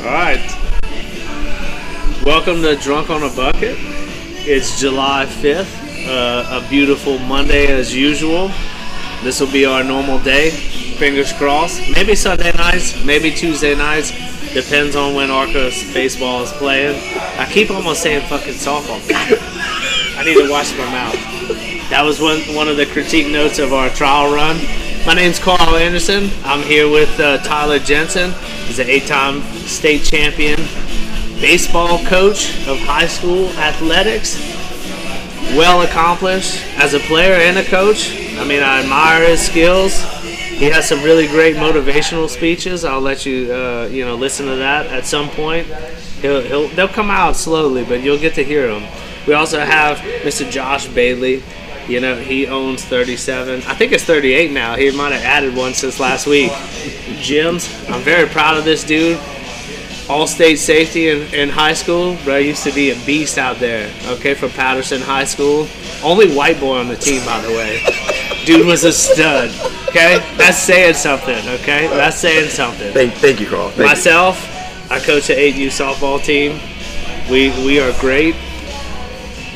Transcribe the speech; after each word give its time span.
All 0.00 0.06
right. 0.06 0.40
Welcome 2.24 2.62
to 2.62 2.74
Drunk 2.80 3.10
on 3.10 3.22
a 3.22 3.28
Bucket. 3.36 3.76
It's 4.46 4.80
July 4.80 5.26
5th, 5.26 6.08
uh, 6.08 6.62
a 6.64 6.70
beautiful 6.70 7.18
Monday 7.18 7.66
as 7.66 7.94
usual. 7.94 8.50
This 9.22 9.40
will 9.40 9.52
be 9.52 9.66
our 9.66 9.84
normal 9.84 10.18
day. 10.20 10.52
Fingers 10.96 11.34
crossed. 11.34 11.82
Maybe 11.94 12.14
Sunday 12.14 12.50
nights, 12.52 13.04
maybe 13.04 13.30
Tuesday 13.30 13.76
nights. 13.76 14.10
Depends 14.54 14.96
on 14.96 15.14
when 15.14 15.30
Arcos 15.30 15.92
baseball 15.92 16.44
is 16.44 16.52
playing. 16.52 16.98
I 17.38 17.46
keep 17.52 17.70
almost 17.70 18.02
saying 18.02 18.26
fucking 18.26 18.54
softball. 18.54 19.02
I 20.16 20.24
need 20.24 20.42
to 20.42 20.50
wash 20.50 20.72
my 20.78 20.90
mouth. 20.90 21.90
That 21.90 22.04
was 22.06 22.22
one 22.22 22.40
one 22.54 22.68
of 22.68 22.78
the 22.78 22.86
critique 22.86 23.30
notes 23.30 23.58
of 23.58 23.74
our 23.74 23.90
trial 23.90 24.32
run. 24.34 24.56
My 25.06 25.12
name's 25.12 25.38
Carl 25.38 25.76
Anderson. 25.76 26.30
I'm 26.44 26.62
here 26.62 26.88
with 26.88 27.20
uh, 27.20 27.36
Tyler 27.44 27.78
Jensen. 27.78 28.32
He's 28.70 28.78
an 28.78 28.88
eight-time 28.88 29.42
state 29.66 30.04
champion, 30.04 30.56
baseball 31.40 31.98
coach 32.04 32.56
of 32.68 32.78
high 32.78 33.08
school 33.08 33.48
athletics. 33.58 34.38
Well 35.56 35.82
accomplished 35.82 36.64
as 36.76 36.94
a 36.94 37.00
player 37.00 37.32
and 37.32 37.58
a 37.58 37.64
coach. 37.64 38.12
I 38.38 38.44
mean, 38.44 38.62
I 38.62 38.82
admire 38.82 39.26
his 39.26 39.44
skills. 39.44 40.00
He 40.22 40.66
has 40.66 40.88
some 40.88 41.02
really 41.02 41.26
great 41.26 41.56
motivational 41.56 42.28
speeches. 42.28 42.84
I'll 42.84 43.00
let 43.00 43.26
you, 43.26 43.52
uh, 43.52 43.88
you 43.90 44.04
know, 44.04 44.14
listen 44.14 44.46
to 44.46 44.54
that 44.54 44.86
at 44.86 45.04
some 45.04 45.30
point. 45.30 45.66
He'll, 46.22 46.40
he'll, 46.40 46.68
they'll 46.68 46.86
come 46.86 47.10
out 47.10 47.34
slowly, 47.34 47.84
but 47.84 48.04
you'll 48.04 48.20
get 48.20 48.34
to 48.34 48.44
hear 48.44 48.68
them. 48.68 48.88
We 49.26 49.34
also 49.34 49.58
have 49.58 49.98
Mr. 50.22 50.48
Josh 50.48 50.86
Bailey. 50.86 51.42
You 51.88 51.98
know, 51.98 52.14
he 52.14 52.46
owns 52.46 52.84
37. 52.84 53.62
I 53.62 53.74
think 53.74 53.90
it's 53.90 54.04
38 54.04 54.52
now. 54.52 54.76
He 54.76 54.96
might 54.96 55.10
have 55.10 55.24
added 55.24 55.56
one 55.56 55.74
since 55.74 55.98
last 55.98 56.28
week. 56.28 56.52
Gyms. 57.20 57.68
I'm 57.90 58.02
very 58.02 58.28
proud 58.28 58.56
of 58.56 58.64
this 58.64 58.84
dude. 58.84 59.20
All 60.08 60.26
state 60.26 60.56
safety 60.56 61.08
in, 61.08 61.32
in 61.32 61.48
high 61.48 61.74
school. 61.74 62.16
Bro 62.24 62.38
used 62.38 62.64
to 62.64 62.72
be 62.72 62.90
a 62.90 63.06
beast 63.06 63.38
out 63.38 63.58
there. 63.58 63.92
Okay, 64.06 64.34
for 64.34 64.48
Patterson 64.48 65.00
High 65.00 65.24
School. 65.24 65.68
Only 66.02 66.34
white 66.34 66.58
boy 66.58 66.78
on 66.78 66.88
the 66.88 66.96
team, 66.96 67.24
by 67.24 67.40
the 67.40 67.50
way. 67.50 67.84
Dude 68.44 68.66
was 68.66 68.84
a 68.84 68.92
stud. 68.92 69.50
Okay, 69.88 70.18
that's 70.36 70.58
saying 70.58 70.94
something. 70.94 71.36
Okay, 71.60 71.86
that's 71.88 72.16
saying 72.16 72.48
something. 72.48 72.92
Thank, 72.92 73.12
thank 73.14 73.40
you, 73.40 73.48
Carl. 73.48 73.70
Thank 73.70 73.88
Myself, 73.88 74.38
I 74.90 74.98
coach 74.98 75.30
an 75.30 75.36
8U 75.36 75.66
softball 75.66 76.22
team. 76.22 76.58
We 77.30 77.50
we 77.64 77.78
are 77.78 77.92
great, 78.00 78.34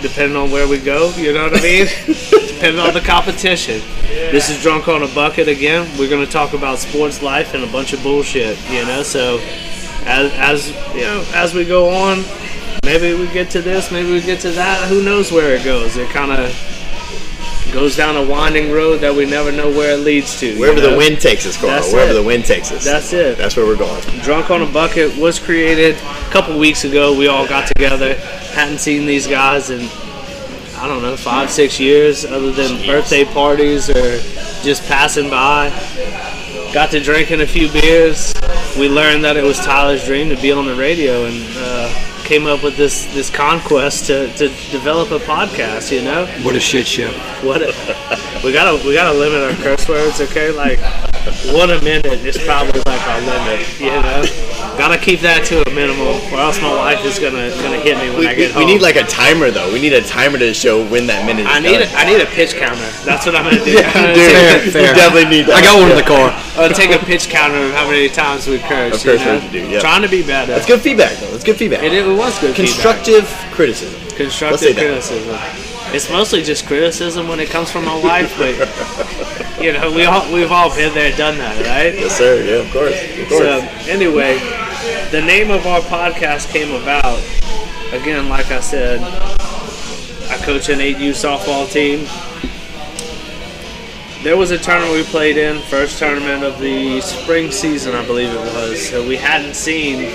depending 0.05 0.37
on 0.37 0.51
where 0.51 0.69
we 0.69 0.79
go. 0.79 1.11
You 1.17 1.33
know 1.33 1.45
what 1.45 1.59
I 1.59 1.63
mean? 1.63 1.87
depending 2.07 2.79
on 2.79 2.93
the 2.93 3.01
competition. 3.01 3.81
This 4.03 4.51
is 4.51 4.63
drunk 4.63 4.87
on 4.87 5.03
a 5.03 5.09
bucket 5.09 5.49
again. 5.49 5.91
We're 5.99 6.11
gonna 6.11 6.27
talk 6.27 6.53
about 6.53 6.79
sports 6.79 7.23
life 7.23 7.55
and 7.55 7.65
a 7.65 7.67
bunch 7.67 7.95
of 7.95 8.03
bullshit. 8.03 8.59
You 8.71 8.85
know, 8.85 9.03
so 9.03 9.39
as 10.05 10.33
as 10.35 10.69
you 10.95 11.01
know 11.01 11.25
as 11.35 11.55
we 11.55 11.65
go 11.65 11.89
on, 11.89 12.23
maybe 12.85 13.15
we 13.15 13.33
get 13.33 13.51
to 13.51 13.63
this, 13.63 13.91
maybe 13.91 14.13
we 14.13 14.21
get 14.21 14.41
to 14.41 14.51
that. 14.51 14.89
Who 14.89 15.03
knows 15.03 15.33
where 15.33 15.57
it 15.57 15.65
goes? 15.65 15.97
It 15.97 16.11
kind 16.11 16.31
of 16.31 16.74
goes 17.75 17.97
down 17.97 18.17
a 18.17 18.25
winding 18.27 18.73
road 18.73 18.99
that 18.99 19.15
we 19.15 19.27
never 19.27 19.53
know 19.53 19.69
where 19.71 19.93
it 19.95 19.99
leads 20.01 20.39
to. 20.41 20.47
you. 20.47 20.53
you 20.55 20.61
Wherever 20.61 20.81
know? 20.81 20.93
the 20.93 20.97
wind 20.97 21.21
takes 21.21 21.45
us, 21.47 21.57
Carl. 21.57 21.73
That's 21.73 21.93
Wherever 21.93 22.13
it. 22.13 22.15
the 22.15 22.23
wind 22.23 22.45
takes 22.45 22.73
us. 22.73 22.85
That's 22.85 23.13
it. 23.13 23.37
That's 23.37 23.57
where 23.57 23.67
we're 23.67 23.77
going. 23.77 24.01
Drunk 24.23 24.51
on 24.51 24.63
a 24.63 24.67
Bucket 24.67 25.17
was 25.19 25.39
created 25.39 25.97
a 25.97 26.31
couple 26.31 26.59
weeks 26.59 26.85
ago. 26.85 27.17
We 27.17 27.27
all 27.29 27.47
got 27.47 27.67
together. 27.69 28.15
Hadn't 28.55 28.79
seen 28.79 29.05
these 29.05 29.27
guys 29.27 29.71
in, 29.71 29.83
I 30.79 30.87
don't 30.89 31.03
know, 31.03 31.17
five, 31.17 31.51
six 31.51 31.79
years, 31.81 32.25
other 32.25 32.51
than 32.53 32.87
birthday 32.87 33.25
parties 33.25 33.91
or 33.91 34.19
just 34.63 34.87
passing 34.87 35.29
by. 35.29 35.69
Got 36.73 36.91
to 36.93 37.01
drinking 37.01 37.41
a 37.41 37.47
few 37.47 37.71
beers. 37.71 38.33
We 38.79 38.89
learned 38.89 39.23
that 39.25 39.37
it 39.37 39.45
was 39.45 39.59
Tyler's 39.59 40.05
dream 40.05 40.29
to 40.31 40.37
be 40.41 40.51
on 40.51 40.67
the 40.67 40.75
radio 40.75 41.25
and 41.27 41.45
uh, 41.57 41.84
came 42.25 42.47
up 42.47 42.63
with 42.63 42.77
this, 42.77 43.05
this 43.15 43.31
conquest 43.31 44.07
to, 44.07 44.33
to 44.35 44.49
develop 44.71 45.11
a 45.11 45.19
podcast, 45.19 45.93
you 45.93 46.03
know? 46.03 46.27
What 46.43 46.57
a 46.57 46.61
shit 46.61 46.87
show. 46.87 47.11
What 47.43 47.63
a, 47.63 47.67
we 48.45 48.53
gotta 48.53 48.85
we 48.87 48.95
gotta 48.95 49.17
limit 49.17 49.43
our 49.43 49.63
curse 49.63 49.89
words, 49.89 50.21
okay? 50.21 50.51
Like 50.51 50.81
one 51.53 51.71
a 51.71 51.81
minute 51.83 52.25
is 52.25 52.39
probably 52.39 52.81
like 52.87 53.07
our 53.09 53.21
limit, 53.21 53.81
you 53.81 53.91
know. 53.91 54.64
Gotta 54.77 54.99
keep 54.99 55.21
that 55.21 55.45
to 55.47 55.63
a 55.63 55.71
minimum, 55.73 56.19
or 56.35 56.39
else 56.43 56.61
my 56.61 56.75
wife 56.75 57.05
is 57.07 57.19
gonna 57.19 57.49
gonna 57.63 57.79
hit 57.79 57.97
me 57.97 58.11
when 58.11 58.19
We, 58.21 58.27
I 58.27 58.35
get 58.35 58.49
we- 58.49 58.53
home. 58.53 58.65
we 58.67 58.73
need 58.75 58.83
like 58.83 58.97
a 58.97 59.05
timer 59.05 59.51
though. 59.51 59.73
We 59.73 59.81
need 59.81 59.93
a 59.95 60.03
timer 60.03 60.37
to 60.39 60.53
show 60.53 60.85
when 60.89 61.07
that 61.07 61.25
minute 61.25 61.47
is 61.47 61.53
I 61.53 61.61
need 61.61 61.79
done. 61.79 61.89
a, 61.89 61.95
I 61.95 62.05
need 62.05 62.21
a 62.21 62.27
pitch 62.27 62.55
counter. 62.57 62.83
That's 63.07 63.25
what 63.25 63.37
I'm 63.37 63.45
gonna 63.45 63.65
do. 63.65 63.71
Yeah, 63.71 63.87
I'm 63.95 63.95
gonna 64.03 64.15
dude, 64.15 64.31
take, 64.35 64.65
you 64.67 64.71
fair. 64.73 64.95
definitely 64.95 65.31
need 65.31 65.47
that. 65.47 65.57
I 65.57 65.63
got 65.63 65.79
one 65.81 65.91
in 65.91 65.97
the 65.97 66.03
car. 66.03 66.29
a, 66.59 66.61
I'll 66.67 66.75
take 66.75 66.91
a 66.91 66.99
pitch 67.07 67.29
counter 67.31 67.57
of 67.65 67.73
how 67.73 67.87
many 67.89 68.09
times 68.09 68.47
we 68.49 68.59
curse. 68.59 68.99
Of 68.99 69.03
course 69.15 69.21
you 69.21 69.27
know? 69.27 69.49
do, 69.53 69.63
yeah. 69.71 69.81
Trying 69.81 70.03
to 70.03 70.09
be 70.11 70.23
better. 70.27 70.53
That's 70.53 70.67
good 70.67 70.81
feedback 70.83 71.17
though. 71.23 71.31
That's 71.31 71.45
good 71.45 71.57
feedback. 71.57 71.83
It, 71.85 71.93
it 71.95 72.05
was 72.05 72.35
good. 72.41 72.55
feedback. 72.57 72.75
Constructive 72.75 73.25
criticism. 73.55 74.01
Constructive 74.19 74.75
that. 74.75 74.83
criticism. 74.83 75.39
It's 75.95 76.11
mostly 76.11 76.43
just 76.43 76.67
criticism 76.67 77.29
when 77.29 77.39
it 77.39 77.49
comes 77.51 77.71
from 77.71 77.85
my 77.85 77.95
wife, 78.03 78.35
but 78.37 78.51
you 79.63 79.73
know 79.73 79.93
we 79.95 80.03
all 80.05 80.27
we've 80.35 80.51
all 80.51 80.75
been 80.75 80.93
there, 80.93 81.15
done 81.17 81.39
that, 81.39 81.55
right? 81.63 81.95
Yes, 81.95 82.19
sir. 82.19 82.43
Yeah, 82.43 82.67
of 82.67 82.73
course. 82.73 82.99
Of 83.23 83.29
course. 83.29 83.39
So 83.39 83.61
anyway, 83.89 84.35
the 85.11 85.23
name 85.25 85.51
of 85.51 85.67
our 85.67 85.81
podcast 85.81 86.51
came 86.53 86.75
about. 86.83 87.19
Again, 87.93 88.29
like 88.29 88.51
I 88.51 88.61
said, 88.61 89.01
I 90.31 90.37
coach 90.45 90.69
an 90.69 90.81
8U 90.81 91.11
softball 91.11 91.71
team. 91.71 92.07
There 94.23 94.37
was 94.37 94.51
a 94.51 94.59
tournament 94.59 94.95
we 94.95 95.05
played 95.05 95.37
in, 95.37 95.61
first 95.63 95.99
tournament 95.99 96.45
of 96.45 96.59
the 96.59 97.01
spring 97.03 97.51
season, 97.51 97.95
I 97.95 98.05
believe 98.07 98.31
it 98.31 98.41
was. 98.55 98.89
So 98.89 99.07
we 99.07 99.17
hadn't 99.17 99.55
seen 99.55 100.13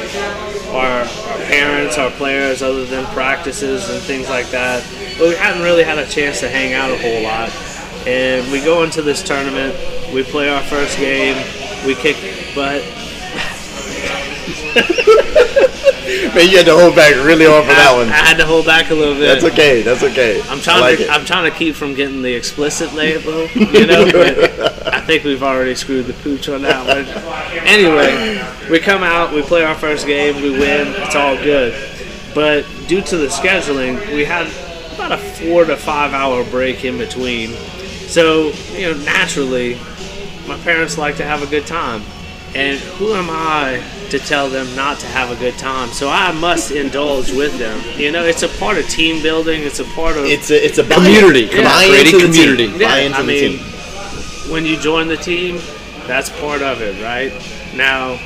our, 0.69 1.01
our 1.01 1.38
parents, 1.46 1.97
our 1.97 2.12
players, 2.12 2.62
other 2.62 2.86
than 2.86 3.06
practices 3.13 3.90
and 3.90 4.01
things 4.01 4.30
like 4.30 4.50
that. 4.50 4.84
But 5.18 5.30
we 5.30 5.36
hadn't 5.36 5.63
really 5.63 5.84
had 5.84 6.00
a 6.00 6.07
chance 6.07 6.40
to 6.41 6.50
hang 6.50 6.74
out 6.74 6.91
a 6.91 6.97
whole 6.97 7.22
lot. 7.22 7.50
And 8.07 8.51
we 8.51 8.62
go 8.62 8.84
into 8.84 9.01
this 9.01 9.22
tournament, 9.22 9.75
we 10.13 10.24
play 10.24 10.50
our 10.50 10.63
first 10.63 10.97
game, 10.97 11.38
we 11.86 11.96
kick 11.96 12.18
butt. 12.56 12.84
Man, 16.34 16.50
you 16.50 16.58
had 16.58 16.66
to 16.66 16.76
hold 16.76 16.96
back 16.96 17.14
really 17.24 17.46
hard 17.46 17.66
for 17.66 17.72
that 17.72 17.94
one. 17.96 18.10
I 18.10 18.26
had 18.26 18.38
to 18.38 18.46
hold 18.46 18.66
back 18.66 18.90
a 18.90 18.96
little 18.96 19.14
bit. 19.14 19.28
That's 19.28 19.44
okay. 19.54 19.84
That's 19.84 20.02
okay. 20.02 20.42
I'm 20.50 20.60
trying 20.60 20.82
like 20.82 20.98
to 20.98 21.04
it. 21.04 21.10
I'm 21.12 21.24
trying 21.24 21.50
to 21.52 21.56
keep 21.56 21.76
from 21.76 21.94
getting 21.94 22.24
the 22.24 22.34
explicit 22.34 22.94
label, 22.94 23.48
you 23.48 23.86
know. 23.86 24.06
but 24.12 24.88
I 24.94 25.02
think 25.02 25.24
we've 25.24 25.44
already 25.44 25.76
screwed 25.76 26.08
the 26.08 26.14
pooch 26.14 26.50
on 26.50 26.64
that 26.64 26.88
one. 26.88 27.06
Anyway, 27.68 28.42
we 28.72 28.80
come 28.80 29.04
out, 29.04 29.34
we 29.34 29.44
play 29.44 29.64
our 29.64 29.76
first 29.76 30.08
game, 30.08 30.38
we 30.38 30.50
win, 30.50 30.88
it's 30.98 31.16
all 31.16 31.36
good. 31.36 31.74
But 32.34 32.66
due 32.88 33.02
to 33.02 33.18
the 33.18 33.28
scheduling, 33.28 34.04
we 34.16 34.26
had 34.26 34.48
about 34.96 35.12
a 35.12 35.18
four 35.18 35.66
to 35.66 35.78
five 35.78 36.14
hour 36.14 36.44
break 36.44 36.86
in 36.86 36.98
between. 36.98 37.52
So 38.08 38.52
you 38.72 38.94
know, 38.94 39.04
naturally, 39.04 39.76
my 40.48 40.58
parents 40.64 40.98
like 40.98 41.18
to 41.18 41.24
have 41.24 41.44
a 41.44 41.48
good 41.48 41.68
time. 41.68 42.02
And 42.56 42.80
who 42.80 43.14
am 43.14 43.28
I 43.30 43.84
to 44.10 44.18
tell 44.20 44.50
them 44.50 44.76
not 44.76 45.00
to 45.00 45.06
have 45.08 45.30
a 45.32 45.36
good 45.36 45.58
time? 45.58 45.90
So 45.90 46.10
I 46.10 46.32
must 46.32 46.72
indulge 46.72 47.32
with 47.32 47.58
them. 47.60 47.80
You 47.98 48.12
know, 48.12 48.24
it's 48.24 48.42
a 48.44 48.48
part 48.48 48.78
of 48.78 48.88
team 48.90 49.22
building. 49.22 49.62
It's 49.64 49.80
a 49.80 49.84
part 49.86 50.18
of 50.18 50.26
It's 50.26 50.50
a 50.50 50.66
it's 50.66 50.78
a 50.80 50.84
buy- 50.84 50.96
Community. 50.96 51.48
Buy 51.48 51.84
into 52.06 52.18
the 52.18 52.26
community. 52.26 52.68
Team. 52.68 52.82
Yeah, 52.82 52.88
buy 52.88 53.00
into 53.00 53.18
I 53.18 53.22
the 53.22 53.28
mean, 53.28 53.58
team. 53.60 54.52
when 54.52 54.66
you 54.66 54.78
join 54.78 55.08
the 55.08 55.18
team, 55.18 55.60
that's 56.08 56.30
part 56.42 56.62
of 56.64 56.82
it, 56.82 57.02
right? 57.04 57.32
Now, 57.76 58.18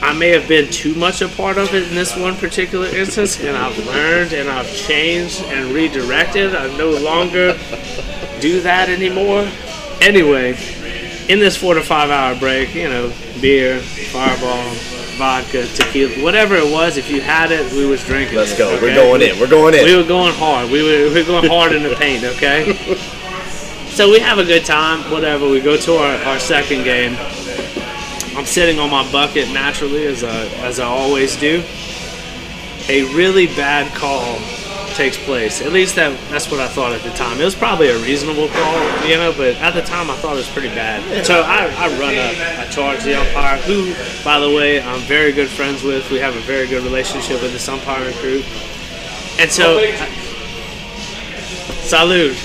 I 0.00 0.12
may 0.16 0.28
have 0.30 0.46
been 0.46 0.70
too 0.70 0.94
much 0.94 1.20
a 1.20 1.28
part 1.28 1.58
of 1.58 1.74
it 1.74 1.88
in 1.88 1.94
this 1.96 2.16
one 2.16 2.36
particular 2.36 2.86
instance, 2.86 3.40
and 3.40 3.56
I've 3.56 3.76
learned 3.86 4.32
and 4.32 4.48
I've 4.48 4.70
changed 4.72 5.42
and 5.46 5.72
redirected. 5.74 6.54
I 6.54 6.68
no 6.76 6.90
longer 6.90 7.58
do 8.40 8.60
that 8.60 8.88
anymore. 8.88 9.48
Anyway, 10.00 10.56
in 11.28 11.40
this 11.40 11.56
four 11.56 11.74
to 11.74 11.82
five 11.82 12.10
hour 12.10 12.38
break, 12.38 12.74
you 12.74 12.88
know, 12.88 13.12
beer, 13.40 13.80
fireball, 13.80 14.72
vodka, 15.16 15.66
tequila, 15.66 16.22
whatever 16.22 16.54
it 16.56 16.70
was, 16.70 16.96
if 16.96 17.10
you 17.10 17.20
had 17.20 17.50
it, 17.50 17.72
we 17.72 17.86
was 17.86 18.04
drinking. 18.04 18.36
Let's 18.36 18.52
it, 18.52 18.58
go. 18.58 18.78
We're 18.80 18.94
going 18.94 19.22
in. 19.22 19.38
We're 19.38 19.48
going 19.48 19.74
in. 19.74 19.84
We 19.84 19.96
were 19.96 20.04
going 20.04 20.34
hard. 20.34 20.70
We 20.70 20.82
were, 20.82 21.12
we 21.12 21.20
were 21.20 21.26
going 21.26 21.48
hard 21.48 21.72
in 21.72 21.82
the 21.82 21.94
paint, 21.96 22.24
okay? 22.24 22.98
So 23.94 24.10
we 24.10 24.18
have 24.18 24.38
a 24.38 24.44
good 24.44 24.64
time, 24.64 25.08
whatever. 25.12 25.48
We 25.48 25.60
go 25.60 25.76
to 25.76 25.96
our, 25.98 26.16
our 26.24 26.40
second 26.40 26.82
game. 26.82 27.16
I'm 28.36 28.44
sitting 28.44 28.80
on 28.80 28.90
my 28.90 29.08
bucket 29.12 29.52
naturally, 29.52 30.04
as 30.06 30.24
I, 30.24 30.46
as 30.66 30.80
I 30.80 30.86
always 30.86 31.36
do. 31.36 31.62
A 32.88 33.04
really 33.14 33.46
bad 33.46 33.94
call 33.94 34.34
takes 34.94 35.16
place. 35.18 35.60
At 35.60 35.72
least 35.72 35.96
that, 35.96 36.18
that's 36.30 36.50
what 36.50 36.60
I 36.60 36.68
thought 36.68 36.92
at 36.92 37.02
the 37.02 37.10
time. 37.10 37.40
It 37.40 37.44
was 37.44 37.54
probably 37.54 37.88
a 37.88 37.98
reasonable 37.98 38.48
call, 38.48 39.06
you 39.06 39.16
know, 39.16 39.32
but 39.36 39.56
at 39.56 39.74
the 39.74 39.82
time 39.82 40.10
I 40.10 40.16
thought 40.16 40.34
it 40.34 40.46
was 40.46 40.50
pretty 40.50 40.68
bad. 40.68 41.26
So 41.26 41.42
I, 41.42 41.66
I 41.66 41.88
run 41.98 42.16
up, 42.16 42.34
I 42.58 42.66
charge 42.70 43.02
the 43.02 43.18
umpire, 43.18 43.58
who, 43.62 43.94
by 44.24 44.38
the 44.38 44.50
way, 44.50 44.80
I'm 44.80 45.00
very 45.00 45.32
good 45.32 45.48
friends 45.48 45.82
with. 45.82 46.10
We 46.10 46.18
have 46.18 46.36
a 46.36 46.40
very 46.40 46.66
good 46.66 46.82
relationship 46.84 47.42
with 47.42 47.52
this 47.52 47.68
umpiring 47.68 48.14
crew. 48.14 48.42
And 49.38 49.50
so, 49.50 49.80
salute. 51.82 52.36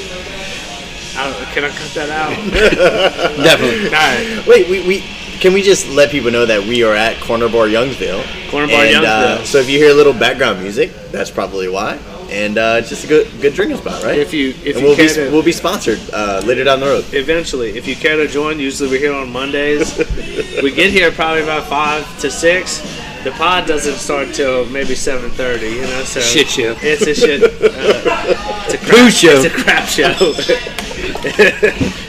I 1.15 1.31
can 1.53 1.65
I 1.65 1.69
cut 1.69 1.91
that 1.95 2.09
out? 2.09 2.29
Definitely. 3.43 3.87
All 3.87 3.91
right. 3.91 4.47
Wait, 4.47 4.69
we, 4.69 4.87
we 4.87 4.99
can 5.39 5.53
we 5.53 5.61
just 5.61 5.87
let 5.89 6.11
people 6.11 6.31
know 6.31 6.45
that 6.45 6.63
we 6.63 6.83
are 6.83 6.93
at 6.93 7.19
Corner 7.21 7.49
Bar 7.49 7.67
Youngsville? 7.67 8.23
Corner 8.49 8.67
Bar 8.67 8.83
And, 8.85 8.95
Youngsville. 8.95 9.37
Uh, 9.41 9.43
so 9.43 9.57
if 9.59 9.69
you 9.69 9.77
hear 9.79 9.91
a 9.91 9.93
little 9.93 10.13
background 10.13 10.61
music, 10.61 10.91
that's 11.11 11.29
probably 11.29 11.67
why. 11.67 11.97
And 12.31 12.57
uh, 12.57 12.75
it's 12.79 12.89
just 12.89 13.05
a 13.05 13.07
good 13.07 13.27
good 13.41 13.53
drinking 13.53 13.77
spot, 13.77 14.03
right? 14.03 14.19
If 14.19 14.33
you 14.33 14.49
if 14.49 14.75
and 14.75 14.77
you 14.77 14.83
we'll 14.83 14.97
be 14.97 15.07
to, 15.07 15.31
we'll 15.31 15.43
be 15.43 15.51
sponsored 15.51 15.99
uh, 16.13 16.41
later 16.45 16.63
down 16.63 16.79
the 16.79 16.85
road. 16.85 17.05
eventually, 17.13 17.77
if 17.77 17.87
you 17.87 17.95
care 17.95 18.17
to 18.17 18.27
join, 18.27 18.59
usually 18.59 18.89
we're 18.89 18.99
here 18.99 19.13
on 19.13 19.31
Mondays. 19.31 19.97
we 20.63 20.71
get 20.71 20.91
here 20.91 21.11
probably 21.11 21.41
about 21.41 21.67
five 21.67 22.05
to 22.19 22.29
six. 22.29 22.81
The 23.23 23.31
pod 23.31 23.67
doesn't 23.67 23.95
start 23.95 24.33
till 24.33 24.65
maybe 24.67 24.95
seven 24.95 25.29
thirty. 25.31 25.69
You 25.69 25.81
know, 25.81 26.03
so 26.03 26.19
Shit 26.19 26.49
show. 26.49 26.75
It's 26.81 27.07
a 27.07 27.15
shit. 27.15 27.43
Uh, 27.43 28.65
it's 28.65 28.73
a 28.75 28.77
crap, 28.85 28.89
Poo 28.89 29.09
show. 29.09 29.41
It's 29.41 29.45
a 29.45 29.63
crap 29.63 29.87
show. 29.87 30.13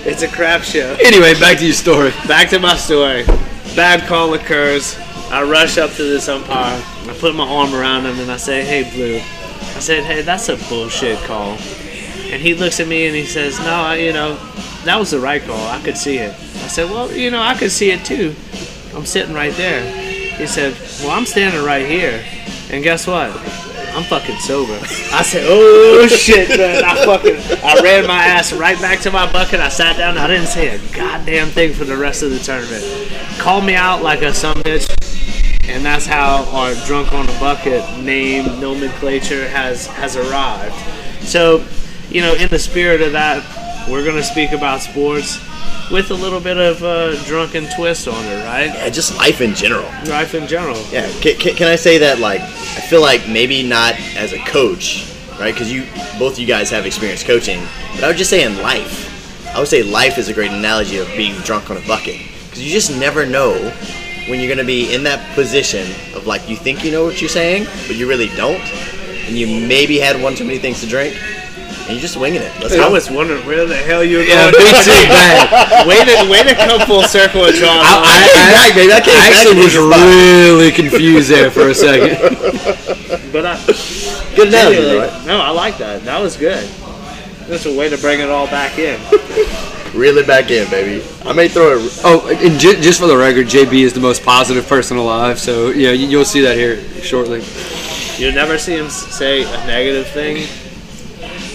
it's 0.06 0.22
a 0.22 0.28
crap 0.28 0.62
show. 0.62 0.96
Anyway, 1.02 1.32
back 1.40 1.58
to 1.58 1.64
your 1.64 1.74
story. 1.74 2.10
Back 2.28 2.50
to 2.50 2.58
my 2.58 2.76
story. 2.76 3.24
Bad 3.74 4.06
call 4.06 4.34
occurs. 4.34 4.96
I 5.32 5.42
rush 5.42 5.78
up 5.78 5.90
to 5.92 6.02
this 6.02 6.28
umpire. 6.28 6.80
I 7.08 7.16
put 7.18 7.34
my 7.34 7.48
arm 7.48 7.74
around 7.74 8.04
him 8.04 8.18
and 8.20 8.30
I 8.30 8.36
say, 8.36 8.62
"Hey, 8.64 8.88
Blue." 8.92 9.20
I 9.80 9.82
said, 9.82 10.04
"Hey, 10.04 10.20
that's 10.20 10.50
a 10.50 10.58
bullshit 10.68 11.16
call." 11.20 11.52
And 11.52 12.42
he 12.42 12.52
looks 12.52 12.80
at 12.80 12.86
me 12.86 13.06
and 13.06 13.16
he 13.16 13.24
says, 13.24 13.58
"No, 13.60 13.94
you 13.94 14.12
know, 14.12 14.36
that 14.84 14.98
was 14.98 15.12
the 15.12 15.18
right 15.18 15.42
call. 15.42 15.68
I 15.68 15.80
could 15.80 15.96
see 15.96 16.18
it." 16.18 16.34
I 16.34 16.68
said, 16.68 16.90
"Well, 16.90 17.10
you 17.10 17.30
know, 17.30 17.40
I 17.40 17.54
could 17.54 17.72
see 17.72 17.90
it 17.90 18.04
too. 18.04 18.34
I'm 18.94 19.06
sitting 19.06 19.34
right 19.34 19.54
there." 19.54 19.80
He 20.36 20.46
said, 20.46 20.76
"Well, 21.00 21.12
I'm 21.12 21.24
standing 21.24 21.64
right 21.64 21.86
here." 21.86 22.22
And 22.70 22.84
guess 22.84 23.06
what? 23.06 23.30
I'm 23.96 24.04
fucking 24.04 24.36
sober. 24.40 24.78
I 25.14 25.22
said, 25.22 25.46
"Oh 25.48 26.06
shit, 26.10 26.58
man!" 26.58 26.84
I 26.84 27.02
fucking, 27.06 27.36
I 27.64 27.80
ran 27.82 28.06
my 28.06 28.22
ass 28.22 28.52
right 28.52 28.78
back 28.82 29.00
to 29.00 29.10
my 29.10 29.32
bucket. 29.32 29.60
I 29.60 29.70
sat 29.70 29.96
down. 29.96 30.18
I 30.18 30.26
didn't 30.26 30.48
say 30.48 30.76
a 30.76 30.78
goddamn 30.94 31.48
thing 31.48 31.72
for 31.72 31.86
the 31.86 31.96
rest 31.96 32.22
of 32.22 32.28
the 32.32 32.38
tournament. 32.38 32.84
Called 33.38 33.64
me 33.64 33.76
out 33.76 34.02
like 34.02 34.20
a 34.20 34.34
some 34.34 34.56
bitch, 34.56 34.94
and 35.70 35.84
that's 35.84 36.06
how 36.06 36.44
our 36.52 36.74
drunk 36.86 37.12
on 37.12 37.28
a 37.28 37.40
bucket 37.40 37.84
name 38.02 38.44
nomenclature 38.60 39.48
has 39.48 39.86
has 39.86 40.16
arrived. 40.16 40.74
So, 41.24 41.64
you 42.10 42.20
know, 42.20 42.34
in 42.34 42.48
the 42.48 42.58
spirit 42.58 43.00
of 43.00 43.12
that, 43.12 43.44
we're 43.88 44.04
gonna 44.04 44.22
speak 44.22 44.52
about 44.52 44.80
sports 44.80 45.38
with 45.90 46.10
a 46.10 46.14
little 46.14 46.40
bit 46.40 46.56
of 46.56 46.82
uh, 46.82 47.16
a 47.16 47.24
drunken 47.24 47.66
twist 47.76 48.08
on 48.08 48.24
it, 48.26 48.44
right? 48.44 48.66
Yeah, 48.66 48.88
just 48.90 49.16
life 49.16 49.40
in 49.40 49.54
general. 49.54 49.88
Life 50.06 50.34
in 50.34 50.46
general. 50.46 50.80
Yeah, 50.90 51.10
can, 51.20 51.36
can, 51.36 51.54
can 51.54 51.68
I 51.68 51.76
say 51.76 51.98
that? 51.98 52.18
Like, 52.18 52.40
I 52.40 52.80
feel 52.88 53.00
like 53.00 53.28
maybe 53.28 53.62
not 53.66 53.94
as 54.16 54.32
a 54.32 54.38
coach, 54.44 55.12
right? 55.38 55.52
Because 55.52 55.72
you 55.72 55.84
both 56.18 56.34
of 56.34 56.38
you 56.38 56.46
guys 56.46 56.70
have 56.70 56.86
experience 56.86 57.22
coaching, 57.22 57.60
but 57.94 58.04
I 58.04 58.08
would 58.08 58.16
just 58.16 58.30
say 58.30 58.44
in 58.44 58.60
life, 58.62 59.06
I 59.54 59.58
would 59.58 59.68
say 59.68 59.82
life 59.82 60.18
is 60.18 60.28
a 60.28 60.34
great 60.34 60.50
analogy 60.50 60.98
of 60.98 61.08
being 61.16 61.34
drunk 61.42 61.70
on 61.70 61.76
a 61.76 61.86
bucket 61.86 62.20
because 62.44 62.64
you 62.64 62.70
just 62.72 62.96
never 62.98 63.26
know 63.26 63.54
when 64.30 64.40
you're 64.40 64.48
gonna 64.48 64.64
be 64.66 64.94
in 64.94 65.02
that 65.04 65.20
position 65.34 65.90
of 66.14 66.26
like 66.26 66.48
you 66.48 66.56
think 66.56 66.84
you 66.84 66.90
know 66.92 67.04
what 67.04 67.20
you're 67.20 67.28
saying, 67.28 67.64
but 67.86 67.96
you 67.96 68.08
really 68.08 68.28
don't, 68.36 68.60
and 69.26 69.36
you 69.36 69.46
maybe 69.66 69.98
had 69.98 70.20
one 70.22 70.34
too 70.34 70.44
many 70.44 70.58
things 70.58 70.80
to 70.80 70.86
drink, 70.86 71.14
and 71.84 71.90
you're 71.90 72.00
just 72.00 72.16
winging 72.16 72.40
it. 72.42 72.52
Let's 72.60 72.74
I 72.74 72.78
go. 72.86 72.92
was 72.92 73.10
wondering 73.10 73.44
where 73.44 73.66
the 73.66 73.74
hell 73.76 74.04
you 74.04 74.18
were 74.18 74.22
Yeah, 74.22 74.50
going. 74.50 74.62
big 74.64 74.74
too 74.86 75.02
bad. 75.10 75.86
way 75.86 75.98
to 76.06 76.30
way 76.30 76.42
to 76.44 76.54
come 76.54 76.80
full 76.86 77.02
circle 77.02 77.44
and 77.44 77.54
draw. 77.56 77.68
a 77.68 77.82
I, 77.82 77.94
line. 77.98 78.06
I, 78.06 78.50
Back, 78.54 78.74
baby. 78.74 78.88
That 78.88 79.02
I 79.08 79.28
actually 79.34 79.64
was 79.64 79.76
really 79.76 80.70
confused 80.70 81.28
there 81.28 81.50
for 81.50 81.68
a 81.68 81.74
second. 81.74 82.14
but 83.32 83.44
I, 83.46 83.56
Good 84.36 84.48
analogy, 84.48 84.96
right? 84.96 85.26
No, 85.26 85.40
I 85.40 85.50
like 85.50 85.76
that. 85.78 86.04
That 86.04 86.20
was 86.22 86.36
good. 86.36 86.64
That's 87.48 87.66
a 87.66 87.76
way 87.76 87.88
to 87.88 87.98
bring 87.98 88.20
it 88.20 88.30
all 88.30 88.46
back 88.46 88.78
in. 88.78 89.00
Reel 89.94 90.18
it 90.18 90.26
back 90.26 90.50
in, 90.50 90.68
baby. 90.70 91.04
I 91.24 91.32
may 91.32 91.48
throw 91.48 91.78
it. 91.78 92.00
Oh, 92.04 92.28
and 92.28 92.58
ju- 92.60 92.80
just 92.80 93.00
for 93.00 93.06
the 93.06 93.16
record, 93.16 93.46
JB 93.48 93.82
is 93.82 93.92
the 93.92 94.00
most 94.00 94.22
positive 94.22 94.66
person 94.68 94.96
alive. 94.96 95.38
So 95.38 95.70
yeah, 95.70 95.90
you- 95.90 96.06
you'll 96.08 96.24
see 96.24 96.40
that 96.42 96.56
here 96.56 96.78
shortly. 97.02 97.42
You'll 98.16 98.34
never 98.34 98.56
see 98.58 98.74
him 98.76 98.88
say 98.90 99.42
a 99.42 99.66
negative 99.66 100.06
thing. 100.08 100.46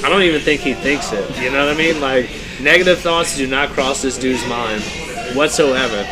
I 0.03 0.09
don't 0.09 0.23
even 0.23 0.41
think 0.41 0.61
he 0.61 0.73
thinks 0.73 1.11
it. 1.13 1.23
You 1.41 1.49
know 1.51 1.65
what 1.65 1.73
I 1.73 1.77
mean? 1.77 2.01
Like 2.01 2.29
negative 2.59 2.99
thoughts 2.99 3.37
do 3.37 3.47
not 3.47 3.69
cross 3.69 4.01
this 4.01 4.17
dude's 4.17 4.45
mind 4.47 4.81
whatsoever. 5.33 6.05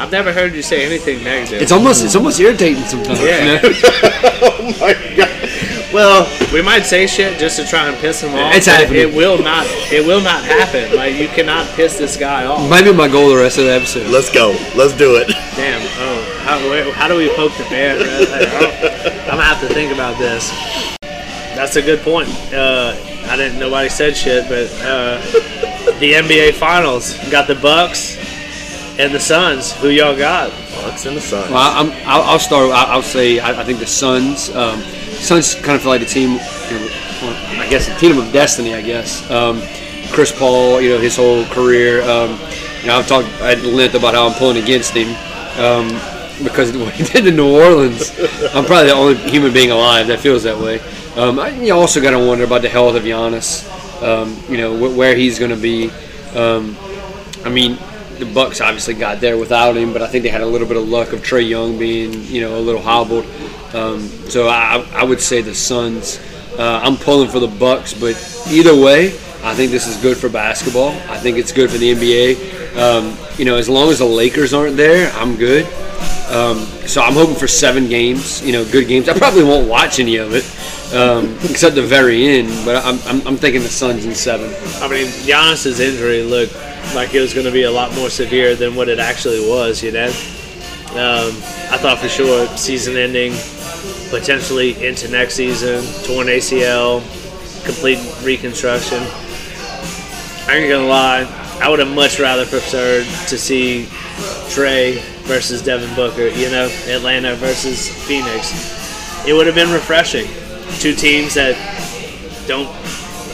I've 0.00 0.12
never 0.12 0.32
heard 0.32 0.54
you 0.54 0.62
say 0.62 0.84
anything 0.86 1.22
negative. 1.24 1.60
It's 1.62 1.72
almost 1.72 2.04
it's 2.04 2.14
almost 2.16 2.38
irritating 2.40 2.82
sometimes. 2.84 3.20
Yeah. 3.20 3.60
Oh 4.40 4.62
my 4.80 4.92
god. 5.16 5.34
Well, 5.92 6.52
we 6.52 6.60
might 6.62 6.82
say 6.84 7.06
shit 7.06 7.38
just 7.38 7.58
to 7.58 7.66
try 7.66 7.88
and 7.88 7.96
piss 7.98 8.20
him 8.22 8.34
off. 8.34 8.54
It's 8.54 8.66
happening. 8.66 9.00
It 9.00 9.14
will 9.14 9.38
not. 9.42 9.66
It 9.90 10.06
will 10.06 10.20
not 10.20 10.44
happen. 10.44 10.94
Like 10.94 11.14
you 11.16 11.26
cannot 11.28 11.66
piss 11.74 11.96
this 11.98 12.16
guy 12.16 12.44
off. 12.44 12.68
Might 12.70 12.84
be 12.84 12.92
my 12.92 13.08
goal 13.08 13.30
the 13.30 13.36
rest 13.36 13.58
of 13.58 13.64
the 13.64 13.72
episode. 13.72 14.06
let's 14.08 14.30
go. 14.30 14.50
Let's 14.76 14.92
do 14.96 15.16
it. 15.16 15.28
Damn. 15.56 15.80
Oh, 15.98 16.40
how, 16.44 16.58
where- 16.68 16.92
how 16.92 17.08
do 17.08 17.16
we 17.16 17.28
poke 17.34 17.52
the 17.56 17.64
bear? 17.64 17.96
Like, 17.98 18.48
I'm 19.24 19.30
gonna 19.36 19.42
have 19.42 19.60
to 19.66 19.68
think 19.74 19.92
about 19.92 20.18
this. 20.18 20.50
That's 21.56 21.74
a 21.76 21.82
good 21.82 22.00
point. 22.00 22.28
Uh, 22.52 22.94
I 23.26 23.36
didn't. 23.36 23.58
Nobody 23.58 23.88
said 23.88 24.16
shit, 24.16 24.44
but 24.48 24.70
uh, 24.84 25.18
the 25.98 26.12
NBA 26.14 26.54
Finals 26.54 27.16
got 27.30 27.46
the 27.48 27.56
Bucks 27.56 28.16
and 28.98 29.14
the 29.14 29.20
Suns. 29.20 29.72
Who 29.80 29.88
y'all 29.88 30.16
got? 30.16 30.50
Bucks 30.82 31.06
in 31.06 31.14
the 31.14 31.20
sun. 31.20 31.50
Well, 31.50 31.58
I'm, 31.58 31.90
I'll, 32.06 32.22
I'll 32.22 32.38
start. 32.38 32.70
I'll, 32.70 32.96
I'll 32.96 33.02
say 33.02 33.38
I, 33.38 33.60
I 33.60 33.64
think 33.64 33.78
the 33.78 33.86
Suns. 33.86 34.50
Um, 34.50 34.80
Suns 34.80 35.54
kind 35.54 35.76
of 35.76 35.82
feel 35.82 35.92
like 35.92 36.00
the 36.00 36.06
team. 36.06 36.32
You 36.32 36.78
know, 36.78 36.88
well, 37.22 37.60
I 37.60 37.66
guess 37.70 37.88
the 37.88 37.94
team 37.94 38.18
of 38.18 38.32
destiny. 38.32 38.74
I 38.74 38.82
guess. 38.82 39.28
Um, 39.30 39.62
Chris 40.10 40.36
Paul. 40.36 40.80
You 40.80 40.90
know 40.90 40.98
his 40.98 41.16
whole 41.16 41.44
career. 41.46 42.02
Um, 42.02 42.38
you 42.80 42.88
know 42.88 42.98
I've 42.98 43.06
talked 43.06 43.28
at 43.40 43.62
length 43.62 43.94
about 43.94 44.14
how 44.14 44.26
I'm 44.26 44.34
pulling 44.34 44.62
against 44.62 44.92
him 44.94 45.08
um, 45.58 45.88
because 46.42 46.74
of 46.74 46.80
what 46.80 46.94
he 46.94 47.04
did 47.04 47.26
in 47.26 47.36
New 47.36 47.54
Orleans. 47.54 48.10
I'm 48.54 48.64
probably 48.64 48.88
the 48.88 48.94
only 48.94 49.16
human 49.30 49.52
being 49.52 49.70
alive 49.70 50.08
that 50.08 50.20
feels 50.20 50.42
that 50.42 50.58
way. 50.58 50.80
Um, 51.16 51.38
I, 51.38 51.50
you 51.50 51.72
also 51.72 52.00
got 52.00 52.10
to 52.12 52.18
wonder 52.18 52.44
about 52.44 52.62
the 52.62 52.68
health 52.68 52.96
of 52.96 53.02
Giannis. 53.04 53.66
Um, 54.02 54.36
you 54.48 54.58
know 54.58 54.76
wh- 54.76 54.96
where 54.96 55.14
he's 55.14 55.38
going 55.38 55.50
to 55.50 55.56
be. 55.56 55.90
Um, 56.34 56.76
I 57.44 57.48
mean, 57.48 57.78
the 58.18 58.26
Bucks 58.26 58.60
obviously 58.60 58.94
got 58.94 59.20
there 59.20 59.36
without 59.36 59.76
him, 59.76 59.92
but 59.92 60.02
I 60.02 60.06
think 60.06 60.22
they 60.22 60.28
had 60.28 60.40
a 60.40 60.46
little 60.46 60.66
bit 60.66 60.76
of 60.76 60.88
luck 60.88 61.12
of 61.12 61.20
Trae 61.20 61.48
Young 61.48 61.78
being, 61.78 62.24
you 62.24 62.40
know, 62.40 62.58
a 62.58 62.60
little 62.60 62.80
hobbled. 62.80 63.24
Um, 63.74 64.08
so 64.28 64.48
I, 64.48 64.86
I 64.92 65.04
would 65.04 65.20
say 65.20 65.42
the 65.42 65.54
Suns. 65.54 66.20
Uh, 66.58 66.80
I'm 66.82 66.96
pulling 66.96 67.28
for 67.28 67.38
the 67.38 67.46
Bucks, 67.46 67.94
but 67.94 68.16
either 68.50 68.74
way, 68.74 69.08
I 69.42 69.54
think 69.54 69.70
this 69.70 69.86
is 69.86 69.96
good 69.98 70.16
for 70.16 70.28
basketball. 70.28 70.90
I 71.08 71.18
think 71.18 71.38
it's 71.38 71.52
good 71.52 71.70
for 71.70 71.78
the 71.78 71.94
NBA. 71.94 72.76
Um, 72.76 73.16
you 73.38 73.44
know, 73.44 73.56
as 73.56 73.68
long 73.68 73.90
as 73.90 73.98
the 73.98 74.04
Lakers 74.04 74.52
aren't 74.52 74.76
there, 74.76 75.12
I'm 75.12 75.36
good. 75.36 75.64
Um, 76.28 76.58
so 76.86 77.00
I'm 77.00 77.14
hoping 77.14 77.36
for 77.36 77.46
seven 77.46 77.88
games. 77.88 78.44
You 78.44 78.52
know, 78.52 78.64
good 78.70 78.88
games. 78.88 79.08
I 79.08 79.16
probably 79.16 79.44
won't 79.44 79.68
watch 79.68 80.00
any 80.00 80.16
of 80.16 80.34
it 80.34 80.44
um, 80.92 81.36
except 81.48 81.74
the 81.74 81.82
very 81.82 82.26
end, 82.26 82.48
but 82.64 82.84
I'm, 82.84 82.98
I'm, 83.06 83.26
I'm 83.26 83.36
thinking 83.36 83.62
the 83.62 83.68
Suns 83.68 84.04
in 84.04 84.14
seven. 84.14 84.48
I 84.82 84.88
mean, 84.88 85.06
Giannis's 85.06 85.80
injury 85.80 86.22
looked 86.22 86.54
like 86.94 87.14
it 87.14 87.20
was 87.20 87.34
going 87.34 87.46
to 87.46 87.52
be 87.52 87.62
a 87.62 87.70
lot 87.70 87.94
more 87.94 88.10
severe 88.10 88.54
than 88.54 88.74
what 88.74 88.88
it 88.88 88.98
actually 88.98 89.40
was. 89.40 89.82
You 89.82 89.92
know, 89.92 90.06
um, 90.06 91.32
I 91.70 91.76
thought 91.78 91.98
for 91.98 92.08
sure 92.08 92.46
season-ending, 92.56 93.32
potentially 94.10 94.86
into 94.86 95.08
next 95.10 95.34
season, 95.34 95.84
torn 96.04 96.28
ACL, 96.28 97.00
complete 97.64 97.98
reconstruction. 98.24 98.98
I 100.48 100.56
ain't 100.56 100.70
gonna 100.70 100.88
lie, 100.88 101.58
I 101.60 101.68
would 101.68 101.78
have 101.78 101.94
much 101.94 102.18
rather 102.18 102.46
preferred 102.46 103.04
to 103.28 103.36
see 103.36 103.84
Trae 104.48 105.00
versus 105.24 105.60
Devin 105.60 105.94
Booker. 105.94 106.28
You 106.28 106.50
know, 106.50 106.68
Atlanta 106.86 107.34
versus 107.34 107.88
Phoenix. 108.06 109.26
It 109.26 109.34
would 109.34 109.46
have 109.46 109.54
been 109.54 109.70
refreshing. 109.70 110.26
Two 110.78 110.94
teams 110.94 111.34
that 111.34 111.54
don't 112.46 112.68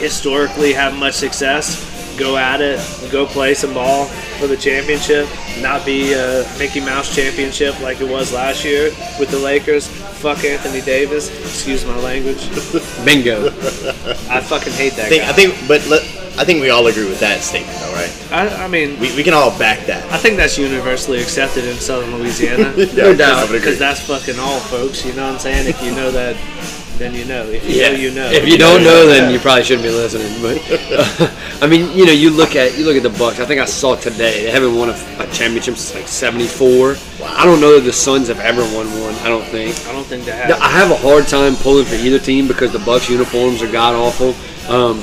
historically 0.01 0.73
have 0.73 0.99
much 0.99 1.15
success. 1.15 1.94
Go 2.17 2.37
at 2.37 2.61
it, 2.61 2.79
go 3.11 3.27
play 3.27 3.55
some 3.55 3.75
ball 3.75 4.07
for 4.39 4.47
the 4.47 4.57
championship, 4.57 5.27
not 5.61 5.85
be 5.85 6.13
a 6.13 6.47
Mickey 6.59 6.81
Mouse 6.81 7.15
championship 7.15 7.79
like 7.81 8.01
it 8.01 8.09
was 8.09 8.33
last 8.33 8.65
year 8.65 8.91
with 9.19 9.31
the 9.31 9.39
Lakers. 9.39 9.89
Fuck 9.89 10.45
Anthony 10.45 10.81
Davis. 10.81 11.29
Excuse 11.41 11.85
my 11.85 11.97
language. 11.99 12.49
Bingo. 13.05 13.47
I 14.31 14.41
fucking 14.41 14.73
hate 14.75 14.95
that 14.95 15.07
I 15.07 15.09
think, 15.09 15.23
guy. 15.23 15.29
I 15.29 15.33
think, 15.33 15.69
but 15.69 15.87
let, 15.89 16.03
I 16.39 16.45
think 16.45 16.61
we 16.63 16.71
all 16.71 16.87
agree 16.87 17.09
with 17.09 17.21
that 17.21 17.43
statement, 17.43 17.79
though, 17.79 17.93
right? 17.93 18.33
I, 18.33 18.65
I 18.65 18.69
mean, 18.69 18.99
We, 18.99 19.15
we 19.17 19.23
can 19.23 19.35
all 19.35 19.57
back 19.59 19.87
that. 19.87 20.03
I 20.13 20.19
think 20.19 20.37
that's 20.37 20.57
universally 20.59 21.21
accepted 21.21 21.65
in 21.65 21.77
Southern 21.77 22.15
Louisiana. 22.17 22.73
No 22.95 23.15
doubt. 23.15 23.39
I 23.39 23.41
would 23.43 23.51
agree. 23.51 23.59
Because 23.61 23.79
that's 23.79 24.01
fucking 24.01 24.39
all, 24.39 24.61
folks. 24.61 25.05
You 25.05 25.13
know 25.15 25.27
what 25.27 25.35
I'm 25.35 25.39
saying? 25.39 25.69
If 25.69 25.83
you 25.83 25.91
know 25.95 26.11
that, 26.11 26.37
then 26.99 27.15
you 27.15 27.25
know. 27.25 27.45
If 27.47 27.69
you 27.69 27.83
know, 27.83 27.91
you 27.91 28.11
know. 28.11 28.31
If 28.31 28.49
you 28.49 28.57
don't 28.57 28.83
know, 28.83 29.07
then 29.07 29.33
you 29.33 29.39
probably 29.39 29.65
shouldn't 29.65 29.85
be 29.85 29.91
listening. 29.91 30.31
But 30.41 30.63
I 31.63 31.67
mean, 31.67 31.97
you 31.97 32.07
know, 32.07 32.13
you 32.13 32.31
look 32.31 32.57
at 32.57 32.79
you 32.79 32.85
look 32.85 32.97
at 32.97 33.03
the 33.03 33.17
Bucks. 33.19 33.41
I 33.41 33.45
think 33.45 33.61
I 33.61 33.65
saw 33.65 33.97
today 33.97 34.45
they 34.45 34.51
haven't 34.51 34.77
won 34.77 34.91
a, 34.91 34.93
a 35.19 35.27
championship 35.33 35.77
since 35.77 35.95
like 35.95 36.09
'74. 36.09 36.97
I 37.25 37.45
don't 37.45 37.61
know 37.61 37.75
that 37.75 37.85
the 37.85 37.93
Suns 37.93 38.29
have 38.29 38.41
ever 38.41 38.63
won 38.75 38.87
one. 39.01 39.15
I 39.17 39.29
don't 39.29 39.45
think. 39.45 39.77
I 39.87 39.93
don't 39.93 40.07
think 40.07 40.25
they 40.25 40.33
have. 40.33 40.51
I 40.61 40.69
have 40.69 40.91
a 40.91 40.97
hard 40.97 41.27
time 41.27 41.57
pulling 41.57 41.85
for 41.85 41.97
either 41.97 42.19
team 42.19 42.47
because 42.47 42.73
the 42.73 42.79
Bucks 42.81 43.11
uniforms 43.11 43.63
are 43.63 43.71
god 43.71 43.95
awful. 43.95 44.31
Um, 44.73 44.99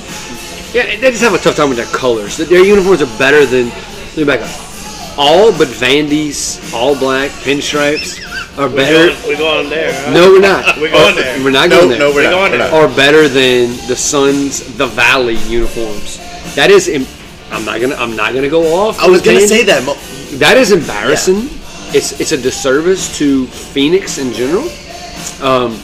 yeah, 0.74 0.86
they 1.00 1.12
just 1.12 1.22
have 1.22 1.34
a 1.34 1.38
tough 1.38 1.56
time 1.56 1.70
with 1.70 1.78
their 1.78 1.98
colors. 1.98 2.38
Their 2.38 2.64
uniforms 2.64 3.02
are 3.02 3.18
better 3.18 3.46
than. 3.46 3.68
Let 3.68 4.18
me 4.18 4.24
back 4.26 4.42
up. 4.42 4.71
All 5.18 5.52
but 5.58 5.68
Vandy's 5.68 6.60
all 6.74 6.98
black 6.98 7.30
pinstripes 7.44 8.20
are 8.58 8.70
We're 8.70 8.76
better. 8.76 9.08
going, 9.14 9.28
we're 9.28 9.38
going 9.38 9.70
there. 9.70 9.94
Huh? 9.94 10.12
No, 10.14 10.32
we're 10.32 10.42
not. 10.42 10.78
We're 10.78 10.92
going 10.92 11.16
there. 11.16 11.44
We're 11.44 11.52
not 11.52 11.70
No, 11.70 11.78
going 11.78 11.90
there. 11.90 12.00
no, 12.00 12.10
we're 12.10 12.16
We're 12.16 12.24
not. 12.32 12.32
going 12.50 12.52
there. 12.60 12.72
are 12.74 12.88
better 12.96 13.28
than 13.28 13.70
the 13.88 13.96
Suns, 13.96 14.76
the 14.78 14.88
Valley 14.88 15.36
uniforms. 15.48 16.18
That 16.56 16.70
is, 16.70 16.88
im- 16.88 17.06
I'm 17.52 17.64
not 17.66 17.80
gonna, 17.82 17.96
I'm 17.96 18.16
not 18.16 18.34
gonna 18.34 18.50
go 18.50 18.74
off. 18.76 19.00
I 19.00 19.08
was 19.08 19.22
gonna 19.22 19.40
Vandy. 19.40 19.48
say 19.48 19.64
that. 19.64 19.84
That 20.40 20.58
is 20.58 20.72
embarrassing. 20.72 21.50
It's 21.94 22.20
it's 22.22 22.32
a 22.32 22.38
disservice 22.38 23.18
to 23.18 23.46
Phoenix 23.48 24.18
in 24.18 24.32
general. 24.34 24.70
Um, 25.42 25.80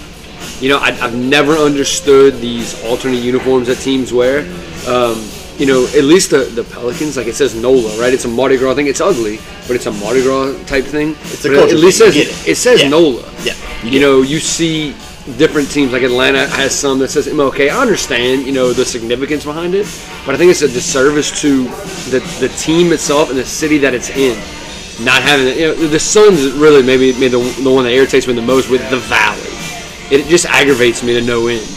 you 0.59 0.69
know, 0.69 0.77
I, 0.79 0.89
I've 1.01 1.15
never 1.15 1.53
understood 1.53 2.39
these 2.39 2.81
alternate 2.85 3.17
uniforms 3.21 3.67
that 3.67 3.77
teams 3.79 4.11
wear. 4.13 4.39
Um, 4.87 5.17
you 5.57 5.65
know, 5.65 5.85
at 5.87 6.03
least 6.03 6.29
the, 6.31 6.39
the 6.45 6.63
Pelicans, 6.63 7.17
like 7.17 7.27
it 7.27 7.35
says 7.35 7.55
NOLA, 7.55 7.99
right? 7.99 8.13
It's 8.13 8.25
a 8.25 8.27
Mardi 8.27 8.57
Gras 8.57 8.75
thing. 8.75 8.87
It's 8.87 9.01
ugly, 9.01 9.37
but 9.67 9.75
it's 9.75 9.85
a 9.87 9.91
Mardi 9.91 10.21
Gras 10.21 10.53
type 10.65 10.85
thing. 10.85 11.11
It's 11.33 11.45
a 11.45 11.49
But 11.49 11.57
culture 11.57 11.75
At 11.75 11.81
least 11.81 11.99
thing. 11.99 12.11
says 12.11 12.45
it. 12.45 12.47
it. 12.47 12.55
says 12.55 12.81
Yeah. 12.83 12.89
NOLA. 12.89 13.23
Yeah, 13.43 13.53
you 13.83 13.91
You 13.91 13.99
know, 13.99 14.21
you 14.21 14.39
see 14.39 14.95
different 15.37 15.69
teams 15.69 15.91
like 15.91 16.03
Atlanta 16.03 16.47
has 16.47 16.73
some 16.73 16.99
that 16.99 17.09
says 17.09 17.27
MLK. 17.27 17.69
I 17.69 17.81
understand, 17.81 18.45
you 18.45 18.53
know, 18.53 18.71
the 18.71 18.85
significance 18.85 19.43
behind 19.43 19.73
it, 19.75 19.85
but 20.25 20.35
I 20.35 20.37
think 20.37 20.51
it's 20.51 20.61
a 20.61 20.67
disservice 20.69 21.41
to 21.41 21.63
the 22.11 22.19
the 22.39 22.49
team 22.57 22.93
itself 22.93 23.29
and 23.29 23.37
the 23.37 23.45
city 23.45 23.77
that 23.79 23.93
it's 23.93 24.09
in. 24.11 24.37
Not 25.03 25.21
having 25.21 25.47
it, 25.47 25.57
you 25.57 25.65
know, 25.67 25.87
the 25.87 25.99
Suns 25.99 26.51
really 26.53 26.81
maybe 26.83 27.13
maybe 27.13 27.27
the, 27.29 27.61
the 27.63 27.69
one 27.71 27.83
that 27.83 27.91
irritates 27.91 28.25
me 28.27 28.33
the 28.33 28.41
most 28.41 28.69
with 28.69 28.87
the 28.89 28.97
Valley. 28.97 29.41
It 30.09 30.27
just 30.27 30.45
aggravates 30.45 31.03
me 31.03 31.13
to 31.13 31.21
no 31.21 31.47
end. 31.47 31.67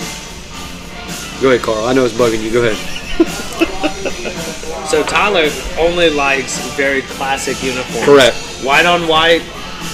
Go 1.42 1.48
ahead, 1.48 1.62
Carl. 1.62 1.84
I 1.86 1.92
know 1.94 2.04
it's 2.04 2.14
bugging 2.14 2.42
you. 2.42 2.52
Go 2.52 2.62
ahead. 2.64 2.99
So 4.90 5.04
Tyler 5.04 5.48
only 5.78 6.10
likes 6.10 6.58
very 6.74 7.02
classic 7.02 7.62
uniforms. 7.62 8.04
Correct. 8.04 8.34
White 8.64 8.86
on 8.86 9.06
white, 9.06 9.40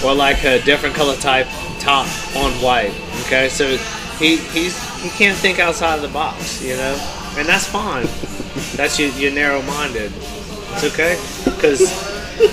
or 0.03 0.15
like 0.15 0.43
a 0.43 0.62
different 0.62 0.95
color 0.95 1.15
type 1.17 1.47
top 1.79 2.07
on 2.35 2.50
white. 2.62 2.95
Okay, 3.26 3.50
so 3.50 3.76
he 4.17 4.38
he's 4.38 4.75
he 5.03 5.11
can't 5.11 5.37
think 5.37 5.59
outside 5.59 5.97
of 5.97 6.00
the 6.00 6.09
box, 6.09 6.65
you 6.65 6.76
know, 6.76 6.95
and 7.37 7.47
that's 7.47 7.67
fine. 7.67 8.07
that's 8.75 8.99
you, 8.99 9.09
you're 9.19 9.35
narrow-minded. 9.35 10.11
It's 10.17 10.85
okay 10.85 11.21
because 11.45 11.83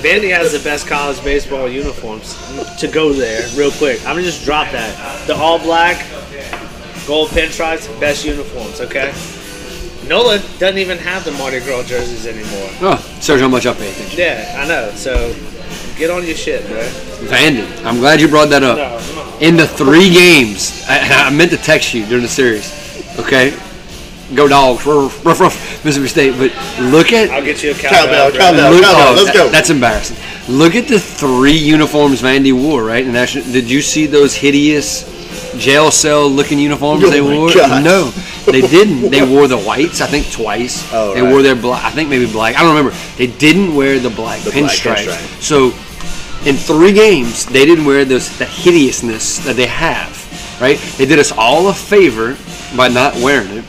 Vandy 0.01 0.29
has 0.29 0.51
the 0.51 0.59
best 0.65 0.85
college 0.85 1.23
baseball 1.23 1.69
uniforms. 1.69 2.35
To 2.81 2.89
go 2.89 3.13
there 3.13 3.47
real 3.55 3.71
quick, 3.71 4.01
I'm 4.01 4.17
gonna 4.17 4.23
just 4.23 4.43
drop 4.43 4.69
that. 4.73 5.27
The 5.27 5.35
all 5.35 5.59
black, 5.59 6.05
gold 7.07 7.29
pinstripes, 7.29 7.87
best 8.01 8.25
uniforms. 8.25 8.81
Okay. 8.81 9.13
Nola 10.07 10.39
doesn't 10.59 10.77
even 10.77 10.97
have 10.97 11.23
the 11.23 11.31
Mardi 11.33 11.59
Gras 11.61 11.83
jerseys 11.83 12.25
anymore. 12.27 12.69
Oh, 12.81 13.19
shows 13.21 13.39
how 13.39 13.47
much 13.47 13.65
I 13.65 13.73
pay 13.73 13.91
attention. 13.91 14.19
Yeah, 14.19 14.61
I 14.61 14.67
know. 14.67 14.91
So 14.95 15.33
get 15.97 16.09
on 16.09 16.25
your 16.25 16.35
shit, 16.35 16.65
bro. 16.67 16.81
Vandy. 17.29 17.65
I'm 17.85 17.97
glad 17.99 18.19
you 18.19 18.27
brought 18.27 18.49
that 18.49 18.63
up. 18.63 18.77
No, 18.77 18.99
come 19.23 19.33
on. 19.33 19.41
in 19.41 19.55
the 19.55 19.67
three 19.67 20.09
games, 20.13 20.83
I, 20.89 21.27
I 21.27 21.29
meant 21.29 21.51
to 21.51 21.57
text 21.57 21.93
you 21.93 22.05
during 22.05 22.23
the 22.23 22.27
series. 22.29 22.71
Okay, 23.19 23.57
go 24.35 24.47
dogs, 24.47 24.85
ruff, 24.85 25.25
ruff, 25.25 25.39
ruff, 25.39 25.85
Mississippi 25.85 26.07
State. 26.09 26.31
But 26.37 26.51
look 26.91 27.13
at 27.13 27.29
I'll 27.29 27.43
get 27.43 27.63
you 27.63 27.71
a 27.71 27.73
Cowbell, 27.73 28.31
cowbell. 28.31 28.31
bro. 28.31 28.39
cowbell. 28.39 28.71
look, 28.73 28.83
oh, 28.85 29.13
let's 29.15 29.25
that- 29.27 29.33
go. 29.33 29.49
That's 29.49 29.69
embarrassing. 29.69 30.17
Look 30.49 30.75
at 30.75 30.89
the 30.89 30.99
three 30.99 31.53
uniforms 31.57 32.21
Vandy 32.21 32.51
wore. 32.51 32.83
Right, 32.83 33.05
and 33.05 33.13
national. 33.13 33.45
Did 33.53 33.69
you 33.69 33.81
see 33.81 34.05
those 34.07 34.35
hideous 34.35 35.09
jail 35.57 35.91
cell 35.91 36.27
looking 36.27 36.59
uniforms 36.59 37.03
Oh 37.05 37.09
they 37.09 37.21
my 37.21 37.33
wore? 37.37 37.53
gosh. 37.53 37.83
No, 37.83 38.11
they 38.45 38.61
didn't. 38.61 39.09
They 39.09 39.23
wore 39.23 39.47
the 39.47 39.57
whites. 39.57 40.01
I 40.01 40.07
think 40.07 40.31
twice. 40.31 40.87
Oh, 40.93 41.13
they 41.13 41.21
right. 41.21 41.31
wore 41.31 41.41
their 41.41 41.55
black. 41.55 41.83
I 41.83 41.91
think 41.91 42.09
maybe 42.09 42.31
black. 42.31 42.55
I 42.55 42.61
don't 42.61 42.75
remember. 42.75 42.95
They 43.17 43.27
didn't 43.27 43.75
wear 43.75 43.99
the 43.99 44.09
black 44.09 44.41
The 44.41 44.51
black 44.51 44.71
pinstripe. 44.71 45.41
So 45.41 45.67
in 46.47 46.55
three 46.55 46.93
games, 46.93 47.45
they 47.45 47.65
didn't 47.65 47.85
wear 47.85 48.05
those 48.05 48.37
the 48.37 48.45
hideousness 48.45 49.39
that 49.45 49.55
they 49.55 49.67
have. 49.67 50.19
Right? 50.61 50.77
They 50.97 51.05
did 51.05 51.19
us 51.19 51.31
all 51.31 51.67
a 51.69 51.73
favor 51.73 52.37
by 52.75 52.87
not 52.87 53.15
wearing 53.15 53.57
it. 53.57 53.65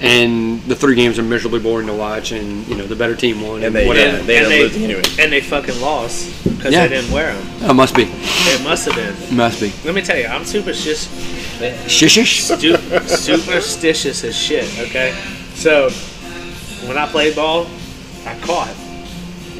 And 0.00 0.62
the 0.62 0.76
three 0.76 0.94
games 0.94 1.18
are 1.18 1.22
miserably 1.24 1.58
boring 1.58 1.88
to 1.88 1.92
watch, 1.92 2.30
and 2.30 2.66
you 2.68 2.76
know 2.76 2.86
the 2.86 2.94
better 2.94 3.16
team 3.16 3.40
won. 3.42 3.64
And 3.64 3.74
they- 3.74 3.86
whatever. 3.86 4.18
yeah, 4.18 4.22
they 4.22 4.36
and 4.38 4.46
ended 4.46 4.66
up 4.66 4.72
losing 4.72 4.84
anyway. 4.84 5.02
And 5.18 5.32
they 5.32 5.40
fucking 5.40 5.80
lost 5.80 6.44
because 6.44 6.72
Yeah. 6.72 6.86
they 6.86 6.96
didn't 6.96 7.10
wear 7.10 7.32
them. 7.34 7.46
Oh, 7.64 7.74
must 7.74 7.96
be, 7.96 8.04
It 8.04 8.62
must 8.62 8.84
have 8.86 8.94
been. 8.94 9.36
must 9.36 9.60
be. 9.60 9.72
Let 9.84 9.94
me 9.96 10.02
tell 10.02 10.16
you, 10.16 10.26
I'm 10.26 10.44
superstitious, 10.44 11.08
Shishish. 11.88 12.42
stu- 12.56 13.16
superstitious 13.16 14.22
as 14.22 14.36
shit. 14.36 14.68
Okay, 14.78 15.12
so 15.56 15.90
when 16.86 16.96
I 16.96 17.06
played 17.08 17.34
ball, 17.34 17.66
I 18.24 18.34
caught, 18.46 18.70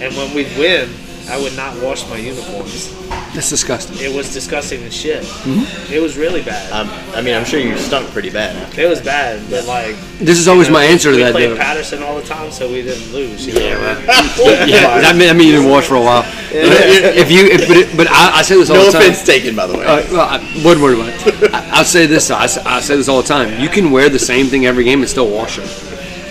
and 0.01 0.17
when 0.17 0.33
we'd 0.35 0.57
win, 0.57 0.89
I 1.29 1.37
would 1.41 1.57
not 1.57 1.77
wash 1.83 2.07
my 2.09 2.17
uniforms. 2.17 2.91
That's 3.39 3.51
disgusting. 3.51 3.97
It 4.01 4.13
was 4.13 4.33
disgusting 4.35 4.83
as 4.83 4.93
shit. 4.93 5.23
Mm-hmm. 5.23 5.93
It 5.93 6.03
was 6.03 6.17
really 6.19 6.43
bad. 6.43 6.73
Um, 6.73 6.89
I 7.15 7.23
mean, 7.23 7.37
I'm 7.37 7.45
sure 7.45 7.61
you 7.61 7.79
stunk 7.79 8.11
pretty 8.11 8.31
bad. 8.31 8.77
It 8.77 8.89
was 8.89 9.01
bad, 9.01 9.49
but 9.49 9.65
like 9.65 9.95
This 10.19 10.41
is 10.41 10.49
always 10.49 10.67
you 10.67 10.73
know, 10.73 10.81
my 10.81 10.85
answer 10.85 11.13
to 11.13 11.17
we 11.17 11.23
that. 11.23 11.31
played 11.35 11.51
Though. 11.51 11.57
Patterson 11.57 12.03
all 12.03 12.17
the 12.17 12.27
time, 12.27 12.51
so 12.51 12.67
we 12.69 12.83
didn't 12.83 13.13
lose. 13.13 13.47
You 13.47 13.53
know? 13.55 13.61
Yeah, 14.67 14.99
that 15.03 15.15
mean, 15.17 15.31
I 15.31 15.35
mean 15.35 15.47
you 15.47 15.53
didn't 15.55 15.71
watch 15.71 15.85
for 15.85 15.95
a 15.95 16.01
while. 16.01 16.25
If 16.51 17.31
you, 17.31 17.45
if, 17.47 17.69
but, 17.69 17.77
it, 17.77 17.97
but 17.97 18.09
I, 18.09 18.39
I 18.39 18.43
say 18.43 18.57
this 18.57 18.71
all 18.71 18.77
No 18.77 18.87
the 18.87 18.91
time. 18.91 19.03
offense 19.03 19.25
taken, 19.25 19.55
by 19.55 19.69
the 19.69 19.79
way. 19.79 19.85
Uh, 19.85 20.03
well, 20.11 20.29
I 20.29 20.39
wouldn't 20.65 20.83
worry 20.83 20.95
about 21.01 21.11
it. 21.25 21.55
I, 21.55 21.79
I'll 21.79 21.85
say 21.85 22.07
this. 22.07 22.33
I, 22.33 22.43
s- 22.43 22.59
I 22.59 22.81
say 22.81 22.97
this 22.97 23.09
all 23.09 23.23
the 23.23 23.29
time. 23.29 23.61
You 23.61 23.69
can 23.69 23.93
wear 23.93 24.09
the 24.09 24.19
same 24.19 24.47
thing 24.47 24.67
every 24.67 24.83
game 24.83 24.99
and 24.99 25.09
still 25.09 25.31
wash 25.31 25.59
them. 25.59 25.69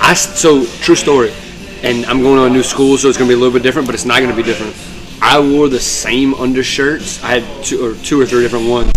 I 0.02 0.14
so 0.14 0.66
true 0.84 0.96
story. 0.96 1.32
And 1.84 2.06
I'm 2.08 2.22
going 2.22 2.36
to 2.36 2.44
a 2.44 2.50
new 2.50 2.64
school, 2.64 2.98
so 2.98 3.08
it's 3.08 3.18
going 3.18 3.30
to 3.30 3.34
be 3.34 3.38
a 3.40 3.42
little 3.42 3.54
bit 3.54 3.64
different, 3.64 3.86
but 3.88 3.96
it's 3.96 4.04
not 4.04 4.20
going 4.20 4.30
to 4.32 4.36
be 4.36 4.44
different. 4.44 4.76
I 5.22 5.40
wore 5.40 5.68
the 5.68 5.80
same 5.80 6.34
undershirts. 6.36 7.24
I 7.24 7.40
had 7.40 7.64
two 7.64 7.84
or 7.86 7.96
two 8.04 8.20
or 8.22 8.26
three 8.26 8.42
different 8.44 8.70
ones 8.70 8.92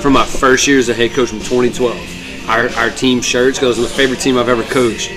from 0.00 0.14
my 0.14 0.24
first 0.24 0.66
year 0.66 0.78
as 0.78 0.88
a 0.88 0.94
head 0.94 1.12
coach 1.12 1.28
from 1.30 1.38
2012. 1.40 2.48
Our, 2.48 2.68
our 2.76 2.90
team 2.90 3.20
shirts, 3.20 3.58
because 3.58 3.78
it 3.78 3.82
was 3.82 3.90
my 3.90 3.96
favorite 3.96 4.20
team 4.20 4.38
I've 4.38 4.48
ever 4.48 4.62
coached. 4.64 5.10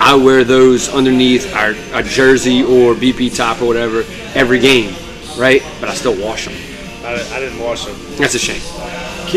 I 0.00 0.14
wear 0.16 0.42
those 0.42 0.88
underneath 0.88 1.54
our, 1.54 1.74
our 1.94 2.02
jersey 2.02 2.62
or 2.62 2.94
BP 2.94 3.36
top 3.36 3.60
or 3.60 3.66
whatever 3.66 4.04
every 4.34 4.58
game, 4.58 4.94
right? 5.38 5.62
But 5.80 5.90
I 5.90 5.94
still 5.94 6.20
wash 6.20 6.46
them. 6.46 6.54
I, 7.04 7.14
I 7.36 7.40
didn't 7.40 7.60
wash 7.60 7.84
them. 7.84 7.96
That's 8.16 8.34
a 8.34 8.38
shame. 8.38 8.62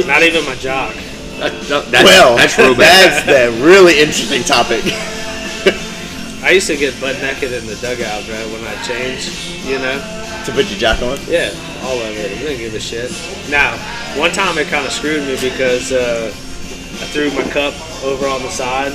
Not 0.08 0.24
even 0.24 0.46
my 0.46 0.56
jock. 0.56 0.94
That, 1.40 1.52
that- 1.68 1.92
that's, 1.92 2.04
well, 2.06 2.38
that's 2.38 2.58
real 2.58 2.76
bad. 2.76 3.26
that's 3.26 3.26
the 3.60 3.64
really 3.66 4.00
interesting 4.00 4.44
topic. 4.44 4.82
I 6.44 6.52
used 6.52 6.68
to 6.68 6.78
get 6.78 7.00
butt 7.02 7.18
naked 7.22 7.52
in 7.52 7.66
the 7.66 7.76
dugout, 7.76 8.28
right, 8.30 8.48
when 8.52 8.64
I 8.66 8.82
changed. 8.84 9.66
You 9.66 9.80
know? 9.80 10.22
To 10.46 10.52
put 10.52 10.70
your 10.70 10.80
jock 10.80 11.02
on. 11.02 11.18
Yeah, 11.28 11.50
all 11.84 12.00
of 12.00 12.16
it. 12.18 12.32
I 12.38 12.40
didn't 12.42 12.58
give 12.60 12.74
a 12.74 12.80
shit. 12.80 13.12
Now, 13.50 13.78
one 14.20 14.32
time 14.32 14.58
it 14.58 14.68
kind 14.68 14.86
of 14.86 14.92
screwed 14.92 15.26
me 15.26 15.36
because 15.42 15.92
uh, 15.92 16.28
I 16.32 17.06
threw 17.12 17.32
my 17.32 17.44
cup 17.52 17.74
over 18.04 18.28
on 18.28 18.42
the 18.42 18.50
side. 18.50 18.94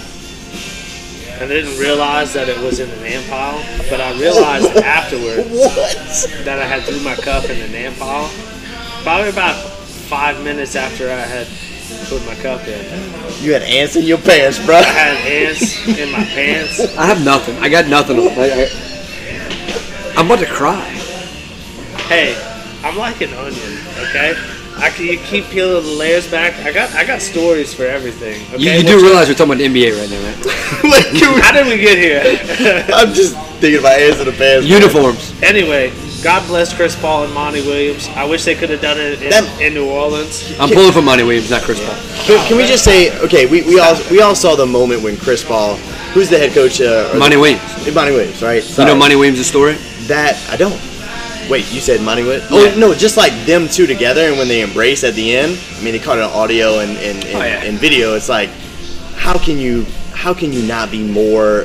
And 1.33 1.45
I 1.51 1.55
didn't 1.55 1.79
realize 1.79 2.35
that 2.35 2.49
it 2.51 2.59
was 2.59 2.81
in 2.81 2.91
the 2.91 2.97
nan 2.97 3.27
pile, 3.31 3.57
but 3.89 3.99
I 4.01 4.13
realized 4.21 4.67
afterward 4.85 5.47
What? 5.51 5.97
that 6.45 6.59
I 6.61 6.67
had 6.67 6.83
threw 6.83 7.01
my 7.01 7.15
cup 7.17 7.45
in 7.49 7.59
the 7.59 7.69
nan 7.69 7.95
pile. 7.97 8.29
Probably 9.03 9.31
about 9.31 9.57
five 9.57 10.43
minutes 10.45 10.77
after 10.77 11.07
I 11.11 11.17
had 11.21 11.47
put 12.09 12.25
my 12.27 12.35
cup 12.43 12.61
in. 12.69 12.85
You 13.43 13.55
had 13.55 13.63
ants 13.63 13.97
in 13.97 14.05
your 14.05 14.19
pants, 14.19 14.65
bro. 14.67 14.77
I 14.77 14.83
had 14.83 15.17
ants 15.27 15.89
in 15.89 16.13
my 16.13 16.25
pants. 16.25 16.81
I 16.97 17.07
have 17.07 17.25
nothing. 17.25 17.57
I 17.59 17.69
got 17.71 17.89
nothing. 17.89 18.19
I, 18.19 18.69
I, 18.69 20.13
I'm 20.19 20.27
about 20.27 20.41
to 20.41 20.47
cry. 20.47 21.00
Hey, 22.11 22.35
I'm 22.83 22.97
like 22.99 23.21
an 23.21 23.33
onion, 23.35 23.79
okay? 24.11 24.35
I 24.77 24.91
can, 24.91 25.05
you 25.07 25.19
keep 25.19 25.45
peeling 25.47 25.85
the 25.85 25.91
layers 25.93 26.29
back. 26.29 26.55
I 26.67 26.73
got 26.73 26.91
I 26.95 27.05
got 27.05 27.21
stories 27.23 27.73
for 27.73 27.85
everything. 27.85 28.43
Okay? 28.55 28.59
You, 28.59 28.71
you 28.81 28.83
do 28.83 29.01
realize 29.01 29.29
we're 29.29 29.35
talking 29.35 29.53
about 29.53 29.59
the 29.63 29.69
NBA 29.71 29.95
right 29.95 30.11
now, 30.11 30.19
right? 30.27 30.91
Like, 30.91 31.11
dude, 31.13 31.41
How 31.43 31.53
did 31.53 31.67
we 31.69 31.77
get 31.79 31.99
here? 31.99 32.19
I'm 32.95 33.13
just 33.15 33.37
thinking 33.61 33.79
about 33.79 34.01
ants 34.01 34.19
in 34.19 34.27
the 34.27 34.33
pants. 34.33 34.67
bro. 34.67 34.77
Uniforms. 34.79 35.35
anyway, 35.43 35.93
God 36.25 36.45
bless 36.49 36.75
Chris 36.75 36.99
Paul 37.01 37.25
and 37.25 37.33
Monty 37.35 37.61
Williams. 37.61 38.09
I 38.17 38.25
wish 38.25 38.45
they 38.45 38.55
could 38.57 38.71
have 38.71 38.81
done 38.81 38.99
it 38.99 39.23
in, 39.23 39.31
That- 39.31 39.61
in 39.61 39.75
New 39.75 39.89
Orleans. 39.89 40.51
I'm 40.59 40.71
pulling 40.71 40.93
for 40.93 41.03
Monty 41.03 41.23
Williams, 41.23 41.51
not 41.51 41.63
Chris 41.63 41.79
Paul. 41.79 41.95
Can, 42.27 42.49
can 42.49 42.57
we 42.57 42.67
just 42.67 42.83
say, 42.83 43.17
okay, 43.21 43.47
we, 43.47 43.63
we 43.63 43.79
all 43.79 43.95
we 44.11 44.21
all 44.21 44.35
saw 44.35 44.57
the 44.57 44.67
moment 44.67 45.03
when 45.03 45.17
Chris 45.17 45.45
Paul, 45.45 45.77
who's 46.17 46.29
the 46.29 46.39
head 46.39 46.53
coach? 46.55 46.81
Uh, 46.81 47.13
Monty 47.19 47.37
the, 47.37 47.41
Williams. 47.43 47.95
Monty 47.95 48.13
Williams, 48.13 48.43
right? 48.43 48.67
You 48.79 48.85
know 48.87 48.97
Monty 48.97 49.15
Williams' 49.17 49.47
story? 49.47 49.75
That 50.09 50.35
I 50.51 50.57
don't. 50.57 50.75
Wait, 51.51 51.71
you 51.73 51.81
said 51.81 52.01
Monty 52.01 52.23
Williams? 52.23 52.47
Oh 52.51 52.65
Yeah. 52.65 52.75
no, 52.77 52.95
just 52.95 53.17
like 53.17 53.33
them 53.45 53.69
two 53.69 53.87
together, 53.87 54.23
and 54.29 54.39
when 54.39 54.47
they 54.49 54.61
embrace 54.63 55.03
at 55.05 55.15
the 55.15 55.35
end. 55.37 55.59
I 55.79 55.83
mean, 55.83 55.93
they 55.93 55.99
caught 55.99 56.17
it 56.19 56.23
on 56.25 56.31
audio 56.31 56.79
and 56.79 56.93
and, 56.99 57.25
oh, 57.25 57.29
and, 57.29 57.37
Oh, 57.37 57.45
yeah. 57.45 57.65
and 57.65 57.79
video. 57.79 58.15
It's 58.15 58.29
like, 58.29 58.51
how 59.17 59.37
can 59.37 59.59
you 59.59 59.85
how 60.15 60.33
can 60.35 60.53
you 60.53 60.63
not 60.63 60.91
be 60.91 61.03
more 61.03 61.65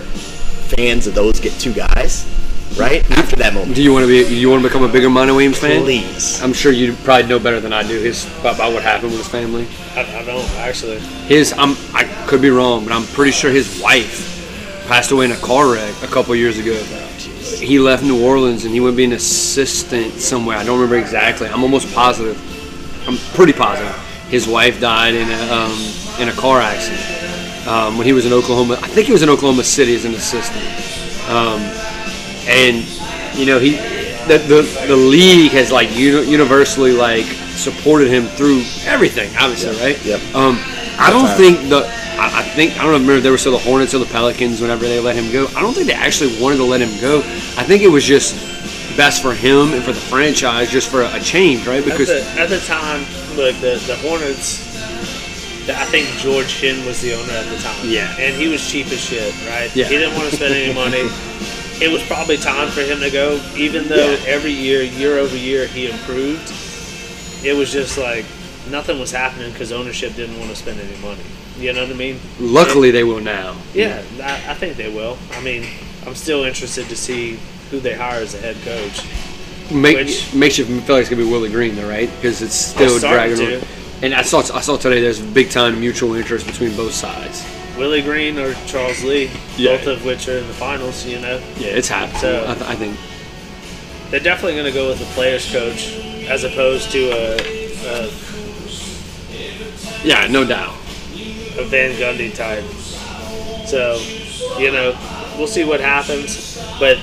fans 0.75 1.05
of 1.07 1.13
those 1.13 1.39
get 1.39 1.53
two 1.59 1.71
guys, 1.73 2.25
right? 2.79 3.09
After 3.11 3.35
that 3.35 3.53
moment, 3.53 3.75
Do 3.75 3.83
you 3.83 3.93
want 3.93 4.03
to 4.05 4.07
be? 4.07 4.27
Do 4.27 4.35
you 4.35 4.49
want 4.49 4.63
to 4.63 4.67
become 4.67 4.83
a 4.83 4.87
bigger 4.87 5.09
Monty 5.09 5.33
Williams 5.33 5.59
fan? 5.59 5.83
please. 5.83 6.41
I'm 6.41 6.53
sure 6.53 6.71
you 6.71 6.93
probably 7.03 7.27
know 7.27 7.37
better 7.37 7.59
than 7.59 7.71
I 7.73 7.83
do 7.83 7.99
his 7.99 8.25
about, 8.39 8.55
about 8.55 8.73
what 8.73 8.81
happened 8.81 9.11
with 9.11 9.19
his 9.19 9.27
family. 9.29 9.67
I, 9.95 10.01
I 10.21 10.23
don't 10.25 10.49
actually. 10.57 10.97
His, 11.27 11.53
I'm, 11.53 11.75
I 11.93 12.05
could 12.27 12.41
be 12.41 12.49
wrong, 12.49 12.83
but 12.85 12.91
I'm 12.93 13.05
pretty 13.13 13.31
sure 13.31 13.51
his 13.51 13.79
wife 13.81 14.31
passed 14.87 15.11
away 15.11 15.25
in 15.25 15.31
a 15.31 15.37
car 15.37 15.71
wreck 15.71 15.93
a 16.01 16.07
couple 16.07 16.35
years 16.35 16.57
ago. 16.57 16.73
He 17.45 17.79
left 17.79 18.03
New 18.03 18.23
Orleans 18.23 18.65
and 18.65 18.73
he 18.73 18.79
went 18.79 18.97
be 18.97 19.03
an 19.03 19.13
assistant 19.13 20.13
somewhere. 20.13 20.57
I 20.57 20.63
don't 20.63 20.79
remember 20.79 20.97
exactly. 20.97 21.47
I'm 21.47 21.63
almost 21.63 21.93
positive. 21.93 22.37
I'm 23.07 23.17
pretty 23.35 23.53
positive. 23.53 23.93
His 24.29 24.47
wife 24.47 24.79
died 24.79 25.13
in 25.13 25.29
a 25.29 25.53
um, 25.53 25.77
in 26.19 26.29
a 26.29 26.33
car 26.33 26.59
accident 26.59 27.67
um, 27.67 27.97
when 27.97 28.07
he 28.07 28.13
was 28.13 28.25
in 28.25 28.33
Oklahoma. 28.33 28.79
I 28.81 28.87
think 28.87 29.07
he 29.07 29.13
was 29.13 29.21
in 29.21 29.29
Oklahoma 29.29 29.63
City 29.63 29.95
as 29.95 30.05
an 30.05 30.13
assistant. 30.13 30.65
Um, 31.29 31.61
and 32.47 32.85
you 33.37 33.45
know 33.45 33.59
he 33.59 33.71
the, 34.27 34.37
the 34.47 34.85
the 34.87 34.95
league 34.95 35.51
has 35.51 35.71
like 35.71 35.95
uni- 35.95 36.29
universally 36.29 36.93
like 36.93 37.25
supported 37.25 38.09
him 38.09 38.25
through 38.25 38.63
everything. 38.85 39.35
Obviously, 39.37 39.75
right? 39.77 40.03
Yep. 40.03 40.35
Um, 40.35 40.57
I 40.97 41.09
don't 41.11 41.35
think 41.37 41.69
the. 41.69 42.04
I 42.19 42.39
I 42.39 42.43
think 42.55 42.73
I 42.79 42.83
don't 42.83 42.93
remember 42.93 43.13
if 43.13 43.23
they 43.23 43.29
were 43.31 43.37
still 43.37 43.51
the 43.53 43.57
Hornets 43.59 43.93
or 43.93 43.99
the 43.99 44.05
Pelicans 44.05 44.61
whenever 44.61 44.85
they 44.85 44.99
let 44.99 45.15
him 45.15 45.31
go. 45.31 45.47
I 45.55 45.61
don't 45.61 45.73
think 45.73 45.87
they 45.87 45.93
actually 45.93 46.39
wanted 46.41 46.57
to 46.57 46.63
let 46.65 46.81
him 46.81 46.99
go. 47.01 47.19
I 47.57 47.63
think 47.63 47.83
it 47.83 47.89
was 47.89 48.03
just 48.03 48.35
best 48.97 49.21
for 49.21 49.33
him 49.33 49.73
and 49.73 49.83
for 49.83 49.91
the 49.91 49.99
franchise, 49.99 50.71
just 50.71 50.89
for 50.89 51.01
a 51.03 51.19
change, 51.19 51.67
right? 51.67 51.79
At 51.79 51.85
Because 51.85 52.07
the, 52.07 52.23
at 52.39 52.49
the 52.49 52.59
time, 52.61 53.01
look, 53.35 53.55
the, 53.59 53.75
the 53.87 53.95
Hornets, 53.97 54.63
I 55.69 55.83
think 55.85 56.07
George 56.19 56.47
Shinn 56.47 56.85
was 56.85 57.01
the 57.01 57.13
owner 57.13 57.33
at 57.33 57.45
the 57.49 57.57
time. 57.57 57.75
Yeah. 57.83 58.15
And 58.17 58.33
he 58.39 58.47
was 58.47 58.65
cheap 58.71 58.87
as 58.87 58.99
shit, 59.01 59.33
right? 59.49 59.73
Yeah. 59.75 59.85
He 59.87 59.97
didn't 59.97 60.15
want 60.15 60.29
to 60.29 60.35
spend 60.35 60.53
any 60.53 60.73
money. 60.73 61.09
It 61.81 61.91
was 61.91 62.01
probably 62.07 62.37
time 62.37 62.69
for 62.69 62.79
him 62.79 63.01
to 63.01 63.09
go, 63.11 63.37
even 63.57 63.89
though 63.89 64.11
Yeah. 64.11 64.23
every 64.27 64.53
year, 64.53 64.81
year 64.81 65.17
over 65.17 65.35
year, 65.35 65.67
he 65.67 65.91
improved. 65.91 66.49
It 67.43 67.53
was 67.53 67.69
just 67.69 67.97
like 67.97 68.23
nothing 68.71 68.97
was 68.97 69.11
happening 69.11 69.51
because 69.51 69.73
ownership 69.73 70.15
didn't 70.15 70.39
want 70.39 70.51
to 70.51 70.55
spend 70.55 70.79
any 70.79 70.95
money. 71.01 71.19
You 71.57 71.71
know 71.73 71.81
what 71.83 71.91
I 71.91 71.93
mean? 71.97 72.19
luckily 72.39 72.91
they 72.91 73.03
will 73.03 73.21
now. 73.21 73.55
Yeah, 73.73 74.03
I, 74.21 74.51
I 74.51 74.53
think 74.55 74.75
they 74.77 74.89
will. 74.89 75.17
I 75.33 75.41
mean, 75.41 75.65
I'm 76.05 76.15
still 76.15 76.43
interested 76.43 76.87
to 76.89 76.95
see 76.95 77.39
who 77.71 77.79
they 77.79 77.93
hire 77.95 78.21
as 78.21 78.33
a 78.35 78.39
head 78.39 78.57
coach. 78.63 79.01
Make, 79.71 79.97
Which- 79.97 80.33
makes 80.33 80.57
you 80.57 80.65
feel 80.65 80.95
like 80.95 81.01
it's 81.01 81.09
gonna 81.09 81.23
be 81.23 81.29
Willie 81.29 81.49
Green, 81.49 81.75
though, 81.75 81.87
right? 81.89 82.09
Because 82.17 82.41
it's 82.41 82.55
still 82.55 82.99
dragging. 82.99 83.57
on. 83.57 83.61
And 84.03 84.13
I 84.13 84.21
saw 84.21 84.39
I 84.53 84.61
saw 84.61 84.75
today 84.77 84.99
there's 85.01 85.19
big 85.21 85.49
time 85.49 85.79
mutual 85.79 86.13
interest 86.15 86.45
between 86.45 86.75
both 86.75 86.93
sides. 86.93 87.43
Willie 87.77 88.01
Green 88.01 88.37
or 88.37 88.53
Charles 88.67 89.03
Lee, 89.03 89.29
Yeah. 89.57 89.77
both 89.77 89.87
of 89.87 90.05
which 90.05 90.27
are 90.27 90.37
in 90.37 90.47
the 90.47 90.53
finals. 90.53 91.05
You 91.05 91.19
know, 91.19 91.41
Yeah, 91.57 91.69
it's 91.69 91.87
happening. 91.87 92.19
So- 92.21 92.43
I, 92.47 92.53
th- 92.53 92.69
I 92.69 92.75
think. 92.75 92.97
they're 94.11 94.19
definitely 94.19 94.53
going 94.53 94.71
to 94.71 94.77
go 94.77 94.87
with 94.89 94.99
the 94.99 95.05
players 95.15 95.49
coach 95.51 95.95
as 96.27 96.43
opposed 96.43 96.91
to 96.91 97.09
a, 97.09 97.35
a, 97.87 98.11
Yeah, 100.03 100.27
no 100.27 100.45
doubt. 100.45 100.75
A 101.57 101.63
Van 101.65 101.91
Gundy 101.93 102.33
type. 102.35 102.63
So, 103.67 103.95
you 104.59 104.71
know, 104.71 104.95
we'll 105.37 105.47
see 105.47 105.63
what 105.63 105.79
happens. 105.79 106.57
But 106.79 106.97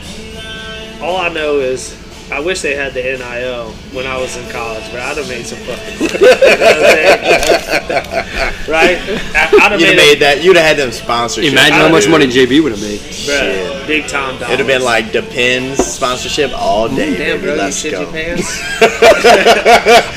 all 1.00 1.16
I 1.16 1.28
know 1.28 1.58
is. 1.58 1.98
I 2.30 2.40
wish 2.40 2.62
they 2.62 2.74
had 2.74 2.94
the 2.94 3.02
NIL 3.02 3.72
when 3.92 4.06
I 4.06 4.16
was 4.18 4.38
in 4.38 4.48
college, 4.50 4.84
but 4.90 5.00
I'd 5.00 5.18
have 5.18 5.28
made 5.28 5.44
some 5.44 5.58
fucking 5.58 5.98
money. 5.98 6.16
You 6.16 6.18
know 6.22 6.28
what 6.30 6.48
I'm 6.48 6.96
saying? 6.96 8.68
right? 8.72 8.96
I- 9.36 9.50
I'd 9.66 9.72
have 9.72 9.80
You'd 9.80 9.88
have 9.88 9.96
made, 9.96 10.12
made 10.12 10.18
that. 10.20 10.42
You'd 10.42 10.56
have 10.56 10.64
had 10.64 10.76
them 10.78 10.92
sponsorship. 10.92 11.52
Imagine 11.52 11.74
how 11.74 11.90
much 11.90 12.08
money 12.08 12.26
JB 12.28 12.62
would 12.62 12.72
have 12.72 12.80
made. 12.80 13.00
bruh, 13.00 13.86
big 13.86 14.06
time 14.06 14.38
dollars. 14.38 14.48
It'd 14.54 14.58
have 14.60 14.66
been 14.66 14.82
like 14.82 15.12
Depends 15.12 15.84
sponsorship 15.84 16.52
all 16.54 16.88
day. 16.88 17.18
Damn, 17.18 17.36
baby. 17.36 17.42
bro, 17.42 17.54
Let's 17.56 17.76
shit 17.76 17.92
your 17.92 18.06
go. 18.06 18.12
pants. 18.12 18.48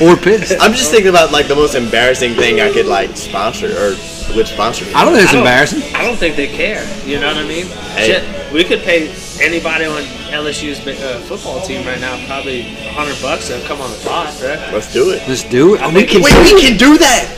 Or 0.00 0.16
pissed. 0.16 0.56
I'm 0.58 0.72
just 0.72 0.90
thinking 0.90 1.08
about 1.10 1.32
like 1.32 1.48
the 1.48 1.54
most 1.54 1.74
embarrassing 1.74 2.32
thing 2.34 2.60
I 2.62 2.72
could 2.72 2.86
like 2.86 3.14
sponsor 3.18 3.66
or 3.76 3.94
would 4.36 4.46
sponsor 4.46 4.84
me. 4.84 4.92
I 4.94 5.04
don't 5.04 5.14
think 5.14 5.24
it's 5.24 5.32
I 5.32 5.36
don't- 5.36 5.46
embarrassing. 5.46 5.82
I 5.94 6.02
don't 6.04 6.16
think 6.16 6.36
they 6.36 6.46
care. 6.46 6.84
You 7.04 7.18
know 7.20 7.28
what 7.28 7.36
I 7.38 7.46
mean? 7.48 7.66
Hey. 7.96 8.06
Shit, 8.06 8.52
we 8.52 8.62
could 8.64 8.80
pay 8.80 9.08
anybody 9.40 9.84
on 9.86 10.02
LSU's 10.30 10.80
uh, 10.86 11.20
football 11.26 11.60
team 11.62 11.86
right 11.86 12.00
now 12.00 12.16
probably 12.26 12.62
hundred 12.94 13.20
bucks 13.20 13.48
to 13.48 13.60
come 13.66 13.80
on 13.80 13.90
the 13.90 13.98
pod, 14.04 14.28
right? 14.42 14.58
Let's 14.72 14.92
do 14.92 15.10
it. 15.10 15.22
Let's 15.28 15.42
do 15.44 15.74
it. 15.74 15.80
I 15.82 15.88
we 15.88 15.94
think- 16.06 16.10
can. 16.10 16.22
Wait, 16.22 16.54
we 16.54 16.60
can 16.60 16.76
do 16.78 16.98
that. 16.98 17.32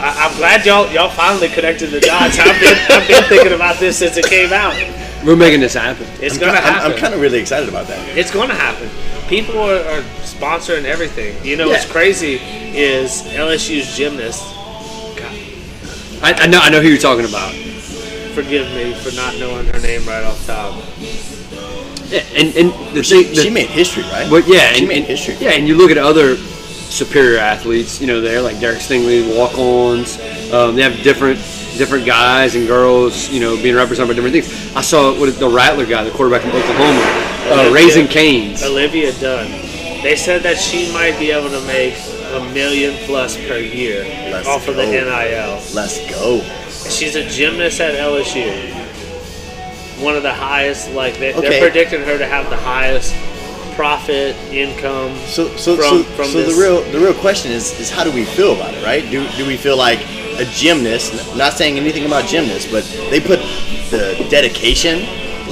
I, 0.00 0.26
I'm 0.28 0.36
glad 0.36 0.66
y'all 0.66 0.90
y'all 0.92 1.10
finally 1.10 1.48
connected 1.48 1.88
the 1.90 2.00
dots. 2.00 2.38
I've 2.38 2.58
been 2.60 2.76
I've 2.90 3.06
been 3.08 3.24
thinking 3.24 3.52
about 3.52 3.78
this 3.78 3.98
since 3.98 4.16
it 4.16 4.26
came 4.26 4.52
out. 4.52 4.74
We're 5.24 5.36
making 5.36 5.60
this 5.60 5.74
happen. 5.74 6.06
It's 6.20 6.34
I'm, 6.34 6.40
gonna 6.40 6.52
I'm- 6.54 6.62
happen. 6.64 6.92
I'm 6.92 6.98
kind 6.98 7.14
of 7.14 7.20
really 7.20 7.38
excited 7.38 7.68
about 7.68 7.86
that. 7.88 8.18
it's 8.18 8.30
gonna 8.32 8.54
happen. 8.54 8.88
People 9.28 9.58
are, 9.60 9.76
are 9.78 10.02
sponsoring 10.26 10.84
everything. 10.84 11.36
You 11.44 11.56
know 11.56 11.68
what's 11.68 11.86
crazy 11.90 12.34
is 12.76 13.22
LSU's 13.32 13.96
gymnast. 13.96 14.42
God, 16.22 16.40
I, 16.40 16.44
I 16.44 16.46
know. 16.46 16.60
I 16.62 16.70
know 16.70 16.80
who 16.80 16.88
you're 16.88 16.98
talking 16.98 17.24
about. 17.26 17.52
forgive 18.34 18.66
me 18.74 18.94
for 18.94 19.14
not 19.14 19.36
knowing 19.38 19.66
her 19.66 19.78
name 19.80 20.04
right 20.06 20.24
off 20.24 20.44
top. 20.46 20.74
Yeah, 22.10 22.20
and 22.36 22.54
and 22.56 22.94
the 22.96 23.02
She, 23.02 23.24
thing. 23.24 23.34
the- 23.34 23.42
she 23.42 23.50
made 23.50 23.68
history, 23.68 24.02
right? 24.04 24.28
But 24.30 24.46
yeah, 24.46 24.72
she 24.72 24.80
and, 24.80 24.88
made 24.88 24.98
and- 24.98 25.06
history. 25.06 25.34
Yeah, 25.40 25.50
and 25.52 25.66
you 25.66 25.76
look 25.76 25.90
at 25.90 25.98
other 25.98 26.36
superior 26.36 27.38
athletes, 27.38 28.00
you 28.00 28.06
know, 28.06 28.20
there 28.20 28.40
like 28.42 28.60
Derek 28.60 28.78
Stingley, 28.80 29.36
Walk-On's. 29.36 30.18
Um, 30.52 30.74
they 30.76 30.82
have 30.82 31.02
different 31.02 31.38
different 31.78 32.04
guys 32.04 32.54
and 32.54 32.66
girls, 32.66 33.30
you 33.30 33.40
know, 33.40 33.56
being 33.56 33.74
represented 33.74 34.08
by 34.10 34.14
different 34.14 34.34
things. 34.44 34.76
I 34.76 34.82
saw 34.82 35.18
what 35.18 35.38
the 35.38 35.48
Rattler 35.48 35.86
guy, 35.86 36.04
the 36.04 36.10
quarterback 36.10 36.42
from 36.42 36.50
Oklahoma, 36.50 37.00
uh, 37.00 37.52
Olivia- 37.60 37.72
Raising 37.72 38.08
Cane's. 38.08 38.62
Olivia 38.62 39.10
Dunne. 39.18 39.50
They 40.02 40.14
said 40.16 40.42
that 40.42 40.58
she 40.58 40.92
might 40.92 41.18
be 41.18 41.30
able 41.30 41.48
to 41.48 41.60
make 41.66 41.94
a 42.32 42.52
million 42.52 42.94
plus 43.06 43.36
per 43.36 43.58
year 43.58 44.04
Let's 44.32 44.48
off 44.48 44.68
of 44.68 44.76
the. 44.76 44.84
NIL. 44.86 45.60
Let's 45.74 45.98
go. 46.10 46.40
She's 46.90 47.14
a 47.16 47.28
gymnast 47.28 47.80
at 47.80 47.94
LSU. 47.94 48.50
One 50.02 50.16
of 50.16 50.22
the 50.22 50.32
highest, 50.34 50.90
like 50.92 51.18
they, 51.18 51.32
Okay. 51.34 51.48
they're 51.48 51.60
predicting 51.60 52.02
her 52.02 52.18
to 52.18 52.26
have 52.26 52.50
the 52.50 52.56
highest 52.56 53.14
profit 53.76 54.34
income. 54.50 55.16
So, 55.26 55.48
so, 55.56 55.76
From- 55.76 55.84
so, 55.84 56.02
from 56.02 56.26
so 56.26 56.42
the 56.42 56.60
real, 56.60 56.82
the 56.90 56.98
real 56.98 57.14
question 57.14 57.52
is, 57.52 57.78
is 57.80 57.90
how 57.90 58.04
do 58.04 58.10
we 58.10 58.24
feel 58.24 58.54
about 58.54 58.74
it, 58.74 58.84
right? 58.84 59.08
Do, 59.10 59.26
do 59.36 59.46
we 59.46 59.56
feel 59.56 59.76
like 59.76 60.00
a 60.38 60.44
gymnast? 60.46 61.36
Not 61.36 61.52
saying 61.54 61.78
anything 61.78 62.04
about 62.04 62.26
gymnasts, 62.26 62.70
but 62.70 62.84
they 63.10 63.20
put 63.20 63.38
the 63.90 64.26
dedication, 64.30 65.00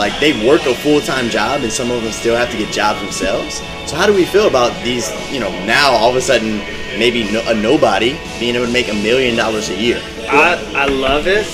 like 0.00 0.18
they 0.18 0.32
work 0.48 0.62
a 0.64 0.74
full 0.74 1.00
time 1.02 1.28
job, 1.28 1.60
and 1.60 1.70
some 1.70 1.90
of 1.90 2.02
them 2.02 2.10
still 2.10 2.34
have 2.34 2.50
to 2.50 2.56
get 2.56 2.72
jobs 2.72 3.00
themselves. 3.02 3.56
So, 3.86 3.96
how 3.96 4.06
do 4.06 4.14
we 4.14 4.24
feel 4.24 4.48
about 4.48 4.72
these? 4.82 5.10
You 5.30 5.40
know, 5.40 5.50
now 5.66 5.90
all 5.90 6.08
of 6.08 6.16
a 6.16 6.22
sudden, 6.22 6.56
maybe 6.98 7.30
no, 7.30 7.42
a 7.46 7.54
nobody 7.54 8.18
being 8.40 8.56
able 8.56 8.64
to 8.66 8.72
make 8.72 8.88
a 8.88 8.94
million 8.94 9.36
dollars 9.36 9.68
a 9.68 9.76
year. 9.76 10.02
I, 10.26 10.56
I 10.74 10.86
love 10.86 11.26
it, 11.26 11.44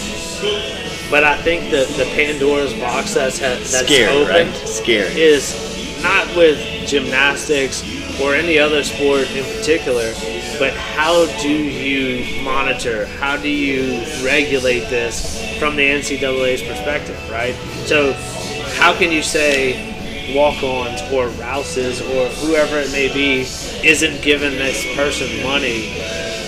but 1.11 1.25
I 1.25 1.37
think 1.43 1.73
that 1.73 1.89
the 1.97 2.05
Pandora's 2.15 2.73
box 2.75 3.15
that's 3.15 3.41
ha- 3.41 3.59
that's 3.59 3.87
Scary, 3.87 4.13
open 4.13 4.49
right? 4.49 4.69
Scary. 4.69 5.21
is 5.21 6.03
not 6.03 6.29
with 6.37 6.59
gymnastics 6.87 7.83
or 8.21 8.35
any 8.35 8.59
other 8.61 8.85
sport 8.85 9.29
in 9.33 9.45
particular, 9.57 10.13
but 10.59 10.73
how 10.73 11.27
do 11.43 11.51
you 11.53 12.43
monitor? 12.45 13.07
How 13.19 13.37
do 13.37 13.49
you 13.49 14.05
regulate 14.25 14.89
this 14.89 15.43
from 15.59 15.75
the 15.75 15.83
NCAA's 15.83 16.63
perspective, 16.63 17.19
right? 17.31 17.55
So, 17.87 18.15
how 18.77 18.97
can 18.97 19.11
you 19.11 19.23
say 19.23 20.35
Walk-On's 20.35 21.03
or 21.13 21.29
Rouses 21.41 22.01
or 22.01 22.29
whoever 22.47 22.79
it 22.79 22.91
may 22.93 23.13
be 23.13 23.41
isn't 23.87 24.23
giving 24.23 24.53
this 24.53 24.85
person 24.95 25.43
money 25.43 25.89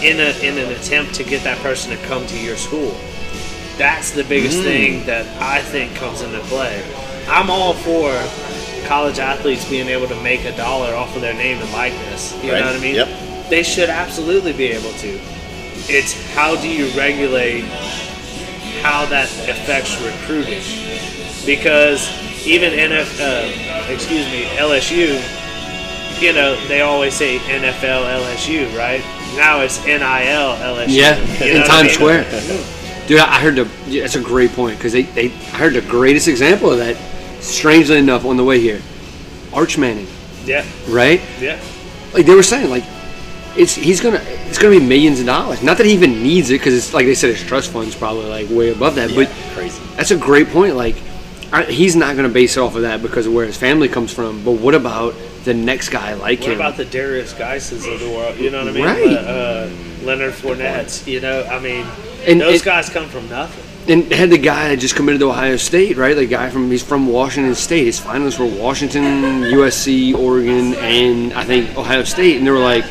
in 0.03 0.21
a 0.21 0.39
in 0.43 0.59
an 0.59 0.73
attempt 0.73 1.15
to 1.15 1.25
get 1.25 1.43
that 1.45 1.59
person 1.59 1.91
to 1.97 2.03
come 2.05 2.27
to 2.27 2.39
your 2.39 2.57
school? 2.57 2.95
That's 3.77 4.11
the 4.11 4.25
biggest 4.25 4.59
hmm. 4.59 4.65
thing 4.65 5.07
that 5.07 5.27
I 5.41 5.63
think 5.63 5.95
comes 5.95 6.23
into 6.23 6.41
play. 6.41 6.85
I'm 7.29 7.51
all 7.51 7.75
for 7.75 8.11
college 8.87 9.19
athletes 9.19 9.69
being 9.69 9.89
able 9.89 10.09
to 10.09 10.21
make 10.23 10.45
a 10.45 10.57
dollar 10.57 10.95
off 10.95 11.15
of 11.15 11.23
their 11.23 11.35
name 11.35 11.59
and 11.61 11.73
likeness. 11.73 12.33
You 12.43 12.53
Right. 12.53 12.61
know 12.61 12.67
what 12.67 12.77
I 12.77 12.81
mean? 12.81 12.95
Yep. 12.95 13.09
They 13.51 13.63
should 13.63 13.91
absolutely 13.91 14.53
be 14.53 14.67
able 14.67 14.93
to. 14.93 15.21
It's 15.89 16.13
how 16.35 16.57
do 16.57 16.69
you 16.69 16.89
regulate 16.99 17.65
how 18.83 19.07
that 19.07 19.29
affects 19.49 20.01
recruiting? 20.01 20.63
Because 21.47 22.09
even 22.47 22.73
NF, 22.73 23.21
uh, 23.21 23.93
excuse 23.93 24.27
me, 24.27 24.45
LSU, 24.57 25.21
you 26.21 26.33
know, 26.33 26.57
they 26.67 26.81
always 26.83 27.15
say 27.15 27.39
NFL 27.39 28.05
LSU, 28.23 28.77
right? 28.77 29.01
Now 29.37 29.61
it's 29.61 29.85
NIL 29.85 29.99
LSU. 30.01 30.87
Yeah, 30.89 31.17
You 31.45 31.53
in 31.53 31.61
what 31.61 31.71
I 31.71 31.83
Times 31.83 31.89
mean? 31.89 31.95
Square. 31.95 33.07
Dude, 33.07 33.21
I 33.21 33.41
heard 33.41 33.57
the. 33.57 33.69
yeah, 33.87 34.03
That's 34.03 34.17
a 34.17 34.21
great 34.21 34.51
point 34.53 34.77
because 34.79 34.93
they, 34.93 35.03
they. 35.03 35.27
I 35.27 35.57
heard 35.59 35.75
the 35.75 35.81
greatest 35.83 36.29
example 36.29 36.71
of 36.73 36.79
that. 36.79 36.97
Strangely 37.43 37.99
enough, 37.99 38.25
on 38.25 38.37
the 38.37 38.45
way 38.45 38.59
here, 38.61 38.83
Arch 39.55 39.79
Manning, 39.79 40.09
Yeah, 40.45 40.67
right? 40.89 41.21
yeah. 41.41 41.59
Like 42.13 42.27
they 42.27 42.35
were 42.35 42.43
saying, 42.43 42.69
like 42.69 42.83
it's 43.57 43.75
he's 43.75 44.01
gonna 44.01 44.21
it's 44.25 44.59
gonna 44.59 44.79
be 44.79 44.85
millions 44.85 45.21
of 45.21 45.27
dollars. 45.27 45.63
Not 45.63 45.77
that 45.79 45.87
he 45.87 45.93
even 45.93 46.21
needs 46.23 46.51
it 46.51 46.55
because 46.55 46.75
it's 46.75 46.93
like 46.93 47.07
they 47.07 47.15
said 47.15 47.31
his 47.37 47.43
trust 47.47 47.71
fund's 47.71 47.95
probably 47.95 48.27
like 48.27 48.49
way 48.51 48.73
above 48.73 48.97
that. 48.97 49.15
But 49.15 49.29
crazy. 49.55 49.81
that's 49.95 50.11
a 50.11 50.17
great 50.17 50.49
point. 50.49 50.75
Like 50.75 50.97
I, 51.53 51.65
he's 51.65 51.97
not 51.97 52.15
gonna 52.17 52.29
base 52.29 52.57
it 52.57 52.61
off 52.61 52.75
of 52.77 52.83
that 52.83 53.01
because 53.03 53.27
of 53.27 53.33
where 53.33 53.47
his 53.47 53.57
family 53.57 53.89
comes 53.89 54.13
from. 54.13 54.45
But 54.45 54.53
what 54.53 54.75
about 54.75 55.15
the 55.45 55.55
next 55.55 55.89
guy 55.89 56.15
like 56.15 56.41
What 56.41 56.49
him? 56.51 56.59
What 56.59 56.67
about 56.67 56.77
the 56.77 56.85
Derrius 56.85 57.37
Guices 57.39 57.87
of 57.87 58.01
the 58.01 58.11
world? 58.11 58.37
You 58.39 58.51
know 58.51 58.59
what 58.65 58.69
I 58.69 58.73
mean? 58.73 58.85
Right. 58.85 59.07
Uh, 59.17 59.21
uh, 59.21 59.71
Leonard 60.03 60.35
Fournette. 60.35 61.07
You 61.07 61.21
know, 61.21 61.45
I 61.45 61.59
mean, 61.59 61.87
And- 62.27 62.41
those 62.41 62.55
and- 62.57 62.65
guys 62.65 62.89
come 62.91 63.09
from 63.09 63.29
nothing. 63.31 63.65
and 63.89 64.13
had 64.13 64.29
the 64.29 64.37
guy 64.39 64.69
that 64.69 64.77
just 64.79 64.95
committed 64.95 65.21
to 65.21 65.31
Ohio 65.31 65.57
State, 65.57 65.97
right? 65.97 66.15
The 66.15 66.27
guy 66.27 66.51
from 66.51 66.71
he's 66.71 66.83
from 66.83 67.07
Washington 67.07 67.55
State. 67.55 67.87
His 67.87 67.99
finalists 67.99 68.39
were 68.39 68.45
Washington, 68.45 69.43
USC, 69.45 70.13
Oregon, 70.15 70.75
and 70.75 71.33
I 71.33 71.45
think 71.45 71.75
Ohio 71.79 72.05
State. 72.05 72.37
And 72.37 72.47
they 72.47 72.51
were 72.51 72.59
like, 72.59 72.85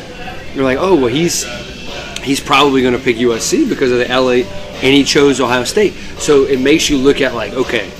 they're 0.54 0.64
like, 0.64 0.78
oh 0.80 0.96
well, 0.96 1.06
he's 1.06 1.44
he's 2.22 2.40
probably 2.40 2.82
going 2.82 2.94
to 2.94 2.98
pick 3.00 3.16
USC 3.18 3.68
because 3.68 3.92
of 3.92 3.98
the 3.98 4.06
LA, 4.08 4.42
and 4.82 4.94
he 4.94 5.04
chose 5.04 5.40
Ohio 5.40 5.62
State. 5.64 5.94
So 6.18 6.42
it 6.44 6.58
makes 6.60 6.90
you 6.90 6.96
look 6.98 7.20
at 7.20 7.34
like, 7.34 7.52
okay, 7.52 7.90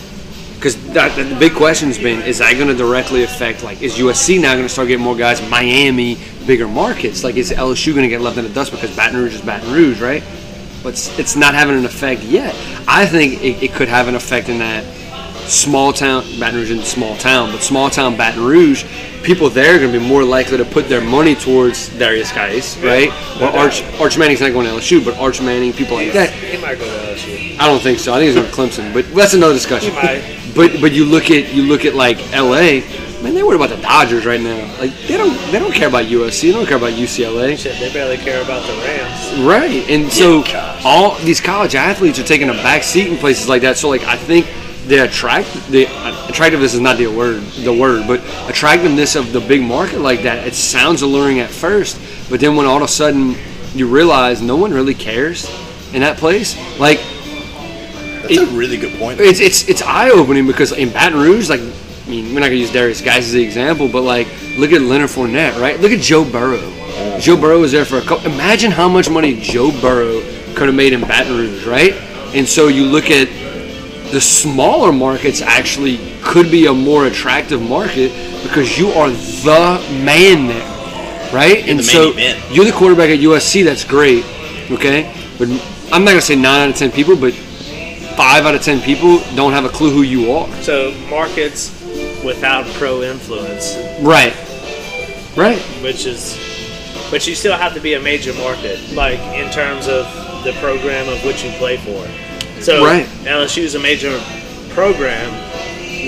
because 0.58 0.74
the 0.92 1.36
big 1.38 1.54
question's 1.54 1.98
been, 1.98 2.20
is 2.22 2.38
that 2.38 2.52
going 2.54 2.66
to 2.66 2.74
directly 2.74 3.22
affect 3.22 3.62
like, 3.62 3.80
is 3.80 3.94
USC 3.94 4.40
now 4.40 4.54
going 4.54 4.64
to 4.64 4.68
start 4.68 4.88
getting 4.88 5.04
more 5.04 5.14
guys? 5.14 5.40
Miami, 5.48 6.18
bigger 6.46 6.66
markets, 6.66 7.22
like 7.22 7.36
is 7.36 7.52
LSU 7.52 7.92
going 7.92 8.02
to 8.02 8.08
get 8.08 8.20
left 8.20 8.38
in 8.38 8.44
the 8.44 8.50
dust 8.50 8.72
because 8.72 8.94
Baton 8.96 9.20
Rouge 9.20 9.34
is 9.34 9.40
Baton 9.40 9.72
Rouge, 9.72 10.00
right? 10.00 10.22
But 10.82 10.90
it's, 10.90 11.16
it's 11.16 11.36
not 11.36 11.54
having 11.54 11.78
an 11.78 11.84
effect 11.84 12.22
yet. 12.22 12.56
I 12.88 13.06
think 13.06 13.40
it, 13.42 13.62
it 13.62 13.72
could 13.72 13.88
have 13.88 14.08
an 14.08 14.16
effect 14.16 14.48
in 14.48 14.58
that 14.58 14.84
small 15.48 15.92
town 15.92 16.24
Baton 16.40 16.56
Rouge 16.56 16.72
isn't 16.72 16.86
small 16.86 17.16
town, 17.16 17.52
but 17.52 17.62
small 17.62 17.88
town 17.88 18.16
Baton 18.16 18.44
Rouge, 18.44 18.84
people 19.22 19.48
there 19.50 19.76
are 19.76 19.78
going 19.78 19.92
to 19.92 20.00
be 20.00 20.04
more 20.04 20.24
likely 20.24 20.56
to 20.56 20.64
put 20.64 20.88
their 20.88 21.00
money 21.00 21.36
towards 21.36 21.88
Derrius 21.90 22.34
Guice, 22.34 22.76
right? 22.78 23.10
Or 23.40 23.56
Arch 23.56 23.84
Arch 24.00 24.18
Manning's 24.18 24.40
not 24.40 24.52
going 24.52 24.66
to 24.66 24.72
LSU, 24.72 25.04
but 25.04 25.16
Arch 25.18 25.40
Manning, 25.40 25.72
people 25.72 25.96
like 25.96 26.12
that. 26.14 26.30
He 26.30 26.58
might 26.60 26.78
go 26.78 26.84
to 26.84 27.12
LSU. 27.14 27.58
I 27.60 27.66
don't 27.66 27.80
think 27.80 28.00
so. 28.00 28.12
I 28.12 28.18
think 28.18 28.34
he's 28.34 28.34
going 28.34 28.50
to 28.50 28.52
Clemson, 28.80 28.92
but 28.92 29.14
that's 29.14 29.34
another 29.34 29.54
discussion. 29.54 29.90
He 29.90 29.96
might. 29.96 30.37
But 30.54 30.80
but 30.80 30.92
you 30.92 31.04
look 31.04 31.30
at 31.30 31.52
you 31.52 31.62
look 31.62 31.84
at 31.84 31.94
like 31.94 32.18
LA, 32.32 32.80
man, 33.22 33.34
they 33.34 33.42
worry 33.42 33.56
about 33.56 33.70
the 33.70 33.76
Dodgers 33.76 34.24
right 34.26 34.40
now. 34.40 34.58
Like 34.78 34.92
they 35.06 35.16
don't 35.16 35.36
they 35.50 35.58
don't 35.58 35.72
care 35.72 35.88
about 35.88 36.06
USC, 36.06 36.42
they 36.42 36.52
don't 36.52 36.66
care 36.66 36.76
about 36.76 36.92
UCLA. 36.92 37.58
Shit, 37.58 37.78
they 37.78 37.92
barely 37.92 38.16
care 38.16 38.42
about 38.42 38.66
the 38.66 38.72
Rams. 38.74 39.40
Right, 39.40 39.88
and 39.88 40.10
so 40.10 40.44
all 40.84 41.16
these 41.18 41.40
college 41.40 41.74
athletes 41.74 42.18
are 42.18 42.24
taking 42.24 42.48
a 42.48 42.54
back 42.54 42.82
seat 42.82 43.08
in 43.08 43.18
places 43.18 43.48
like 43.48 43.62
that. 43.62 43.76
So 43.76 43.88
like 43.88 44.02
I 44.02 44.16
think 44.16 44.46
the 44.86 45.04
attract 45.04 45.52
the 45.70 45.84
attractiveness 46.28 46.74
is 46.74 46.80
not 46.80 46.96
the 46.96 47.06
word 47.06 47.42
the 47.42 47.72
word, 47.72 48.06
but 48.06 48.20
attractiveness 48.48 49.16
of 49.16 49.32
the 49.32 49.40
big 49.40 49.62
market 49.62 50.00
like 50.00 50.22
that. 50.22 50.46
It 50.46 50.54
sounds 50.54 51.02
alluring 51.02 51.40
at 51.40 51.50
first, 51.50 52.00
but 52.30 52.40
then 52.40 52.56
when 52.56 52.66
all 52.66 52.78
of 52.78 52.82
a 52.82 52.88
sudden 52.88 53.36
you 53.74 53.86
realize 53.86 54.40
no 54.40 54.56
one 54.56 54.72
really 54.72 54.94
cares 54.94 55.46
in 55.92 56.00
that 56.00 56.16
place, 56.16 56.56
like 56.78 56.98
That's 58.28 58.50
a 58.50 58.56
really 58.56 58.76
good 58.76 58.98
point. 58.98 59.20
it's 59.20 59.40
it's 59.40 59.68
it's 59.68 59.82
eye 59.82 60.10
opening 60.10 60.46
because 60.46 60.72
in 60.72 60.90
Baton 60.90 61.18
Rouge, 61.20 61.48
like 61.48 61.60
I 61.60 62.10
mean, 62.10 62.26
we're 62.34 62.40
not 62.40 62.46
gonna 62.46 62.56
use 62.56 62.70
Derrius 62.70 63.04
Guice 63.04 63.26
as 63.26 63.32
the 63.32 63.42
example, 63.42 63.88
but 63.88 64.02
like 64.02 64.26
look 64.56 64.72
at 64.72 64.80
Leonard 64.80 65.10
Fournette, 65.10 65.60
right? 65.60 65.78
Look 65.80 65.92
at 65.92 66.00
Joe 66.00 66.24
Burrow. 66.24 66.58
Oh. 66.60 67.18
Joe 67.20 67.36
Burrow 67.36 67.60
was 67.60 67.72
there 67.72 67.84
for 67.84 67.98
a 67.98 68.02
couple. 68.02 68.30
Imagine 68.30 68.70
how 68.70 68.88
much 68.88 69.10
money 69.10 69.38
Joe 69.40 69.70
Burrow 69.80 70.20
could 70.54 70.68
have 70.68 70.74
made 70.74 70.92
in 70.92 71.00
Baton 71.02 71.36
Rouge, 71.36 71.66
right? 71.66 71.92
And 72.34 72.46
so 72.46 72.68
you 72.68 72.84
look 72.84 73.10
at 73.10 73.28
the 74.10 74.20
smaller 74.20 74.92
markets 74.92 75.42
actually 75.42 75.98
could 76.22 76.50
be 76.50 76.66
a 76.66 76.72
more 76.72 77.06
attractive 77.06 77.60
market 77.60 78.10
because 78.42 78.78
you 78.78 78.88
are 78.90 79.10
the 79.10 80.02
man 80.04 80.46
there, 80.46 81.32
right? 81.32 81.68
and 81.68 81.78
the 81.78 81.82
so 81.82 82.10
event. 82.10 82.42
you're 82.50 82.64
the 82.64 82.72
quarterback 82.72 83.10
at 83.10 83.18
USC. 83.18 83.64
That's 83.64 83.84
great, 83.84 84.24
okay. 84.70 85.12
But 85.38 85.48
I'm 85.92 86.04
not 86.04 86.12
gonna 86.12 86.20
say 86.22 86.36
nine 86.36 86.62
out 86.62 86.70
of 86.70 86.76
ten 86.76 86.90
people, 86.90 87.16
but 87.16 87.34
five 88.18 88.44
out 88.46 88.54
of 88.54 88.60
ten 88.62 88.80
people 88.80 89.20
don't 89.36 89.52
have 89.52 89.64
a 89.64 89.68
clue 89.68 89.90
who 89.92 90.02
you 90.02 90.32
are. 90.32 90.48
So 90.60 90.92
markets 91.08 91.70
without 92.24 92.66
pro 92.74 93.02
influence, 93.02 93.76
Right. 94.02 94.34
Right. 95.36 95.58
which 95.86 96.04
is, 96.04 96.36
but 97.12 97.24
you 97.28 97.36
still 97.36 97.56
have 97.56 97.74
to 97.74 97.80
be 97.80 97.94
a 97.94 98.00
major 98.00 98.34
market, 98.34 98.80
like 98.92 99.20
in 99.38 99.48
terms 99.52 99.86
of 99.86 100.04
the 100.42 100.52
program 100.54 101.08
of 101.08 101.24
which 101.24 101.44
you 101.44 101.50
play 101.52 101.76
for. 101.76 102.02
So 102.60 102.84
Right. 102.84 103.06
LSU 103.24 103.62
is 103.62 103.76
a 103.76 103.78
major 103.78 104.20
program, 104.70 105.30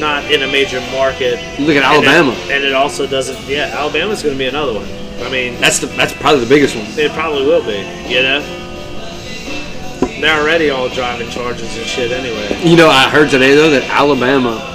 not 0.01 0.25
in 0.33 0.43
a 0.43 0.49
major 0.49 0.81
market. 0.91 1.39
Look 1.61 1.77
at 1.77 1.85
And 1.85 2.05
it- 2.05 2.09
Alabama. 2.09 2.33
and 2.51 2.65
it 2.65 2.73
also 2.75 3.07
doesn't. 3.07 3.39
Yeah, 3.49 3.71
Alabama's 3.73 4.21
going 4.25 4.35
to 4.35 4.39
be 4.39 4.47
another 4.49 4.73
one. 4.75 4.89
I 5.25 5.29
mean, 5.31 5.61
That's 5.61 5.79
the 5.79 5.87
that's 5.87 6.13
probably 6.15 6.41
the 6.41 6.47
biggest 6.49 6.75
one. 6.75 6.87
It 6.97 7.13
probably 7.13 7.45
will 7.47 7.63
be, 7.63 7.79
you 8.09 8.23
know? 8.23 8.43
They're 10.21 10.41
already 10.41 10.71
all 10.71 10.89
driving 10.89 11.31
Chargers 11.31 11.77
and 11.77 11.87
shit 11.87 12.13
anyway. 12.13 12.61
You 12.63 12.77
know, 12.77 12.89
I 12.89 13.09
heard 13.09 13.31
today 13.31 13.55
though 13.55 13.71
that 13.71 13.85
Alabama 13.85 14.67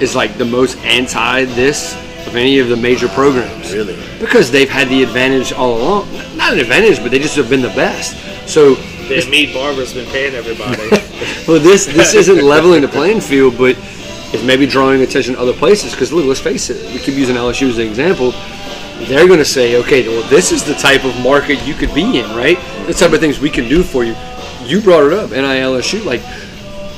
is 0.00 0.14
like 0.14 0.38
the 0.38 0.44
most 0.44 0.78
anti 0.78 1.44
this 1.44 1.94
of 2.26 2.36
any 2.36 2.58
of 2.58 2.68
the 2.68 2.76
major 2.76 3.08
programs. 3.08 3.72
Really? 3.72 3.96
Because 4.18 4.50
they've 4.50 4.68
had 4.68 4.88
the 4.88 5.02
advantage 5.02 5.52
all 5.52 5.76
along. 5.76 6.12
Not 6.36 6.54
an 6.54 6.58
advantage, 6.58 6.98
but 7.00 7.10
they 7.10 7.18
just 7.18 7.36
have 7.36 7.50
been 7.50 7.60
the 7.60 7.68
best. 7.68 8.16
So 8.48 8.74
The 9.08 9.26
meat 9.30 9.52
barber's 9.52 9.92
been 9.92 10.06
paying 10.06 10.34
everybody. 10.34 10.88
well, 11.48 11.60
this 11.60 11.86
this 11.86 12.14
isn't 12.14 12.42
leveling 12.42 12.82
the 12.82 12.88
playing 12.88 13.20
field, 13.20 13.58
but 13.58 13.76
it's 14.32 14.42
maybe 14.42 14.66
drawing 14.66 15.02
attention 15.02 15.34
to 15.34 15.40
other 15.40 15.52
places. 15.52 15.92
Because 15.92 16.12
look, 16.12 16.24
let's 16.24 16.40
face 16.40 16.70
it, 16.70 16.82
we 16.92 16.98
keep 16.98 17.14
using 17.14 17.36
LSU 17.36 17.68
as 17.68 17.78
an 17.78 17.86
example. 17.86 18.32
They're 19.06 19.26
going 19.26 19.40
to 19.40 19.44
say, 19.44 19.76
okay, 19.80 20.08
well, 20.08 20.26
this 20.28 20.52
is 20.52 20.64
the 20.64 20.74
type 20.74 21.04
of 21.04 21.20
market 21.20 21.60
you 21.66 21.74
could 21.74 21.92
be 21.92 22.20
in, 22.20 22.30
right? 22.36 22.56
The 22.86 22.94
type 22.94 23.12
of 23.12 23.20
things 23.20 23.40
we 23.40 23.50
can 23.50 23.68
do 23.68 23.82
for 23.82 24.04
you. 24.04 24.14
You 24.64 24.80
brought 24.80 25.04
it 25.04 25.12
up, 25.12 25.30
NILSU, 25.30 26.04
like 26.04 26.22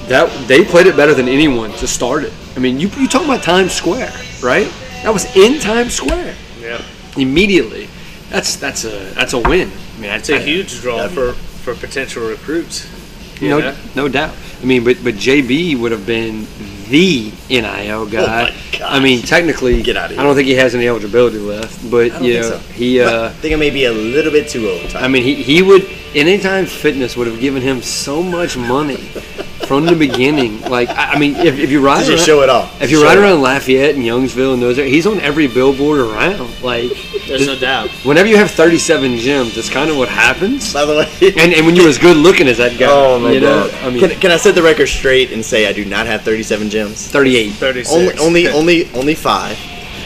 that. 0.09 0.31
They 0.47 0.65
played 0.65 0.87
it 0.87 0.97
better 0.97 1.15
than 1.15 1.29
anyone 1.29 1.73
to 1.73 1.87
start 1.87 2.25
it. 2.25 2.33
I 2.57 2.61
mean, 2.61 2.79
you 2.79 2.89
you 2.97 3.09
talking 3.09 3.29
about 3.29 3.43
Times 3.43 3.73
Square, 3.73 4.13
right? 4.43 4.73
That 5.03 5.13
was 5.13 5.25
in 5.37 5.61
Times 5.61 5.95
Square 5.95 6.35
yeah. 6.61 6.83
immediately. 7.17 7.89
That's 8.31 8.57
that's 8.57 8.85
a 8.85 9.13
that's 9.15 9.33
a 9.33 9.39
win. 9.39 9.71
I 9.97 10.01
mean, 10.01 10.11
It's 10.13 10.29
a 10.29 10.39
huge 10.39 10.81
draw 10.81 11.09
for, 11.09 11.33
for 11.33 11.75
potential 11.75 12.29
recruits. 12.29 12.87
You 13.41 13.51
no, 13.51 13.59
know? 13.61 13.77
no 13.95 14.09
doubt. 14.09 14.35
I 14.63 14.65
mean, 14.65 14.85
but 14.85 15.03
but 15.05 15.15
JB 15.15 15.79
would 15.79 15.93
have 15.93 16.07
been 16.07 16.47
the 16.89 17.33
NIL 17.51 18.07
guy. 18.07 18.51
my. 18.51 18.85
I 18.85 19.01
mean, 19.01 19.23
technically, 19.23 19.83
Get 19.83 19.97
out 19.97 20.07
of 20.07 20.11
here. 20.13 20.21
I 20.21 20.23
don't 20.23 20.35
think 20.35 20.49
he 20.49 20.55
has 20.55 20.75
any 20.75 20.89
eligibility 20.89 21.39
left. 21.39 21.91
But 21.91 22.13
I 22.13 22.21
you 22.21 22.43
think 22.43 22.43
know, 22.43 22.51
so. 22.51 22.59
he. 22.73 23.01
Uh, 23.01 23.27
I 23.27 23.29
think 23.31 23.55
I 23.55 23.57
may 23.57 23.71
be 23.71 23.85
a 23.85 23.93
little 23.93 24.33
bit 24.33 24.49
too 24.49 24.69
old. 24.69 24.95
I 24.97 25.09
mean, 25.09 25.23
he 25.23 25.35
he 25.35 25.63
would. 25.63 25.83
Anytime 26.14 26.66
Fitness 26.66 27.16
would 27.16 27.27
have 27.27 27.40
given 27.40 27.62
him 27.62 27.83
so 27.83 28.23
much 28.23 28.57
money 28.57 28.97
from 29.66 29.85
the 29.85 29.95
beginning. 29.95 30.61
Like, 30.62 30.88
I, 30.90 31.12
I 31.12 31.19
mean, 31.19 31.35
if, 31.37 31.59
if 31.59 31.71
you 31.71 31.85
ride 31.85 32.05
just 32.05 32.11
around, 32.11 32.25
show 32.27 32.42
it 32.42 32.49
off. 32.49 32.81
if 32.81 32.90
you 32.90 33.03
ride 33.03 33.19
around 33.19 33.42
Lafayette 33.42 33.95
and 33.95 34.05
Youngsville 34.05 34.55
and 34.55 34.62
those, 34.62 34.77
he's 34.77 35.07
on 35.07 35.21
every 35.21 35.49
billboard 35.49 36.01
around. 36.01 36.62
Like, 36.62 36.90
There's 37.27 37.47
no 37.47 37.59
doubt. 37.59 37.90
whenever 38.05 38.29
you 38.29 38.37
have 38.37 38.51
37 38.51 39.16
gyms, 39.16 39.55
that's 39.55 39.69
kind 39.69 39.90
of 39.90 39.97
what 39.97 40.09
happens. 40.09 40.73
By 40.73 40.85
the 40.85 40.95
way. 40.95 41.33
And, 41.37 41.53
and 41.53 41.66
when 41.66 41.77
you're 41.77 41.88
as 41.88 41.99
good 41.99 42.16
looking 42.16 42.47
as 42.47 42.59
that 42.59 42.79
guy, 42.79 42.87
oh 42.88 43.19
my 43.19 43.33
you 43.33 43.40
know, 43.40 43.69
god. 43.69 43.75
I 43.85 43.90
mean, 43.90 44.01
can, 44.01 44.21
can 44.21 44.31
I 44.31 44.37
set 44.37 44.55
the 44.55 44.62
record 44.62 44.87
straight 44.87 45.33
and 45.33 45.45
say 45.45 45.66
I 45.66 45.73
do 45.73 45.85
not 45.85 46.07
have 46.07 46.23
37 46.23 46.69
gyms? 46.69 47.09
38. 47.09 47.51
36. 47.53 47.92
Only, 47.92 48.19
only, 48.19 48.49
only, 48.87 48.92
only 48.95 49.14
five. 49.14 49.59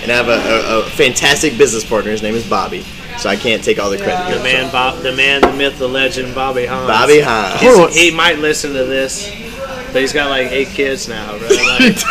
And 0.03 0.11
I 0.11 0.17
have 0.17 0.29
a, 0.29 0.33
a, 0.33 0.79
a 0.81 0.91
fantastic 0.91 1.59
business 1.59 1.85
partner. 1.85 2.11
His 2.11 2.23
name 2.23 2.35
is 2.35 2.49
Bobby. 2.49 2.85
So 3.19 3.29
I 3.29 3.37
can't 3.37 3.63
take 3.63 3.79
all 3.79 3.91
the 3.91 3.99
credit. 3.99 4.37
The 4.39 4.43
man, 4.43 4.71
Bob, 4.73 5.03
the 5.03 5.13
man, 5.15 5.41
the 5.43 5.53
myth, 5.53 5.79
the 5.79 5.89
legend, 5.89 6.35
Bobby 6.35 6.67
Hines. 6.67 6.87
Bobby 6.89 7.21
Hines. 7.21 7.61
Hold 7.61 7.81
on. 7.91 7.93
He 7.93 8.11
might 8.11 8.39
listen 8.39 8.73
to 8.73 8.85
this, 8.85 9.29
but 9.93 10.01
he's 10.01 10.13
got 10.13 10.31
like 10.31 10.51
eight 10.51 10.69
kids 10.69 11.09
now, 11.09 11.33
right? 11.33 11.43
Like, 11.43 11.97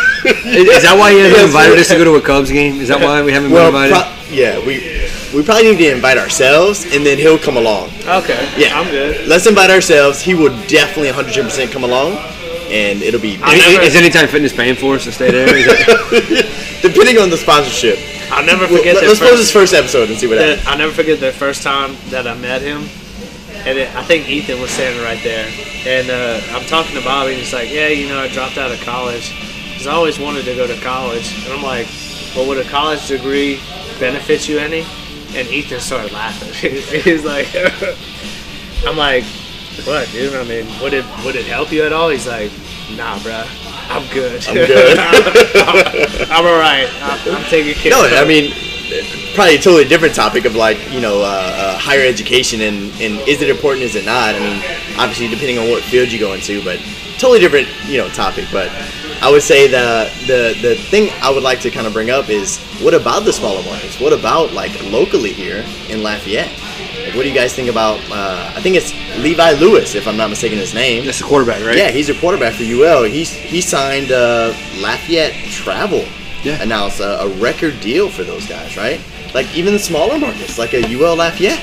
Is, 0.46 0.68
is 0.68 0.84
that 0.84 0.96
why 1.00 1.12
you 1.12 1.20
haven't 1.24 1.46
invited 1.46 1.80
us 1.80 1.88
to 1.90 1.96
go 1.96 2.04
to 2.04 2.16
a 2.16 2.22
Cubs 2.22 2.52
game? 2.52 2.76
Is 2.82 2.90
that 2.90 3.00
why 3.02 3.24
we 3.24 3.32
haven't 3.32 3.52
been 3.52 3.66
invited? 3.68 3.94
pro- 3.94 4.16
yeah, 4.30 4.60
we 4.60 5.08
we 5.34 5.44
probably 5.44 5.72
need 5.72 5.78
to 5.78 5.92
invite 5.96 6.18
ourselves, 6.18 6.84
and 6.94 7.06
then 7.06 7.18
he'll 7.18 7.40
come 7.40 7.56
along. 7.58 7.90
okay, 8.06 8.38
Yeah, 8.58 8.78
I'm 8.80 8.90
good. 8.92 9.28
Let's 9.28 9.48
invite 9.48 9.70
ourselves. 9.72 10.22
He 10.22 10.34
would 10.36 10.52
definitely 10.68 11.10
100% 11.10 11.72
come 11.72 11.84
along, 11.84 12.14
and 12.70 13.02
it'll 13.02 13.22
be 13.22 13.40
I 13.42 13.54
is, 13.56 13.66
never- 13.66 13.84
is 13.86 13.96
Anytime 13.96 14.28
Fitness 14.28 14.54
paying 14.54 14.76
for 14.76 14.96
us 14.96 15.06
to 15.06 15.12
stay 15.12 15.32
there? 15.32 15.48
Is 15.56 15.66
that, 15.66 16.80
depending 16.82 17.18
on 17.18 17.30
the 17.30 17.38
sponsorship. 17.38 17.98
I'll 18.32 18.46
never 18.46 18.66
Well, 18.68 18.78
forget 18.78 18.96
let's 18.96 19.08
first, 19.08 19.22
post 19.22 19.38
his 19.38 19.52
first 19.52 19.74
episode 19.74 20.10
and 20.10 20.18
see 20.20 20.28
what 20.28 20.38
that- 20.38 20.60
happens. 20.60 20.68
I'll 20.68 20.78
never 20.78 20.94
forget 20.94 21.20
the 21.20 21.32
first 21.32 21.64
time 21.64 21.96
that 22.10 22.28
I 22.28 22.36
met 22.36 22.62
him. 22.62 22.88
And 23.66 23.78
it, 23.78 23.94
I 23.96 24.04
think 24.04 24.30
Ethan 24.30 24.62
was 24.62 24.72
standing 24.72 25.02
right 25.04 25.22
there. 25.24 25.46
And 25.86 26.10
uh, 26.10 26.40
I'm 26.56 26.66
talking 26.66 26.96
to 26.96 27.02
Bobby, 27.04 27.32
and 27.34 27.40
he's 27.40 27.54
like, 27.54 27.70
Yeah, 27.70 27.88
you 27.90 28.08
know, 28.08 28.20
I 28.20 28.28
dropped 28.30 28.58
out 28.58 28.72
of 28.72 28.80
college. 28.82 29.34
Because 29.72 29.88
I 29.88 29.92
always 29.94 30.18
wanted 30.20 30.46
to 30.46 30.56
go 30.56 30.66
to 30.68 30.80
college. 30.82 31.44
And 31.44 31.54
I'm 31.54 31.64
like, 31.64 31.88
Well, 32.36 32.48
would 32.48 32.58
a 32.58 32.70
college 32.70 33.08
degree 33.08 33.60
benefit 34.00 34.48
you 34.48 34.60
any? 34.60 34.86
And 35.36 35.48
Ethan 35.50 35.80
started 35.82 36.12
laughing. 36.14 36.54
he's 37.04 37.26
like, 37.26 37.48
I'm 38.88 38.96
like, 38.98 39.26
What, 39.84 40.08
dude? 40.12 40.34
I 40.36 40.44
mean, 40.46 40.66
would 40.82 40.94
it 40.94 41.06
would 41.26 41.36
it 41.36 41.46
help 41.46 41.72
you 41.72 41.84
at 41.84 41.92
all? 41.92 42.10
He's 42.10 42.28
like, 42.28 42.52
Nah, 42.96 43.18
bruh. 43.20 43.46
I'm 43.90 44.08
good. 44.14 44.48
I'm 44.48 44.56
good. 44.56 44.98
I'm, 45.00 46.32
I'm 46.32 46.46
all 46.46 46.60
right. 46.60 46.88
I'm, 47.02 47.36
I'm 47.36 47.44
taking 47.50 47.74
care 47.74 47.92
No. 47.92 48.02
I 48.04 48.26
mean, 48.26 48.54
probably 49.36 49.56
a 49.56 49.60
totally 49.60 49.86
different 49.86 50.16
topic 50.16 50.46
of 50.46 50.56
like 50.56 50.78
you 50.92 51.02
know 51.02 51.22
uh, 51.22 51.26
uh, 51.26 51.78
higher 51.78 52.06
education 52.06 52.62
and 52.62 52.92
and 53.02 53.20
is 53.28 53.42
it 53.42 53.50
important? 53.50 53.84
Is 53.84 53.96
it 53.96 54.06
not? 54.06 54.36
I 54.36 54.40
mean, 54.40 54.58
obviously 54.98 55.28
depending 55.28 55.58
on 55.58 55.70
what 55.70 55.84
field 55.84 56.12
you 56.12 56.20
go 56.20 56.34
into, 56.34 56.64
but 56.64 56.80
totally 57.18 57.40
different 57.40 57.68
you 57.88 57.98
know 57.98 58.10
topic. 58.10 58.46
But 58.52 58.70
I 59.22 59.30
would 59.32 59.44
say 59.44 59.68
the 59.68 60.12
the 60.28 60.56
the 60.62 60.76
thing 60.76 61.10
I 61.22 61.30
would 61.30 61.44
like 61.44 61.60
to 61.62 61.72
kind 61.72 61.88
of 61.88 61.94
bring 61.94 62.10
up 62.10 62.30
is 62.30 62.58
what 62.82 62.94
about 62.94 63.26
the 63.26 63.34
smaller 63.34 63.64
markets? 63.64 64.00
What 64.00 64.14
about 64.14 64.54
like 64.54 64.72
locally 64.84 65.34
here 65.34 65.66
in 65.90 66.04
Lafayette? 66.04 66.52
Like, 67.10 67.16
what 67.18 67.24
do 67.24 67.30
you 67.30 67.36
guys 67.36 67.56
think 67.56 67.70
about? 67.70 68.00
Uh, 68.12 68.54
I 68.56 68.62
think 68.62 68.76
it's 68.76 68.94
Levi 69.18 69.54
Lewis, 69.54 69.96
if 69.96 70.08
I'm 70.08 70.16
not 70.16 70.30
mistaken 70.30 70.60
his 70.60 70.76
name. 70.76 71.06
That's 71.06 71.18
the 71.18 71.24
quarterback, 71.26 71.66
right? 71.66 71.76
Yeah, 71.76 71.90
he's 71.90 72.08
a 72.10 72.14
quarterback 72.14 72.54
for 72.54 72.62
UL. 72.64 73.04
He's 73.04 73.32
he 73.32 73.62
signed 73.62 74.12
uh, 74.12 74.54
Lafayette 74.80 75.34
Travel. 75.50 76.06
Yeah. 76.44 76.62
Announced 76.62 77.00
a, 77.00 77.22
a 77.22 77.28
record 77.40 77.80
deal 77.82 78.10
for 78.10 78.24
those 78.24 78.48
guys, 78.48 78.78
right? 78.78 79.02
Like 79.34 79.48
even 79.58 79.74
the 79.74 79.80
smaller 79.80 80.20
markets, 80.20 80.60
like 80.60 80.74
a 80.76 80.82
UL 80.86 81.16
Lafayette, 81.18 81.60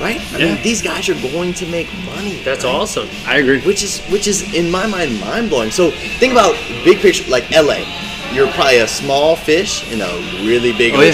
right? 0.00 0.18
I 0.32 0.38
Yeah. 0.38 0.54
mean, 0.54 0.62
these 0.62 0.80
guys 0.80 1.08
are 1.10 1.20
going 1.30 1.52
to 1.54 1.66
make 1.66 1.86
money. 2.06 2.40
That's 2.42 2.64
right? 2.64 2.74
awesome. 2.74 3.08
I 3.26 3.36
agree. 3.36 3.60
Which 3.60 3.82
is 3.82 4.00
which 4.06 4.26
is 4.26 4.54
in 4.54 4.70
my 4.70 4.86
mind 4.86 5.20
mind 5.20 5.50
blowing. 5.50 5.70
So 5.70 5.90
think 6.18 6.32
about 6.32 6.54
big 6.84 6.98
picture, 7.00 7.28
like 7.30 7.50
LA. 7.50 7.84
You're 8.32 8.48
probably 8.52 8.78
a 8.78 8.88
small 8.88 9.36
fish 9.36 9.84
in 9.92 10.00
a 10.00 10.10
really 10.48 10.72
big 10.72 10.94
Oh, 10.94 11.00
yeah. 11.00 11.12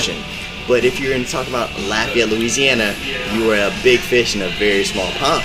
Ocean. 0.62 0.68
But 0.68 0.84
if 0.84 1.00
you're 1.00 1.14
in 1.14 1.24
talking 1.24 1.52
about 1.52 1.70
Lafayette, 1.80 2.28
Louisiana, 2.28 2.94
you 3.34 3.50
are 3.50 3.56
a 3.56 3.72
big 3.82 4.00
fish 4.00 4.34
in 4.36 4.42
a 4.42 4.48
very 4.58 4.84
small 4.84 5.10
pond, 5.12 5.44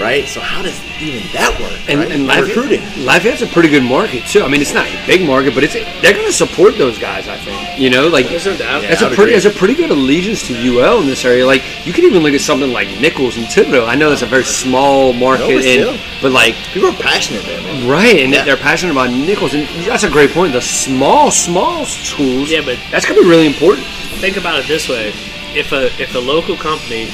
right? 0.00 0.26
So 0.26 0.40
how 0.40 0.62
does 0.62 0.78
even 1.00 1.22
that 1.32 1.54
work? 1.60 1.78
And, 1.88 2.00
right? 2.00 2.10
and 2.10 2.26
recruiting. 2.26 2.80
Lafayette, 2.80 3.06
Lafayette's 3.06 3.42
a 3.42 3.46
pretty 3.46 3.68
good 3.68 3.84
market 3.84 4.24
too. 4.26 4.42
I 4.42 4.48
mean, 4.48 4.60
it's 4.60 4.74
not 4.74 4.86
a 4.86 5.06
big 5.06 5.24
market, 5.26 5.54
but 5.54 5.62
it's 5.62 5.74
they're 5.74 6.12
going 6.12 6.26
to 6.26 6.32
support 6.32 6.76
those 6.76 6.98
guys. 6.98 7.28
I 7.28 7.36
think 7.38 7.78
you 7.78 7.88
know, 7.90 8.08
like 8.08 8.26
There's 8.28 8.46
no 8.46 8.56
doubt. 8.56 8.82
Yeah. 8.82 8.88
that's 8.90 9.02
I 9.02 9.06
a 9.06 9.08
would 9.10 9.16
pretty 9.16 9.32
agree. 9.34 9.42
that's 9.42 9.54
a 9.54 9.58
pretty 9.58 9.74
good 9.74 9.90
allegiance 9.90 10.46
to 10.48 10.54
UL 10.54 11.00
in 11.00 11.06
this 11.06 11.24
area. 11.24 11.46
Like 11.46 11.62
you 11.86 11.92
can 11.92 12.04
even 12.04 12.22
look 12.24 12.34
at 12.34 12.40
something 12.40 12.72
like 12.72 12.88
Nicholls 13.00 13.36
and 13.36 13.46
Thibodaux. 13.46 13.86
I 13.86 13.94
know 13.94 14.10
that's 14.10 14.22
a 14.22 14.26
very 14.26 14.44
small 14.44 15.12
market, 15.12 15.46
No, 15.48 15.54
but 15.54 15.62
still. 15.62 15.90
and 15.94 16.00
but 16.20 16.32
like 16.32 16.54
People 16.74 16.88
are 16.90 16.96
passionate 16.98 17.44
there, 17.44 17.62
man. 17.62 17.88
right, 17.88 18.16
and 18.18 18.32
Yeah. 18.34 18.44
they're 18.44 18.56
passionate 18.56 18.90
about 18.92 19.10
Nicholls, 19.12 19.54
and 19.54 19.68
that's 19.86 20.02
a 20.02 20.10
great 20.10 20.30
point. 20.32 20.52
The 20.52 20.60
small 20.60 21.30
small 21.30 21.84
schools, 21.86 22.50
Yeah, 22.50 22.62
but- 22.64 22.78
that's 22.90 23.06
going 23.06 23.16
to 23.18 23.22
be 23.22 23.28
really 23.30 23.46
important. 23.46 23.86
Think 24.20 24.36
about 24.36 24.58
it 24.60 24.66
this 24.66 24.88
way: 24.88 25.08
if 25.54 25.72
a 25.72 25.86
if 26.02 26.14
a 26.14 26.18
local 26.18 26.56
company 26.56 27.08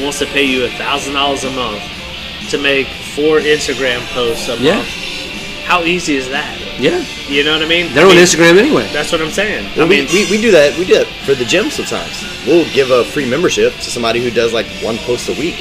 wants 0.00 0.18
to 0.20 0.26
pay 0.26 0.44
you 0.44 0.64
a 0.64 0.70
thousand 0.70 1.14
dollars 1.14 1.44
a 1.44 1.50
month 1.50 1.82
to 2.50 2.58
make 2.58 2.86
four 3.14 3.38
Instagram 3.40 4.00
posts 4.12 4.48
a 4.48 4.56
Yeah. 4.56 4.76
month, 4.76 4.88
how 5.64 5.82
easy 5.82 6.16
is 6.16 6.28
that? 6.30 6.58
Yeah, 6.78 7.02
You 7.28 7.42
know 7.42 7.52
what 7.54 7.62
I 7.62 7.66
mean? 7.68 7.92
they're 7.94 8.04
I 8.04 8.10
on 8.10 8.14
mean, 8.16 8.22
Instagram 8.24 8.58
anyway. 8.58 8.86
That's 8.92 9.10
what 9.10 9.22
I'm 9.22 9.30
saying. 9.30 9.64
Well, 9.76 9.86
I 9.86 9.88
mean, 9.88 10.06
we, 10.12 10.24
we, 10.26 10.32
we 10.32 10.40
do 10.40 10.50
that. 10.50 10.76
We 10.78 10.84
do 10.84 10.94
that 10.98 11.06
for 11.24 11.34
the 11.34 11.44
gym 11.46 11.70
sometimes. 11.70 12.22
We'll 12.46 12.68
give 12.74 12.90
a 12.90 13.02
free 13.04 13.28
membership 13.28 13.72
to 13.72 13.90
somebody 13.90 14.22
who 14.22 14.30
does 14.30 14.52
like 14.52 14.66
one 14.84 14.98
post 14.98 15.28
a 15.30 15.32
week. 15.32 15.54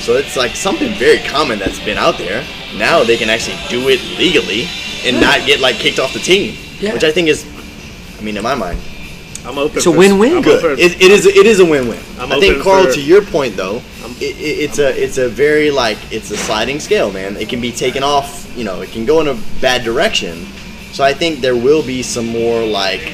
So 0.00 0.16
it's 0.16 0.36
like 0.36 0.54
something 0.54 0.92
very 0.98 1.18
common 1.26 1.58
that's 1.58 1.80
been 1.82 1.96
out 1.96 2.18
there. 2.18 2.44
Now 2.76 3.02
they 3.04 3.16
can 3.16 3.30
actually 3.30 3.56
do 3.70 3.88
it 3.88 4.00
legally 4.18 4.68
and 5.04 5.18
not 5.20 5.46
get 5.46 5.60
like 5.60 5.76
kicked 5.76 5.98
off 5.98 6.12
the 6.12 6.18
team, 6.20 6.54
Yeah. 6.78 6.92
which 6.92 7.04
I 7.04 7.10
think 7.10 7.28
is, 7.28 7.46
I 8.18 8.22
mean, 8.22 8.36
in 8.36 8.42
my 8.42 8.54
mind, 8.54 8.78
I'm 9.50 9.58
open. 9.58 9.78
It's 9.78 9.86
a 9.86 9.90
win-win. 9.90 10.42
Good. 10.42 10.78
It, 10.78 11.00
it 11.02 11.10
is 11.10 11.26
it 11.26 11.44
is 11.46 11.58
a 11.60 11.64
win-win. 11.64 11.98
I'm 12.18 12.30
I 12.32 12.38
think 12.38 12.52
open 12.52 12.62
Carl, 12.62 12.84
for- 12.86 12.92
to 12.92 13.00
your 13.02 13.22
point 13.22 13.56
though, 13.56 13.76
I'm- 14.02 14.14
it, 14.20 14.36
it, 14.38 14.58
it's 14.70 14.78
a 14.78 15.02
it's 15.02 15.18
a 15.18 15.28
very 15.28 15.70
like 15.70 15.98
it's 16.12 16.30
a 16.30 16.36
sliding 16.36 16.78
scale, 16.78 17.10
man. 17.12 17.36
It 17.36 17.48
can 17.48 17.60
be 17.60 17.72
taken 17.72 18.02
off. 18.02 18.46
You 18.56 18.64
know, 18.64 18.80
it 18.80 18.90
can 18.90 19.04
go 19.04 19.20
in 19.20 19.28
a 19.28 19.34
bad 19.60 19.82
direction. 19.84 20.46
So 20.92 21.04
I 21.04 21.12
think 21.14 21.40
there 21.40 21.56
will 21.56 21.82
be 21.84 22.02
some 22.02 22.26
more 22.26 22.64
like 22.64 23.12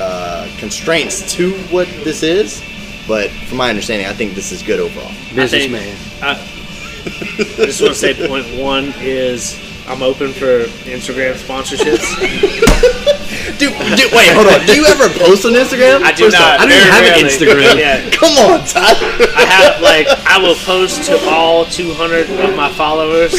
uh, 0.00 0.48
constraints 0.58 1.32
to 1.34 1.52
what 1.70 1.86
this 2.04 2.22
is. 2.22 2.62
But 3.08 3.30
from 3.48 3.58
my 3.58 3.68
understanding, 3.70 4.06
I 4.06 4.12
think 4.12 4.34
this 4.34 4.52
is 4.52 4.62
good 4.62 4.78
overall. 4.80 5.06
I 5.08 5.46
think- 5.46 5.72
Businessman. 5.72 5.96
I, 6.22 6.30
I 7.04 7.66
just 7.66 7.80
want 7.80 7.94
to 7.94 7.98
say 7.98 8.14
point 8.28 8.46
one 8.62 8.92
is 8.98 9.54
I'm 9.86 10.02
open 10.02 10.32
for 10.32 10.64
Instagram 10.88 11.34
sponsorships. 11.34 12.02
Dude, 13.58 13.72
dude, 13.96 14.12
wait, 14.12 14.32
hold 14.34 14.46
on. 14.46 14.66
Do 14.66 14.74
you 14.74 14.84
ever 14.86 15.08
post 15.18 15.44
on 15.44 15.52
Instagram? 15.52 16.02
I 16.02 16.12
do 16.12 16.24
First 16.24 16.38
not. 16.38 16.54
off, 16.54 16.60
I 16.60 16.66
don't 16.66 16.74
even 16.74 16.92
have 16.92 17.04
an. 17.04 17.26
Instagram. 17.26 17.78
Yeah. 17.78 18.10
Come 18.12 18.32
on, 18.38 18.60
Todd. 18.66 18.96
I 19.36 19.44
have 19.46 19.80
like 19.82 20.06
I 20.26 20.38
will 20.38 20.54
post 20.54 21.04
to 21.06 21.18
all 21.28 21.64
200 21.64 22.30
of 22.30 22.56
my 22.56 22.72
followers 22.72 23.34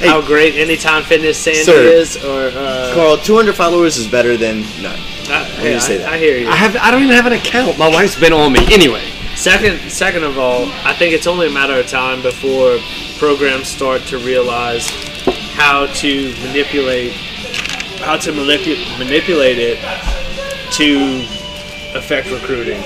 how 0.00 0.20
great 0.20 0.54
Anytime 0.56 1.02
Fitness 1.04 1.38
Sandy 1.38 1.62
Sir. 1.64 1.82
is, 1.82 2.16
or 2.24 2.48
uh, 2.54 2.92
Carl, 2.94 3.16
200 3.16 3.54
followers 3.54 3.96
is 3.96 4.06
better 4.06 4.36
than 4.36 4.60
none. 4.82 4.98
I, 5.28 5.62
me 5.62 5.70
yeah, 5.72 5.78
say 5.78 5.94
I- 5.96 5.98
that. 5.98 6.12
I 6.12 6.18
hear 6.18 6.36
you. 6.38 6.48
I 6.48 6.54
have 6.56 6.76
I 6.76 6.90
don't 6.90 7.02
even 7.02 7.14
have 7.16 7.26
an 7.26 7.32
account. 7.32 7.78
My 7.78 7.88
wife's 7.88 8.18
been 8.18 8.32
on 8.32 8.52
me 8.52 8.60
anyway. 8.72 9.02
Second, 9.34 9.78
second 9.90 10.24
of 10.24 10.38
all, 10.38 10.66
I 10.84 10.94
think 10.94 11.14
it's 11.14 11.26
only 11.26 11.46
a 11.48 11.50
matter 11.50 11.74
of 11.78 11.86
time 11.88 12.22
before 12.22 12.78
programs 13.18 13.68
start 13.68 14.02
to 14.02 14.18
realize 14.18 14.86
how 15.56 15.86
to 15.86 16.32
manipulate, 16.46 17.12
how 18.00 18.16
to 18.18 18.30
manipu- 18.32 18.98
manipulate 18.98 19.58
it 19.58 19.78
to 20.72 21.24
affect 21.96 22.30
recruiting. 22.30 22.82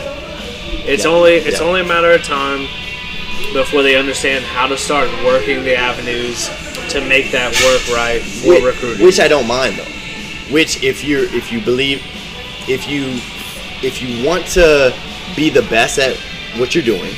It's 0.87 1.04
Yeah. 1.04 1.11
only 1.11 1.35
it's 1.35 1.59
Yeah. 1.61 1.66
only 1.66 1.80
a 1.80 1.85
matter 1.85 2.12
of 2.12 2.22
time 2.24 2.68
before 3.52 3.83
they 3.83 3.96
understand 3.96 4.44
how 4.44 4.66
to 4.68 4.78
start 4.78 5.09
working 5.24 5.64
the 5.64 5.74
avenues 5.76 6.48
to 6.90 7.00
make 7.00 7.33
that 7.33 7.52
work 7.64 7.83
right 7.92 8.22
for 8.22 8.48
Which, 8.50 8.62
recruiting. 8.62 9.04
which 9.04 9.18
I 9.20 9.26
don't 9.28 9.46
mind 9.48 9.76
though. 9.76 9.92
Which 10.54 10.83
if 10.83 11.02
you're 11.04 11.24
if 11.35 11.50
you 11.52 11.61
believe 11.61 12.02
if 12.68 12.88
you 12.88 13.20
if 13.83 14.00
you 14.02 14.24
want 14.24 14.46
to 14.46 14.92
be 15.35 15.50
the 15.50 15.62
best 15.62 15.98
at 15.98 16.16
what 16.56 16.74
you're 16.74 16.85
doing, 16.85 17.14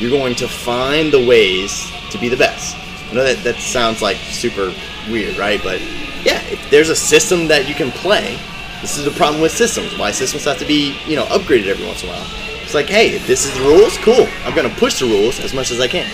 you're 0.00 0.10
going 0.10 0.34
to 0.36 0.48
find 0.48 1.12
the 1.12 1.20
ways 1.20 1.86
to 2.10 2.18
be 2.18 2.28
the 2.28 2.36
best. 2.36 2.74
I 3.10 3.14
know 3.14 3.24
that 3.24 3.44
that 3.44 3.60
sounds 3.60 4.02
like 4.02 4.16
super 4.32 4.72
weird, 5.08 5.36
right? 5.36 5.60
But 5.62 5.80
yeah, 6.24 6.42
if 6.46 6.70
there's 6.70 6.88
a 6.88 6.96
system 6.96 7.48
that 7.48 7.68
you 7.68 7.74
can 7.74 7.90
play, 7.90 8.38
this 8.80 8.98
is 8.98 9.04
the 9.04 9.10
problem 9.10 9.40
with 9.40 9.52
systems. 9.52 9.96
Why 9.98 10.10
systems 10.10 10.44
have 10.44 10.58
to 10.58 10.66
be, 10.66 10.98
you 11.06 11.16
know, 11.16 11.24
upgraded 11.26 11.66
every 11.66 11.86
once 11.86 12.02
in 12.02 12.08
a 12.08 12.12
while. 12.12 12.26
It's 12.62 12.74
like, 12.74 12.88
hey, 12.88 13.14
if 13.14 13.26
this 13.26 13.46
is 13.46 13.54
the 13.54 13.64
rules, 13.64 13.96
cool. 13.98 14.26
I'm 14.44 14.54
gonna 14.54 14.74
push 14.74 14.98
the 14.98 15.06
rules 15.06 15.40
as 15.40 15.54
much 15.54 15.70
as 15.70 15.80
I 15.80 15.86
can. 15.86 16.06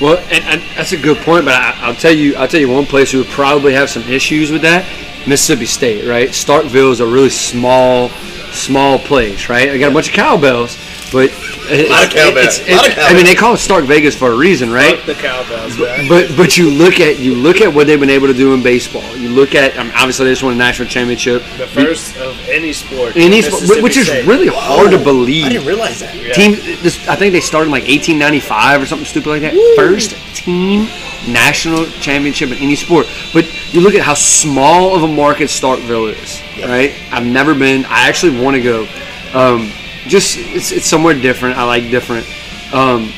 Well, 0.00 0.16
and, 0.30 0.44
and 0.44 0.62
that's 0.76 0.92
a 0.92 0.96
good 0.96 1.18
point, 1.18 1.44
but 1.44 1.54
I, 1.54 1.74
I'll 1.82 1.94
tell 1.94 2.12
you, 2.12 2.34
I'll 2.36 2.48
tell 2.48 2.60
you 2.60 2.70
one 2.70 2.86
place 2.86 3.12
who 3.12 3.18
would 3.18 3.26
probably 3.28 3.74
have 3.74 3.90
some 3.90 4.02
issues 4.04 4.50
with 4.50 4.62
that. 4.62 4.86
Mississippi 5.26 5.66
State, 5.66 6.08
right? 6.08 6.30
Starkville 6.30 6.90
is 6.90 7.00
a 7.00 7.06
really 7.06 7.28
small, 7.28 8.08
small 8.52 8.98
place, 8.98 9.50
right? 9.50 9.68
They 9.70 9.78
got 9.78 9.90
a 9.90 9.94
bunch 9.94 10.08
of 10.08 10.14
cowbells, 10.14 10.76
but 11.12 11.30
a 11.70 11.88
lot 11.88 12.04
of 12.04 12.10
cowbells. 12.10 12.60
A 12.66 12.74
lot 12.76 12.88
of 12.88 12.98
I 12.98 13.14
mean, 13.14 13.24
they 13.24 13.34
call 13.34 13.54
it 13.54 13.58
Stark 13.58 13.84
Vegas 13.84 14.14
for 14.14 14.32
a 14.32 14.36
reason, 14.36 14.70
right? 14.72 14.96
Fuck 14.98 15.06
the 15.06 15.14
cowbells, 15.22 15.78
man. 15.78 16.08
But 16.08 16.36
but 16.36 16.56
you 16.56 16.70
look 16.70 17.00
at 17.00 17.18
you 17.18 17.34
look 17.34 17.60
at 17.60 17.72
what 17.72 17.86
they've 17.86 18.00
been 18.00 18.10
able 18.10 18.26
to 18.28 18.34
do 18.34 18.54
in 18.54 18.62
baseball. 18.62 19.16
You 19.16 19.28
look 19.28 19.54
at 19.54 19.78
I 19.78 19.82
mean, 19.84 19.92
obviously 19.94 20.26
they 20.26 20.32
just 20.32 20.42
won 20.42 20.52
a 20.52 20.56
national 20.56 20.88
championship. 20.88 21.42
The 21.58 21.66
first 21.66 22.16
of 22.16 22.36
any 22.48 22.72
sport, 22.72 23.16
Any 23.16 23.42
sport, 23.42 23.82
which 23.82 23.96
is 23.96 24.06
State. 24.06 24.26
really 24.26 24.48
hard 24.48 24.90
to 24.92 24.98
believe. 24.98 25.46
I 25.46 25.48
didn't 25.50 25.66
realize 25.66 26.00
that. 26.00 26.14
Yeah. 26.14 26.32
Team, 26.32 26.52
this, 26.82 27.06
I 27.08 27.16
think 27.16 27.32
they 27.32 27.40
started 27.40 27.66
in 27.66 27.72
like 27.72 27.82
1895 27.84 28.82
or 28.82 28.86
something 28.86 29.06
stupid 29.06 29.28
like 29.28 29.42
that. 29.42 29.54
First 29.76 30.16
team 30.34 30.88
national 31.28 31.84
championship 32.00 32.50
in 32.50 32.58
any 32.58 32.74
sport. 32.74 33.06
But 33.32 33.44
you 33.74 33.80
look 33.80 33.94
at 33.94 34.00
how 34.02 34.14
small 34.14 34.94
of 34.96 35.02
a 35.02 35.08
market 35.08 35.44
Starkville 35.50 36.12
is, 36.14 36.40
Yep. 36.56 36.68
right? 36.68 36.94
I've 37.12 37.26
never 37.26 37.54
been. 37.54 37.84
I 37.86 38.08
actually 38.08 38.40
want 38.42 38.56
to 38.56 38.62
go. 38.62 38.88
Um, 39.34 39.70
just 40.10 40.36
it's, 40.38 40.72
it's 40.72 40.86
somewhere 40.86 41.14
different. 41.14 41.56
I 41.56 41.64
like 41.64 41.84
different. 41.84 42.26
Um, 42.74 43.12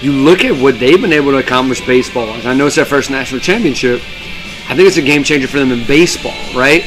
you 0.00 0.12
look 0.12 0.44
at 0.44 0.58
what 0.60 0.78
they've 0.78 1.00
been 1.00 1.12
able 1.12 1.32
to 1.32 1.38
accomplish 1.38 1.84
baseball. 1.84 2.28
I 2.30 2.54
know 2.54 2.66
it's 2.66 2.76
their 2.76 2.84
first 2.84 3.10
national 3.10 3.40
championship. 3.40 4.00
I 4.66 4.74
think 4.74 4.88
it's 4.88 4.96
a 4.96 5.02
game 5.02 5.24
changer 5.24 5.48
for 5.48 5.58
them 5.58 5.72
in 5.72 5.86
baseball, 5.86 6.32
right? 6.54 6.84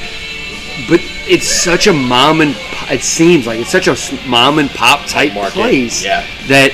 But 0.90 1.02
it's 1.28 1.48
such 1.48 1.88
a 1.88 1.94
mom 1.94 2.42
and 2.42 2.56
it 2.90 3.02
seems 3.02 3.46
like 3.46 3.60
it's 3.60 3.72
such 3.72 3.88
a 3.88 4.28
mom 4.28 4.60
and 4.60 4.70
pop 4.70 5.06
type 5.08 5.34
Market, 5.34 5.54
place 5.54 6.04
yeah. 6.04 6.26
that 6.48 6.72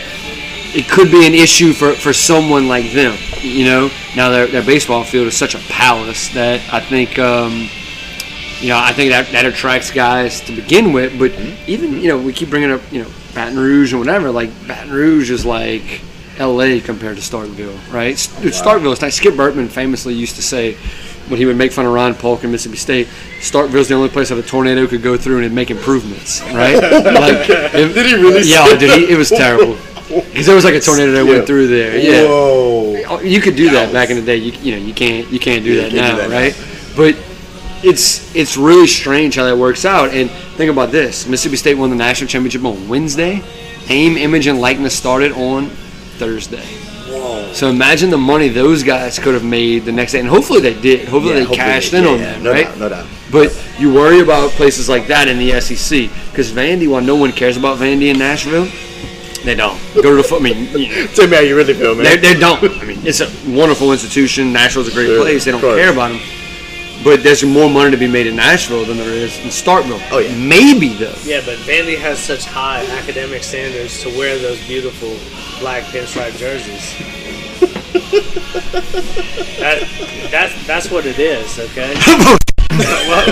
it 0.76 0.90
could 0.90 1.12
be 1.12 1.26
an 1.26 1.34
issue 1.34 1.74
for, 1.74 1.94
for 1.94 2.14
someone 2.14 2.68
like 2.68 2.92
them. 2.92 3.18
You 3.42 3.66
know, 3.66 3.92
now 4.16 4.30
their, 4.30 4.48
their 4.48 4.64
baseball 4.64 5.04
field 5.04 5.28
is 5.28 5.36
such 5.36 5.56
a 5.56 5.60
palace 5.70 6.30
that 6.30 6.62
I 6.74 6.80
think 6.80 7.20
um, 7.20 7.70
you 8.64 8.70
know 8.70 8.78
I 8.80 8.94
think 8.94 9.12
that 9.12 9.28
that 9.34 9.46
attracts 9.46 9.92
guys 9.92 10.42
to 10.42 10.56
begin 10.56 10.94
with. 10.94 11.20
But 11.20 11.32
Mm-hmm. 11.32 11.64
even 11.72 11.94
you 12.00 12.08
know 12.10 12.18
we 12.18 12.34
keep 12.34 12.50
bringing 12.50 12.72
up 12.72 12.82
you 12.92 13.04
know 13.04 13.10
Baton 13.36 13.58
Rouge 13.60 13.92
and 13.94 14.00
whatever. 14.00 14.32
Like 14.32 14.50
Baton 14.68 14.92
Rouge 14.92 15.30
is 15.32 15.46
like 15.46 16.02
L.A. 16.38 16.82
compared 16.82 17.18
to 17.18 17.22
Starkville, 17.22 17.78
right? 17.94 18.16
Dude, 18.42 18.54
Starkville. 18.54 18.92
It's 18.94 19.02
like 19.02 19.14
Skip 19.14 19.36
Bertman 19.36 19.70
famously 19.70 20.14
used 20.16 20.36
to 20.38 20.42
say 20.42 20.74
when 21.30 21.38
he 21.40 21.46
would 21.46 21.56
make 21.56 21.72
fun 21.72 21.86
of 21.86 21.94
Ron 21.94 22.16
Polk 22.16 22.44
in 22.44 22.52
Mississippi 22.52 22.76
State, 22.78 23.08
Starkville's 23.40 23.88
the 23.88 23.94
only 23.96 24.10
place 24.10 24.28
that 24.30 24.38
a 24.38 24.44
tornado 24.44 24.86
could 24.88 25.02
go 25.02 25.16
through 25.16 25.36
and 25.38 25.46
it'd 25.46 25.56
make 25.56 25.72
improvements, 25.72 26.42
right? 26.52 26.74
like, 26.82 27.50
if- 27.50 27.94
Did 27.94 28.06
he 28.08 28.16
really 28.16 28.42
Yeah, 28.50 28.68
dude, 28.78 28.92
he, 28.92 29.14
it 29.14 29.18
was 29.18 29.30
terrible. 29.30 29.78
Because 30.10 30.46
there 30.46 30.54
was 30.56 30.66
like 30.66 30.76
a 30.76 30.82
tornado 30.82 31.12
that 31.14 31.26
Yeah. 31.26 31.32
went 31.32 31.48
through 31.48 31.68
there. 31.68 31.98
Yeah. 31.98 32.28
Whoa. 32.28 33.20
You 33.22 33.40
could 33.40 33.56
do 33.56 33.70
that 33.72 33.90
Yowz. 33.90 33.94
back 33.94 34.10
in 34.10 34.18
the 34.18 34.22
day. 34.22 34.36
You, 34.38 34.52
you 34.62 34.72
know 34.78 34.86
you 34.86 34.94
can't 34.94 35.30
you 35.32 35.40
can't 35.40 35.64
do 35.64 35.72
Yeah, 35.74 35.82
that 35.84 35.92
you 35.92 36.02
now, 36.02 36.08
can't 36.18 36.24
do 36.24 36.30
that 36.30 36.36
right? 36.36 36.56
But 36.98 37.16
it's 37.84 38.34
it's 38.36 38.58
really 38.58 38.88
strange 38.88 39.36
how 39.36 39.46
that 39.46 39.58
works 39.58 39.86
out. 39.86 40.10
And 40.14 40.30
think 40.58 40.72
about 40.72 40.92
this: 40.92 41.28
Mississippi 41.28 41.58
State 41.58 41.76
won 41.78 41.90
the 41.90 41.96
national 41.96 42.28
championship 42.30 42.64
on 42.66 42.88
Wednesday. 42.88 43.42
Aim, 43.90 44.18
image, 44.18 44.48
and 44.48 44.60
likeness 44.62 44.96
started 44.98 45.32
on 45.34 45.68
Thursday. 46.18 46.64
Whoa. 47.10 47.52
So 47.54 47.68
imagine 47.70 48.10
the 48.10 48.18
money 48.18 48.48
those 48.48 48.82
guys 48.84 49.20
could 49.20 49.34
have 49.34 49.44
made 49.44 49.84
the 49.86 49.92
next 49.92 50.14
day, 50.14 50.20
and 50.22 50.28
hopefully 50.30 50.62
they 50.62 50.74
did. 50.80 51.02
Hopefully 51.10 51.34
Yeah, 51.34 51.40
they 51.40 51.46
hopefully 51.46 51.58
cashed 51.58 51.92
they- 51.92 51.98
in 52.00 52.04
yeah, 52.06 52.10
on 52.12 52.20
yeah, 52.20 52.32
that, 52.34 52.42
no 52.42 52.52
right? 52.52 52.66
doubt, 52.66 52.78
no 52.80 52.90
doubt. 52.90 53.08
But 53.32 53.66
you 53.80 53.94
worry 53.94 54.20
about 54.22 54.52
places 54.52 54.88
like 54.88 55.08
that 55.08 55.28
in 55.28 55.38
the 55.38 55.60
SEC 55.60 56.10
because 56.32 56.52
Vandy, 56.52 56.88
while 56.88 57.02
no 57.02 57.16
one 57.16 57.32
cares 57.32 57.58
about 57.58 57.78
Vandy 57.80 58.10
in 58.12 58.18
Nashville, 58.20 58.68
They 59.44 59.56
don't 59.56 59.78
go 59.94 60.04
to 60.04 60.16
the 60.16 60.24
foot. 60.24 60.40
I 60.40 60.44
mean, 60.44 60.70
you 60.72 60.88
know, 61.04 61.08
Tell 61.08 61.28
me 61.28 61.36
how 61.36 61.42
you 61.42 61.58
really 61.58 61.74
feel, 61.74 61.94
man. 61.96 62.06
they, 62.06 62.16
they 62.16 62.34
don't. 62.40 62.64
I 62.64 62.86
mean, 62.86 63.00
it's 63.06 63.20
a 63.20 63.28
wonderful 63.52 63.92
institution. 63.92 64.54
Nashville's 64.54 64.88
a 64.88 64.92
great 64.94 65.08
Sure, 65.08 65.22
place. 65.22 65.44
They 65.44 65.52
don't 65.52 65.60
care 65.60 65.92
about 65.92 66.12
them. 66.12 66.22
But 67.04 67.22
there's 67.24 67.44
more 67.44 67.70
money 67.70 67.92
to 67.92 67.98
be 67.98 68.08
made 68.08 68.28
in 68.28 68.36
Nashville 68.38 68.86
than 68.86 68.98
there 68.98 69.10
is 69.10 69.38
in 69.40 69.48
Starkville. 69.48 70.02
Oh, 70.12 70.20
yeah. 70.20 70.34
maybe 70.38 70.90
though. 70.90 71.14
Yeah, 71.24 71.42
but 71.46 71.58
Vandy 71.60 71.98
has 71.98 72.18
such 72.20 72.46
high 72.46 72.86
academic 72.98 73.44
standards 73.44 74.02
to 74.04 74.10
wear 74.18 74.38
those 74.40 74.66
beautiful 74.68 75.10
black 75.60 75.84
pinstripe 75.86 76.38
jerseys. 76.38 76.96
that, 79.60 80.30
that's 80.32 80.68
that's 80.68 80.90
what 80.92 81.06
it 81.06 81.20
is, 81.20 81.60
okay? 81.60 81.94
Well, 82.74 83.26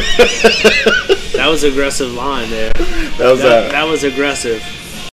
that 1.34 1.48
was 1.50 1.64
aggressive 1.64 2.14
line 2.14 2.48
there. 2.52 2.72
that 2.74 3.20
was 3.32 3.40
That, 3.42 3.66
uh, 3.68 3.72
that 3.72 3.84
was 3.88 4.04
aggressive. 4.04 4.62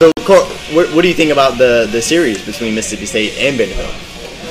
so. 0.03 0.13
Cor- 0.27 0.45
what, 0.77 0.93
what 0.95 1.01
do 1.01 1.09
you 1.09 1.15
think 1.15 1.33
about 1.33 1.57
the 1.57 1.89
the 1.91 2.03
series 2.03 2.45
between 2.45 2.75
Mississippi 2.75 3.07
State 3.07 3.39
and 3.39 3.57
Vanderbilt? 3.57 3.95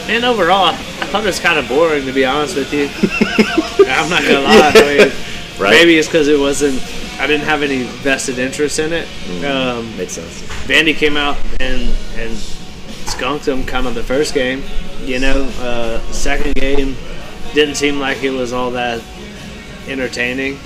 And 0.09 0.23
overall, 0.23 0.65
I 0.67 0.73
thought 1.07 1.23
it 1.23 1.27
was 1.27 1.39
kind 1.39 1.59
of 1.59 1.67
boring 1.67 2.05
to 2.05 2.11
be 2.13 2.25
honest 2.25 2.55
with 2.55 2.71
you. 2.73 2.85
I'm 3.89 4.09
not 4.09 4.21
gonna 4.23 4.41
lie. 4.41 4.71
I 4.75 4.97
mean, 4.97 5.11
Right. 5.59 5.71
maybe 5.71 5.97
it's 5.97 6.07
because 6.07 6.27
it 6.27 6.39
wasn't. 6.39 6.81
I 7.19 7.25
didn't 7.25 7.45
have 7.45 7.63
any 7.63 7.83
vested 7.83 8.37
interest 8.37 8.77
in 8.79 8.93
it. 8.93 9.07
Um, 9.43 9.97
Makes 9.97 10.13
sense. 10.13 10.41
Vandy 10.67 10.95
came 10.95 11.17
out 11.17 11.35
and 11.59 11.93
and 12.15 12.37
skunked 13.07 13.45
them 13.45 13.63
kind 13.65 13.87
of 13.87 13.95
the 13.95 14.03
first 14.03 14.33
game. 14.33 14.63
You 15.03 15.19
know, 15.19 15.43
uh, 15.59 15.99
second 16.11 16.55
game 16.55 16.95
didn't 17.53 17.75
seem 17.75 17.99
like 17.99 18.23
it 18.23 18.31
was 18.31 18.53
all 18.53 18.71
that 18.71 19.01
entertaining. 19.87 20.59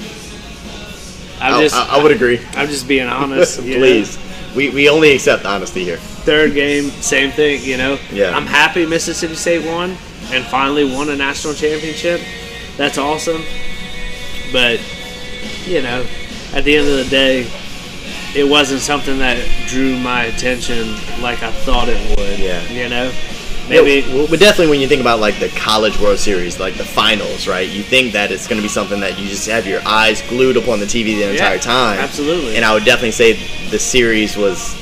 I'm 1.39 1.55
I, 1.55 1.61
just, 1.61 1.75
I, 1.75 1.97
I 1.97 2.03
would 2.03 2.11
agree. 2.11 2.39
I'm 2.53 2.67
just 2.67 2.87
being 2.87 3.07
honest. 3.07 3.59
know. 3.63 3.63
Please, 3.63 4.19
we, 4.55 4.69
we 4.69 4.89
only 4.89 5.13
accept 5.13 5.45
honesty 5.45 5.83
here. 5.83 5.99
Third 6.23 6.53
game, 6.53 6.89
same 7.01 7.31
thing. 7.31 7.63
You 7.63 7.77
know. 7.77 7.99
Yeah. 8.11 8.35
I'm 8.35 8.45
happy 8.45 8.85
Mississippi 8.85 9.35
State 9.35 9.65
won 9.65 9.97
and 10.31 10.45
finally 10.45 10.85
won 10.85 11.09
a 11.09 11.15
national 11.15 11.53
championship. 11.53 12.21
That's 12.77 12.97
awesome. 12.97 13.43
But 14.51 14.79
you 15.65 15.81
know, 15.81 16.05
at 16.53 16.63
the 16.63 16.77
end 16.77 16.87
of 16.87 16.97
the 16.97 17.09
day, 17.09 17.49
it 18.35 18.47
wasn't 18.47 18.81
something 18.81 19.17
that 19.19 19.37
drew 19.67 19.97
my 19.97 20.23
attention 20.25 20.93
like 21.21 21.43
I 21.43 21.51
thought 21.51 21.89
it 21.89 22.17
would. 22.17 22.39
Yeah. 22.39 22.61
You 22.69 22.89
know, 22.89 23.11
Maybe, 23.71 24.07
maybe. 24.07 24.27
but 24.29 24.39
definitely 24.39 24.69
when 24.69 24.79
you 24.81 24.87
think 24.87 25.01
about 25.01 25.19
like 25.19 25.39
the 25.39 25.49
College 25.49 25.99
World 25.99 26.19
Series, 26.19 26.59
like 26.59 26.75
the 26.75 26.85
finals, 26.85 27.47
right? 27.47 27.67
You 27.67 27.81
think 27.83 28.13
that 28.13 28.31
it's 28.31 28.47
going 28.47 28.57
to 28.57 28.61
be 28.63 28.69
something 28.69 28.99
that 28.99 29.17
you 29.19 29.27
just 29.27 29.47
have 29.49 29.65
your 29.65 29.81
eyes 29.85 30.21
glued 30.29 30.57
upon 30.57 30.79
the 30.79 30.85
TV 30.85 31.15
the 31.17 31.31
entire 31.31 31.57
time. 31.57 31.99
absolutely. 31.99 32.55
And 32.55 32.63
I 32.65 32.73
would 32.73 32.85
definitely 32.85 33.11
say 33.11 33.33
the 33.69 33.79
series 33.79 34.37
was 34.37 34.75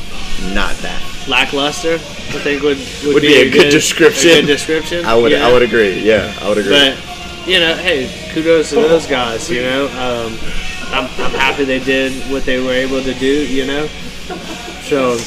not 0.53 0.75
that. 0.77 1.01
lackluster. 1.27 1.93
I 1.95 2.39
think 2.43 2.61
would 2.63 2.77
would, 3.05 3.13
Would 3.15 3.21
be 3.23 3.35
a 3.41 3.49
good 3.49 3.69
description. 3.71 4.31
A 4.31 4.41
good 4.41 4.47
description. 4.47 5.05
I 5.05 5.15
would 5.15 5.31
Yeah. 5.31 5.47
I 5.47 5.51
would 5.53 5.63
agree. 5.63 5.99
Yeah, 6.01 6.33
I 6.41 6.49
would 6.49 6.57
agree. 6.59 6.71
But 6.71 7.47
you 7.47 7.59
know, 7.59 7.75
hey, 7.75 8.09
kudos 8.33 8.69
to 8.69 8.75
those 8.75 9.07
guys. 9.07 9.49
You 9.49 9.63
know, 9.63 9.85
um, 9.87 10.37
I'm 10.93 11.05
I'm 11.25 11.31
happy 11.31 11.63
they 11.65 11.79
did 11.79 12.13
what 12.31 12.45
they 12.45 12.59
were 12.61 12.71
able 12.73 13.01
to 13.01 13.13
do. 13.15 13.47
You 13.47 13.65
know, 13.65 13.87
so 14.83 15.17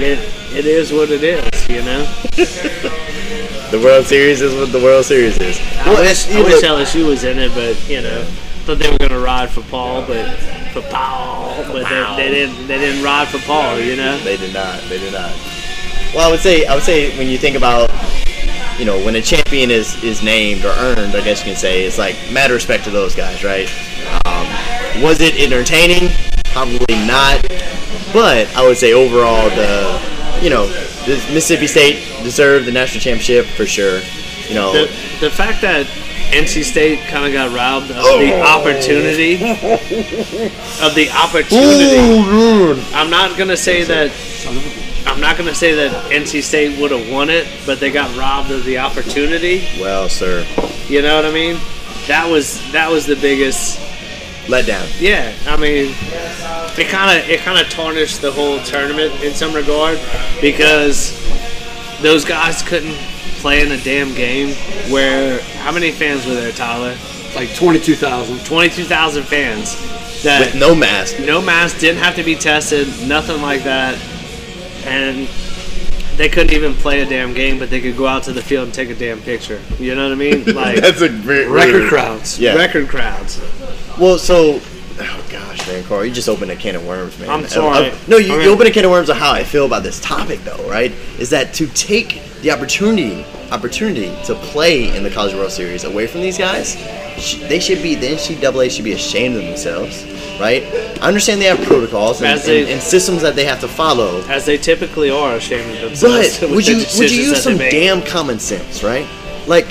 it 0.00 0.18
it 0.54 0.66
is 0.66 0.92
what 0.92 1.10
it 1.10 1.22
is. 1.22 1.68
You 1.68 1.82
know, 1.82 2.04
the 3.70 3.80
World 3.82 4.06
Series 4.06 4.40
is 4.40 4.54
what 4.54 4.72
the 4.72 4.80
World 4.80 5.04
Series 5.04 5.38
is. 5.38 5.58
I 5.80 5.90
wish 6.00 6.30
I 6.30 6.42
wish 6.42 6.62
LSU 6.62 7.06
was 7.06 7.24
in 7.24 7.38
it, 7.38 7.52
but 7.54 7.88
you 7.88 8.02
know, 8.02 8.24
thought 8.64 8.78
they 8.78 8.90
were 8.90 8.98
gonna 8.98 9.18
ride 9.18 9.50
for 9.50 9.62
Paul, 9.62 10.06
but 10.06 10.38
for 10.72 10.82
Paul, 10.90 11.64
but 11.68 11.88
they, 11.88 12.16
they 12.16 12.30
didn't 12.30 12.66
they 12.66 12.78
didn't 12.78 13.02
ride 13.02 13.28
for 13.28 13.38
Paul. 13.38 13.78
You 13.78 13.96
know. 13.96 14.18
They 14.18 14.36
did 14.36 14.52
not. 14.52 14.80
They 14.88 14.98
did 14.98 15.12
not. 15.12 15.32
Well, 16.14 16.28
I 16.28 16.30
would 16.30 16.40
say 16.40 16.66
I 16.66 16.74
would 16.74 16.84
say 16.84 17.16
when 17.18 17.28
you 17.28 17.38
think 17.38 17.56
about 17.56 17.90
you 18.78 18.84
know 18.84 19.02
when 19.04 19.16
a 19.16 19.22
champion 19.22 19.70
is 19.70 20.02
is 20.02 20.22
named 20.22 20.64
or 20.64 20.72
earned, 20.78 21.14
I 21.14 21.22
guess 21.22 21.40
you 21.40 21.52
can 21.52 21.56
say 21.56 21.84
it's 21.84 21.98
like 21.98 22.16
mad 22.32 22.50
respect 22.50 22.84
to 22.84 22.90
those 22.90 23.14
guys, 23.14 23.44
right? 23.44 23.68
Um, 24.26 24.46
was 25.02 25.20
it 25.20 25.38
entertaining? 25.40 26.10
Probably 26.52 26.94
not. 27.06 27.44
But 28.16 28.48
I 28.56 28.66
would 28.66 28.78
say 28.78 28.94
overall 28.94 29.50
the 29.50 30.40
you 30.42 30.48
know 30.48 30.66
the 31.04 31.16
Mississippi 31.34 31.66
State 31.66 31.96
deserved 32.24 32.64
the 32.66 32.72
national 32.72 33.02
championship 33.02 33.44
for 33.44 33.66
sure. 33.66 34.00
You 34.48 34.54
know. 34.54 34.72
the, 34.72 34.86
the 35.20 35.28
fact 35.30 35.60
that 35.60 35.84
NC 36.32 36.64
State 36.64 37.00
kind 37.08 37.26
of 37.26 37.32
got 37.34 37.54
robbed 37.54 37.90
of 37.90 37.98
Oh. 38.00 38.18
the 38.18 38.40
opportunity 38.40 39.34
of 40.82 40.94
the 40.94 41.10
opportunity. 41.12 41.98
Oh, 42.00 42.90
I'm 42.94 43.10
not 43.10 43.36
gonna 43.36 43.56
say 43.56 43.84
that. 43.84 44.10
I'm 45.06 45.20
not 45.20 45.36
gonna 45.36 45.54
say 45.54 45.74
that 45.74 46.10
NC 46.10 46.42
State 46.42 46.80
would 46.80 46.92
have 46.92 47.10
won 47.12 47.28
it, 47.28 47.46
but 47.66 47.80
they 47.80 47.90
got 47.90 48.16
robbed 48.16 48.50
of 48.50 48.64
the 48.64 48.78
opportunity. 48.78 49.68
well, 49.78 50.08
sir, 50.08 50.46
You 50.88 51.02
know 51.02 51.16
what 51.16 51.26
I 51.26 51.32
mean? 51.32 51.58
That 52.06 52.28
was 52.30 52.60
that 52.72 52.90
was 52.90 53.04
the 53.04 53.16
biggest. 53.16 53.78
Let 54.48 54.66
down. 54.66 54.86
Yeah, 54.98 55.34
I 55.46 55.56
mean, 55.56 55.94
it 56.78 56.88
kind 56.88 57.18
of 57.20 57.28
it 57.28 57.40
kind 57.40 57.58
of 57.64 57.70
tarnished 57.72 58.20
the 58.22 58.30
whole 58.32 58.60
tournament 58.60 59.22
in 59.22 59.32
some 59.34 59.54
regard 59.54 59.98
because 60.40 61.12
those 62.00 62.24
guys 62.24 62.62
couldn't 62.62 62.96
play 63.40 63.60
in 63.64 63.72
a 63.72 63.78
damn 63.82 64.14
game. 64.14 64.54
Where 64.92 65.40
how 65.58 65.72
many 65.72 65.90
fans 65.92 66.26
were 66.26 66.34
there, 66.34 66.52
Tyler? 66.52 66.96
Like 67.34 67.54
twenty-two 67.54 67.94
thousand. 67.96 68.44
Twenty-two 68.46 68.84
thousand 68.84 69.24
fans. 69.24 69.74
That 70.22 70.40
With 70.52 70.54
no 70.60 70.74
mask. 70.74 71.18
no 71.20 71.42
mask, 71.42 71.78
didn't 71.78 72.02
have 72.02 72.14
to 72.16 72.22
be 72.24 72.34
tested, 72.34 72.88
nothing 73.06 73.42
like 73.42 73.64
that, 73.64 73.94
and 74.86 75.28
they 76.16 76.30
couldn't 76.30 76.54
even 76.54 76.72
play 76.72 77.02
a 77.02 77.06
damn 77.06 77.34
game, 77.34 77.58
but 77.58 77.68
they 77.68 77.82
could 77.82 77.96
go 77.98 78.06
out 78.06 78.22
to 78.22 78.32
the 78.32 78.40
field 78.40 78.64
and 78.64 78.74
take 78.74 78.88
a 78.88 78.94
damn 78.94 79.20
picture. 79.20 79.60
You 79.78 79.94
know 79.94 80.04
what 80.04 80.12
I 80.12 80.14
mean? 80.14 80.44
Like 80.54 80.80
That's 80.80 81.02
a 81.02 81.10
great 81.10 81.46
Record 81.48 81.88
crowds. 81.90 82.38
Yeah. 82.40 82.54
record 82.54 82.88
crowds. 82.88 83.38
Well, 83.98 84.18
so, 84.18 84.60
oh 85.00 85.26
gosh, 85.30 85.66
man, 85.66 85.84
Carl, 85.84 86.04
you 86.04 86.12
just 86.12 86.28
opened 86.28 86.50
a 86.50 86.56
can 86.56 86.76
of 86.76 86.86
worms, 86.86 87.18
man. 87.18 87.30
I'm 87.30 87.46
sorry. 87.46 87.90
uh, 87.90 87.94
no, 88.08 88.18
you, 88.18 88.34
I'm 88.34 88.40
you 88.42 88.50
opened 88.50 88.68
a 88.68 88.72
can 88.72 88.84
of 88.84 88.90
worms 88.90 89.08
of 89.08 89.16
how 89.16 89.32
I 89.32 89.42
feel 89.44 89.64
about 89.66 89.82
this 89.82 90.00
topic, 90.00 90.40
though, 90.44 90.68
right? 90.68 90.92
Is 91.18 91.30
that 91.30 91.54
to 91.54 91.66
take 91.68 92.20
the 92.42 92.50
opportunity, 92.50 93.24
opportunity 93.50 94.14
to 94.26 94.34
play 94.34 94.94
in 94.94 95.02
the 95.02 95.10
College 95.10 95.34
World 95.34 95.50
Series 95.50 95.84
away 95.84 96.06
from 96.06 96.20
these 96.20 96.36
guys, 96.36 96.76
they 97.48 97.58
should 97.58 97.82
be 97.82 97.94
the 97.94 98.08
NCAA 98.08 98.70
should 98.70 98.84
be 98.84 98.92
ashamed 98.92 99.36
of 99.36 99.42
themselves, 99.42 100.04
right? 100.38 100.62
I 101.00 101.08
understand 101.08 101.40
they 101.40 101.46
have 101.46 101.60
protocols 101.66 102.20
and, 102.20 102.30
As 102.30 102.44
they- 102.44 102.62
and, 102.62 102.70
and 102.72 102.82
systems 102.82 103.22
that 103.22 103.34
they 103.34 103.46
have 103.46 103.60
to 103.60 103.68
follow, 103.68 104.22
As 104.28 104.44
they 104.44 104.58
typically 104.58 105.10
are 105.10 105.36
ashamed 105.36 105.74
of 105.82 105.98
themselves. 105.98 106.40
but 106.40 106.50
would 106.50 106.66
you 106.66 106.76
would 106.98 107.10
you 107.10 107.22
use 107.22 107.42
some 107.42 107.56
damn 107.56 108.02
common 108.02 108.38
sense, 108.38 108.82
right? 108.84 109.06
Like, 109.46 109.66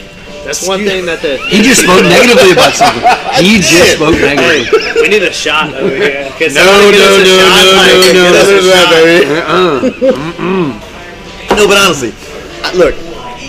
That's 0.46 0.62
one 0.68 0.86
thing 0.86 1.06
that 1.10 1.22
the 1.26 1.38
He 1.50 1.66
just 1.66 1.82
spoke 1.82 2.06
negatively 2.06 2.54
about 2.54 2.74
something. 2.82 3.02
He 3.42 3.58
just 3.66 3.98
spoke 3.98 4.14
negatively. 4.14 4.70
Hey, 4.70 5.02
we 5.02 5.08
need 5.10 5.24
a 5.26 5.34
shot 5.34 5.74
over 5.74 5.90
here. 5.90 6.30
Can 6.38 6.54
No, 6.54 6.62
somebody 6.62 6.94
get 6.94 7.02
no, 7.02 7.18
a 7.18 7.26
no, 7.26 7.34
shot? 7.34 7.66
no, 7.66 7.74
Like, 7.74 7.90
no, 7.90 8.06
get 8.06 8.14
no, 8.14 8.30
us 8.38 8.50
a 8.54 8.62
no, 8.62 8.86
baby. 8.94 9.26
Uh-uh. 9.42 10.96
No, 11.58 11.68
but 11.68 11.78
honestly, 11.78 12.12
look, 12.78 12.94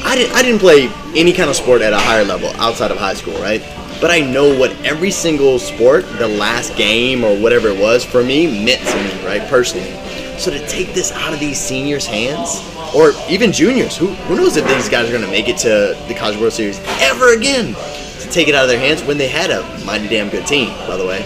I 0.04 0.14
didn't, 0.16 0.32
I 0.34 0.42
didn't 0.42 0.60
play 0.60 0.88
any 1.14 1.32
kind 1.32 1.50
of 1.50 1.56
sport 1.56 1.82
at 1.82 1.92
a 1.92 1.98
higher 1.98 2.24
level 2.24 2.48
outside 2.56 2.90
of 2.90 2.96
high 2.98 3.14
school, 3.14 3.34
right? 3.40 3.60
But 4.00 4.10
I 4.10 4.20
know 4.20 4.56
what 4.58 4.70
every 4.84 5.10
single 5.10 5.58
sport, 5.58 6.06
the 6.18 6.28
last 6.28 6.76
game 6.76 7.24
or 7.24 7.36
whatever 7.38 7.68
it 7.68 7.80
was, 7.80 8.04
for 8.04 8.22
me 8.22 8.64
meant 8.64 8.80
to 8.86 8.96
me, 8.96 9.26
right, 9.26 9.42
personally. 9.48 9.90
So 10.38 10.50
to 10.50 10.64
take 10.68 10.92
this 10.94 11.12
out 11.12 11.32
of 11.32 11.40
these 11.40 11.58
seniors' 11.58 12.06
hands, 12.06 12.60
or 12.96 13.12
even 13.28 13.52
juniors, 13.52 13.94
who, 13.96 14.06
who 14.06 14.36
knows 14.36 14.56
if 14.56 14.66
these 14.66 14.88
guys 14.88 15.06
are 15.08 15.12
going 15.12 15.24
to 15.24 15.30
make 15.30 15.48
it 15.48 15.58
to 15.58 15.94
the 16.08 16.14
College 16.14 16.38
World 16.38 16.54
Series 16.54 16.80
ever 17.00 17.34
again? 17.34 17.74
To 17.74 18.28
take 18.32 18.48
it 18.48 18.54
out 18.54 18.64
of 18.64 18.70
their 18.70 18.80
hands 18.80 19.02
when 19.04 19.18
they 19.18 19.28
had 19.28 19.50
a 19.50 19.62
mighty 19.84 20.08
damn 20.08 20.30
good 20.30 20.46
team, 20.46 20.70
by 20.88 20.96
the 20.96 21.06
way. 21.06 21.20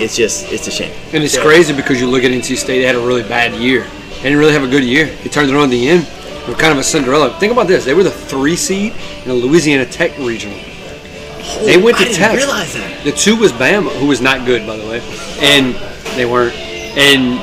It's 0.00 0.14
just, 0.14 0.52
it's 0.52 0.66
a 0.68 0.70
shame. 0.70 0.92
And 1.14 1.24
it's 1.24 1.34
Yeah. 1.34 1.42
crazy 1.42 1.72
because 1.74 1.98
you 2.00 2.06
look 2.08 2.22
at 2.24 2.30
NC 2.30 2.56
State, 2.56 2.80
they 2.80 2.84
had 2.86 2.94
a 2.94 3.00
really 3.00 3.22
bad 3.22 3.54
year. 3.54 3.86
They 4.18 4.24
didn't 4.24 4.38
really 4.38 4.52
have 4.52 4.62
a 4.64 4.68
good 4.68 4.84
year. 4.84 5.06
They 5.22 5.30
turned 5.30 5.48
it 5.48 5.56
on 5.56 5.64
at 5.64 5.70
the 5.70 5.88
end. 5.88 6.06
They 6.44 6.52
were 6.52 6.58
kind 6.58 6.72
of 6.72 6.78
a 6.78 6.84
Cinderella. 6.84 7.30
Think 7.40 7.52
about 7.52 7.66
this. 7.68 7.84
They 7.86 7.94
were 7.94 8.02
the 8.02 8.10
three 8.10 8.56
seed 8.56 8.92
in 9.22 9.28
the 9.28 9.34
Louisiana 9.34 9.86
Tech 9.86 10.16
regional. 10.18 10.58
Oh, 10.60 11.64
they 11.64 11.78
went 11.78 11.96
to 11.96 12.02
I 12.02 12.06
didn't 12.08 12.18
Tech. 12.18 12.36
realize 12.36 12.74
that. 12.74 13.04
The 13.04 13.12
two 13.12 13.34
was 13.36 13.50
Bama, 13.52 13.90
who 13.98 14.06
was 14.06 14.20
not 14.20 14.44
good, 14.44 14.66
by 14.66 14.76
the 14.76 14.86
way. 14.86 15.00
And 15.40 15.74
they 16.16 16.26
weren't. 16.26 16.54
And 16.54 17.38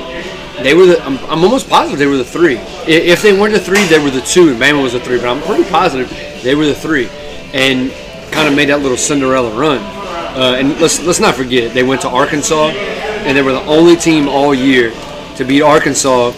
they 0.64 0.74
were 0.74 0.86
the, 0.86 1.04
I'm, 1.04 1.18
I'm 1.30 1.44
almost 1.44 1.70
positive 1.70 2.00
they 2.00 2.08
were 2.08 2.18
the 2.18 2.24
three. 2.24 2.58
If 2.88 3.22
they 3.22 3.38
weren't 3.38 3.54
the 3.54 3.60
three, 3.60 3.84
they 3.86 4.00
were 4.00 4.10
the 4.10 4.22
two, 4.22 4.50
and 4.50 4.62
Bama 4.62 4.82
was 4.82 4.94
the 4.94 5.00
three. 5.00 5.18
But 5.18 5.28
I'm 5.28 5.42
pretty 5.42 5.70
positive 5.70 6.10
they 6.44 6.56
were 6.56 6.66
the 6.66 6.76
three. 6.76 7.10
And 7.54 7.92
kind 8.32 8.50
of 8.50 8.56
made 8.56 8.70
that 8.70 8.82
little 8.82 8.98
Cinderella 8.98 9.50
run. 9.58 9.78
Uh, 9.78 10.58
and 10.60 10.80
let's 10.82 11.02
let's 11.06 11.22
not 11.22 11.36
forget 11.36 11.74
they 11.74 11.84
went 11.84 12.02
to 12.02 12.10
Arkansas, 12.10 12.68
and 12.68 13.38
they 13.38 13.42
were 13.42 13.54
the 13.54 13.64
only 13.64 13.96
team 13.96 14.28
all 14.28 14.54
year 14.54 14.92
to 15.38 15.46
beat 15.46 15.62
Arkansas 15.62 16.34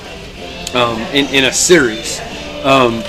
um, 0.76 1.02
in 1.14 1.26
in 1.34 1.46
a 1.46 1.54
series. 1.54 2.20
Um, 2.64 3.04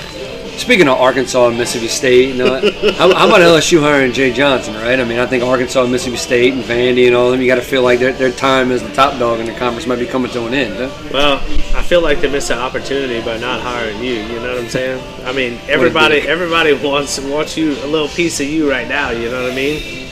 speaking 0.59 0.87
of 0.87 0.99
Arkansas 0.99 1.47
and 1.47 1.57
Mississippi 1.57 1.87
State, 1.87 2.29
you 2.29 2.35
know, 2.35 2.59
how, 2.93 3.13
how 3.13 3.27
about 3.27 3.41
LSU 3.41 3.79
hiring 3.79 4.11
Jay 4.11 4.31
Johnson? 4.31 4.75
Right? 4.75 4.99
I 4.99 5.03
mean, 5.03 5.19
I 5.19 5.25
think 5.25 5.43
Arkansas, 5.43 5.83
and 5.83 5.91
Mississippi 5.91 6.17
State, 6.17 6.53
and 6.53 6.63
Vandy, 6.63 7.07
and 7.07 7.15
all 7.15 7.27
of 7.27 7.31
them. 7.31 7.41
You 7.41 7.47
got 7.47 7.55
to 7.55 7.61
feel 7.61 7.81
like 7.81 7.99
their, 7.99 8.13
their 8.13 8.31
time 8.31 8.71
as 8.71 8.83
the 8.83 8.93
top 8.93 9.17
dog 9.19 9.39
in 9.39 9.45
the 9.45 9.53
conference 9.53 9.87
might 9.87 9.99
be 9.99 10.05
coming 10.05 10.31
to 10.31 10.45
an 10.45 10.53
end. 10.53 10.75
Huh? 10.75 11.09
Well, 11.11 11.37
I 11.75 11.81
feel 11.81 12.01
like 12.01 12.21
they 12.21 12.29
missed 12.29 12.51
an 12.51 12.59
opportunity 12.59 13.21
by 13.21 13.37
not 13.37 13.61
hiring 13.61 14.03
you. 14.03 14.15
You 14.15 14.39
know 14.39 14.53
what 14.53 14.63
I'm 14.63 14.69
saying? 14.69 15.25
I 15.25 15.31
mean, 15.31 15.59
everybody 15.67 16.27
everybody 16.27 16.73
wants 16.73 17.19
wants 17.19 17.57
you 17.57 17.71
a 17.83 17.87
little 17.87 18.09
piece 18.09 18.39
of 18.39 18.47
you 18.47 18.69
right 18.69 18.87
now. 18.87 19.11
You 19.11 19.31
know 19.31 19.43
what 19.43 19.51
I 19.51 19.55
mean? 19.55 20.07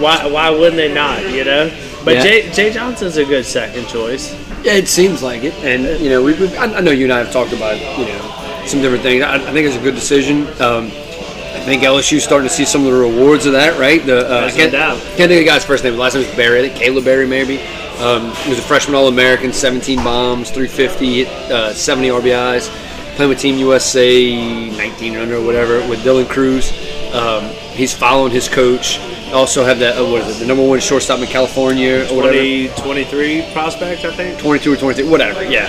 Why 0.00 0.26
why 0.26 0.50
wouldn't 0.50 0.76
they 0.76 0.92
not? 0.92 1.22
You 1.30 1.44
know. 1.44 1.70
But 2.04 2.16
Yeah. 2.16 2.22
Jay, 2.22 2.50
Jay 2.50 2.70
Johnson's 2.72 3.16
a 3.16 3.24
good 3.24 3.44
second 3.44 3.86
choice. 3.86 4.34
Yeah, 4.64 4.74
it 4.74 4.88
seems 4.88 5.22
like 5.22 5.44
it, 5.44 5.54
and 5.64 6.00
you 6.00 6.08
know, 6.10 6.22
we, 6.22 6.34
we 6.34 6.56
I 6.56 6.64
I 6.64 6.80
know 6.80 6.90
you 6.90 7.04
and 7.04 7.12
I 7.12 7.18
have 7.18 7.32
talked 7.32 7.52
about 7.52 7.78
you 7.98 8.06
know 8.06 8.41
some 8.66 8.80
different 8.80 9.02
things. 9.02 9.22
I, 9.22 9.36
I 9.36 9.52
think 9.52 9.66
it's 9.66 9.76
a 9.76 9.82
good 9.82 9.94
decision. 9.94 10.46
Um, 10.60 10.86
I 11.52 11.64
think 11.64 11.82
LSU's 11.82 12.24
starting 12.24 12.48
to 12.48 12.54
see 12.54 12.64
some 12.64 12.84
of 12.86 12.92
the 12.92 12.98
rewards 12.98 13.46
of 13.46 13.52
that, 13.52 13.78
right? 13.78 14.04
The 14.04 14.26
uh, 14.26 14.46
I 14.46 14.50
can't, 14.50 14.72
doubt. 14.72 14.98
can't 14.98 15.28
think 15.28 15.32
of 15.32 15.38
the 15.38 15.44
guy's 15.44 15.64
first 15.64 15.84
name. 15.84 15.92
The 15.92 15.98
last 16.00 16.14
name 16.14 16.26
was 16.26 16.34
Berry. 16.34 16.58
I 16.58 16.68
think 16.68 16.76
Caleb 16.76 17.04
Berry, 17.04 17.26
maybe. 17.26 17.60
Um, 17.98 18.34
he 18.36 18.50
was 18.50 18.58
a 18.58 18.62
freshman 18.62 18.96
All-American, 18.96 19.52
17 19.52 20.02
bombs, 20.02 20.50
350, 20.50 21.26
uh, 21.26 21.72
70 21.72 22.08
RBIs. 22.08 22.68
Playing 23.14 23.28
with 23.28 23.38
Team 23.38 23.58
USA, 23.58 24.70
19 24.76 25.16
under 25.16 25.36
or 25.36 25.44
whatever, 25.44 25.86
with 25.88 26.00
Dylan 26.00 26.28
Crews. 26.28 26.72
Um, 27.14 27.44
he's 27.74 27.92
following 27.92 28.32
his 28.32 28.48
coach. 28.48 28.98
Also 29.32 29.64
have 29.64 29.78
that 29.80 29.98
uh, 29.98 30.04
what 30.04 30.22
is 30.22 30.36
it? 30.36 30.40
The 30.40 30.46
number 30.46 30.66
one 30.66 30.80
shortstop 30.80 31.20
in 31.20 31.26
California 31.26 32.06
or 32.10 32.16
whatever. 32.16 32.34
20, 32.34 32.68
23 32.68 33.50
prospect, 33.52 34.04
I 34.04 34.12
think. 34.16 34.38
22 34.40 34.72
or 34.72 34.76
23, 34.76 35.08
whatever. 35.08 35.44
Yeah. 35.44 35.68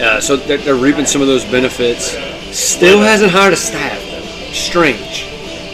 Uh, 0.00 0.20
so 0.20 0.36
they're, 0.36 0.58
they're 0.58 0.74
reaping 0.74 1.06
some 1.06 1.20
of 1.20 1.26
those 1.28 1.44
benefits. 1.44 2.14
Still 2.52 3.00
hasn't 3.00 3.30
hired 3.30 3.52
a 3.52 3.56
staff. 3.56 4.00
Though. 4.10 4.52
Strange. 4.52 5.26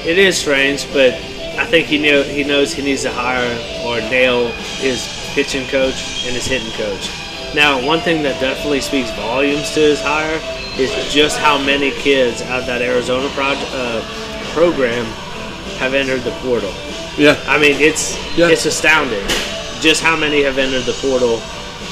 It 0.07 0.19
is 0.19 0.37
strange, 0.37 0.87
but 0.93 1.15
I 1.57 1.65
think 1.67 1.87
he 1.87 1.99
know 1.99 2.23
he 2.23 2.45
knows 2.45 2.73
he 2.73 2.83
needs 2.83 3.03
to 3.03 3.11
hire 3.13 3.49
or 3.87 4.01
nail 4.11 4.49
his 4.81 5.09
pitching 5.35 5.67
coach 5.69 6.27
and 6.27 6.35
his 6.35 6.47
hitting 6.47 6.71
coach. 6.73 7.11
Now, 7.55 7.85
one 7.85 8.01
thing 8.01 8.23
that 8.25 8.41
definitely 8.41 8.81
speaks 8.81 9.11
volumes 9.13 9.73
to 9.75 9.81
his 9.81 10.01
hire 10.01 10.41
is 10.79 10.91
just 11.13 11.39
how 11.39 11.57
many 11.57 11.93
kids 11.93 12.43
out 12.43 12.61
of 12.61 12.67
that 12.67 12.83
Arizona 12.83 13.29
project 13.31 13.71
uh, 13.73 14.03
program 14.53 15.05
have 15.79 15.95
entered 15.95 16.21
the 16.23 16.33
portal. 16.43 16.73
Yeah. 17.17 17.41
I 17.47 17.59
mean, 17.59 17.81
it's 17.81 18.17
Yeah. 18.37 18.49
it's 18.49 18.67
astounding 18.67 19.25
just 19.81 20.03
how 20.03 20.17
many 20.17 20.43
have 20.43 20.59
entered 20.59 20.83
the 20.85 20.95
portal 20.95 21.41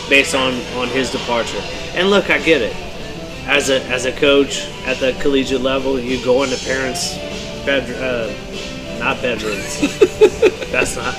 based 0.09 0.35
on 0.35 0.55
on 0.77 0.89
his 0.89 1.11
departure. 1.11 1.63
And 1.95 2.11
look, 2.11 2.31
I 2.31 2.39
get 2.39 2.61
it. 2.63 2.75
As 3.47 3.71
a 3.71 3.83
as 3.87 4.07
a 4.07 4.13
coach 4.13 4.67
at 4.87 4.99
the 4.99 5.17
collegiate 5.21 5.61
level, 5.61 5.99
you 5.99 6.23
go 6.25 6.43
into 6.43 6.57
parents' 6.65 7.17
bed 7.65 7.91
uh, 8.01 8.33
not 8.99 9.21
bedrooms. 9.21 9.81
That's 10.71 10.97
not. 10.97 11.15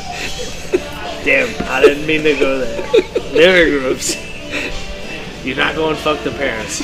Damn, 1.24 1.50
I 1.70 1.82
didn't 1.82 2.06
mean 2.06 2.24
to 2.24 2.34
go 2.38 2.60
there. 2.60 2.92
Living 3.32 3.74
rooms. 3.74 4.18
You're 5.46 5.58
not 5.58 5.76
going 5.76 5.96
fuck 5.96 6.24
the 6.24 6.32
parents. 6.32 6.82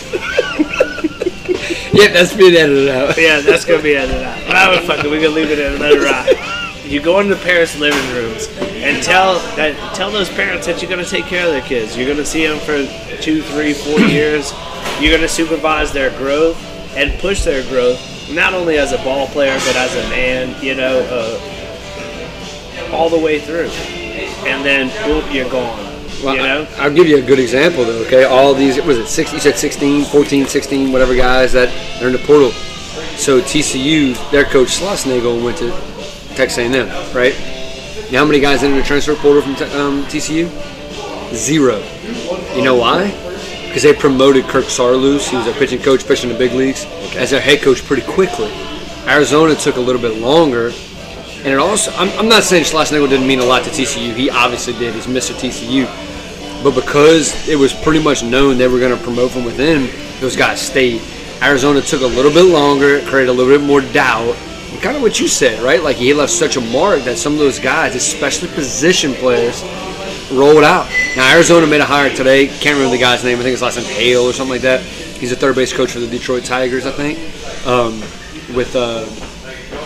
Yeah, 1.93 2.07
that's 2.13 2.33
being 2.33 2.55
edited 2.55 2.87
out. 2.87 3.17
Yeah, 3.17 3.41
that's 3.41 3.65
gonna 3.65 3.83
be 3.83 3.95
edited 3.95 4.23
out. 4.23 4.41
But 4.47 4.55
I 4.55 4.69
would 4.69 4.83
fuck 4.87 5.03
it. 5.03 5.11
We 5.11 5.19
can 5.19 5.33
leave 5.33 5.51
it 5.51 5.59
in 5.59 5.79
let 5.79 5.91
it 5.91 6.03
ride. 6.03 6.85
You 6.85 7.01
go 7.01 7.19
into 7.19 7.35
parents' 7.35 7.77
living 7.77 7.99
rooms 8.15 8.47
and 8.82 9.03
tell 9.03 9.39
that 9.55 9.75
tell 9.95 10.11
those 10.11 10.30
parents 10.30 10.65
that 10.65 10.82
you're 10.82 10.89
gonna 10.89 11.05
take 11.05 11.25
care 11.25 11.45
of 11.45 11.51
their 11.51 11.61
kids. 11.61 11.97
You're 11.97 12.07
gonna 12.07 12.25
see 12.25 12.45
them 12.45 12.59
for 12.59 12.86
two, 13.21 13.41
three, 13.41 13.73
four 13.73 13.99
years. 14.07 14.53
You're 14.99 15.15
gonna 15.15 15.27
supervise 15.27 15.91
their 15.91 16.09
growth 16.17 16.57
and 16.95 17.17
push 17.19 17.43
their 17.43 17.63
growth, 17.69 17.99
not 18.32 18.53
only 18.53 18.77
as 18.77 18.91
a 18.91 18.97
ball 18.99 19.27
player 19.27 19.57
but 19.65 19.75
as 19.75 19.95
a 19.95 20.09
man. 20.09 20.61
You 20.63 20.75
know, 20.75 20.99
uh, 21.09 22.91
all 22.93 23.09
the 23.09 23.19
way 23.19 23.39
through. 23.39 23.69
And 24.47 24.65
then 24.65 24.89
boom, 25.05 25.30
you're 25.32 25.49
gone. 25.49 25.77
Well, 26.23 26.36
you 26.36 26.41
know. 26.41 26.67
I, 26.77 26.88
will 26.88 26.95
give 26.95 27.07
you 27.07 27.17
a 27.17 27.21
good 27.21 27.39
example 27.39 27.86
though. 27.86 28.03
Okay, 28.05 28.23
all 28.23 28.53
these 28.53 28.82
was 28.82 28.97
it 28.97 29.07
six? 29.07 29.32
You 29.32 29.39
said 29.39 29.57
16, 29.57 30.05
14, 30.05 30.47
16, 30.47 30.91
whatever 30.91 31.15
guys 31.15 31.53
that 31.53 31.69
are 32.01 32.07
in 32.07 32.13
the 32.13 32.19
portal. 32.19 32.51
So 33.17 33.41
TCU, 33.41 34.32
their 34.32 34.45
coach 34.45 34.80
Schlossnagel 34.80 35.43
went 35.43 35.57
to 35.57 35.69
Texas 36.36 36.57
A&M, 36.57 36.88
right? 37.13 37.59
You 38.10 38.14
know 38.14 38.20
how 38.22 38.26
many 38.26 38.39
guys 38.39 38.64
entered 38.64 38.82
the 38.82 38.88
transfer 38.88 39.14
portal 39.14 39.43
from 39.43 39.51
um, 39.80 40.03
TCU? 40.05 40.49
Zero. 41.32 41.78
You 42.55 42.64
know 42.64 42.76
why? 42.76 43.12
Because 43.68 43.84
they 43.84 43.93
promoted 43.93 44.45
Kirk 44.45 44.66
Saarloos, 44.66 45.30
he 45.30 45.36
was 45.36 45.45
a 45.45 45.53
pitching 45.53 45.80
coach, 45.80 46.07
pitching 46.07 46.32
in 46.32 46.36
the 46.36 46.39
big 46.39 46.53
leagues, 46.53 46.86
as 47.16 47.30
their 47.30 47.39
head 47.39 47.62
coach 47.62 47.86
pretty 47.86 48.01
quickly. 48.01 48.51
Arizona 49.05 49.53
took 49.53 49.76
a 49.76 49.80
little 49.80 50.01
bit 50.01 50.18
longer, 50.18 50.72
and 51.38 51.49
it 51.49 51.60
also, 51.60 51.91
I'm, 51.97 52.10
I'm 52.18 52.28
not 52.28 52.41
saying 52.41 52.64
Schlossnagel 52.64 53.07
didn't 53.07 53.28
mean 53.28 53.41
a 53.41 53.45
lot 53.45 53.64
to 53.66 53.70
TCU. 53.70 54.16
He 54.16 54.32
obviously 54.32 54.74
did. 54.74 54.95
He's 54.95 55.05
Mr. 55.05 55.36
TCU. 55.36 55.86
But 56.64 56.74
because 56.74 57.47
it 57.47 57.57
was 57.60 57.74
pretty 57.74 58.03
much 58.03 58.24
known 58.24 58.57
they 58.57 58.68
were 58.68 58.80
going 58.80 58.97
to 58.97 59.03
promote 59.03 59.30
from 59.30 59.45
within, 59.45 59.88
those 60.20 60.36
guys 60.36 60.60
stayed. 60.60 61.03
Arizona 61.43 61.80
took 61.80 62.01
a 62.01 62.07
little 62.07 62.34
bit 62.34 62.51
longer, 62.51 63.01
created 63.01 63.30
a 63.30 63.34
little 63.34 63.55
bit 63.55 63.64
more 63.64 63.82
doubt. 63.82 64.36
Kind 64.82 64.95
of 64.95 65.01
what 65.01 65.20
you 65.20 65.28
said, 65.28 65.61
right? 65.61 65.84
Like 65.84 65.97
he 65.97 66.13
left 66.13 66.32
such 66.32 66.55
a 66.55 66.61
mark 66.61 67.01
that 67.03 67.17
some 67.17 67.34
of 67.34 67.39
those 67.39 67.59
guys, 67.59 67.95
especially 67.95 68.47
position 68.49 69.13
players, 69.13 69.61
rolled 70.32 70.63
out. 70.63 70.89
Now 71.15 71.34
Arizona 71.34 71.67
made 71.67 71.82
a 71.82 71.86
hire 71.86 72.09
today. 72.13 72.47
Can't 72.47 72.76
remember 72.76 72.91
the 72.91 73.01
guy's 73.01 73.24
name. 73.24 73.39
I 73.39 73.41
think 73.41 73.51
his 73.51 73.61
last 73.61 73.78
name 73.78 73.86
Hale 73.86 74.24
or 74.24 74.34
something 74.34 74.53
like 74.53 74.61
that. 74.61 74.82
He's 74.82 75.32
a 75.32 75.36
third 75.36 75.55
base 75.55 75.74
coach 75.74 75.91
for 75.91 75.99
the 75.99 76.07
Detroit 76.07 76.45
Tigers, 76.45 76.86
I 76.86 76.91
think. 76.91 77.17
Um, 77.67 77.99
with 78.55 78.76
uh, 78.76 79.05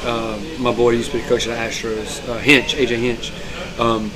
uh, 0.07 0.39
my 0.59 0.71
boy 0.71 0.91
who 0.91 0.97
used 0.97 1.11
to 1.11 1.17
be 1.17 1.23
coach 1.23 1.47
of 1.47 1.53
the 1.53 1.57
Astros, 1.57 2.27
uh, 2.29 2.37
Hinch, 2.37 2.75
AJ 2.75 2.97
Hinch. 2.97 3.33
Um, 3.79 4.11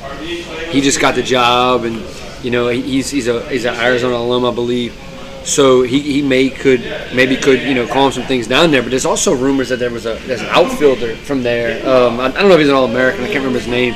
he 0.70 0.82
just 0.82 1.02
got 1.02 1.16
the 1.16 1.24
job, 1.24 1.86
and 1.86 2.04
you 2.44 2.52
know 2.52 2.68
he's 2.68 3.10
he's 3.10 3.28
a 3.28 3.48
he's 3.50 3.66
an 3.66 3.74
Arizona 3.76 4.16
alum, 4.16 4.46
I 4.46 4.52
believe. 4.54 4.96
So 5.44 5.82
he, 5.84 6.02
he 6.02 6.22
may 6.22 6.50
could 6.50 6.82
maybe 7.14 7.38
could 7.38 7.62
you 7.62 7.74
know 7.74 7.88
calm 7.88 8.12
some 8.12 8.24
things 8.24 8.48
down 8.48 8.72
there, 8.72 8.82
but 8.82 8.90
there's 8.90 9.06
also 9.06 9.34
rumors 9.34 9.70
that 9.70 9.80
there 9.80 9.92
was 9.92 10.06
a 10.06 10.16
there's 10.26 10.42
an 10.42 10.48
outfielder 10.48 11.16
from 11.16 11.44
there. 11.44 11.88
Um, 11.88 12.20
I, 12.20 12.26
I 12.26 12.32
don't 12.32 12.50
know 12.50 12.56
if 12.56 12.60
he's 12.60 12.70
an 12.70 12.76
All 12.76 12.86
American. 12.86 13.24
I 13.24 13.28
can't 13.28 13.38
remember 13.38 13.60
his 13.60 13.68
name. 13.68 13.94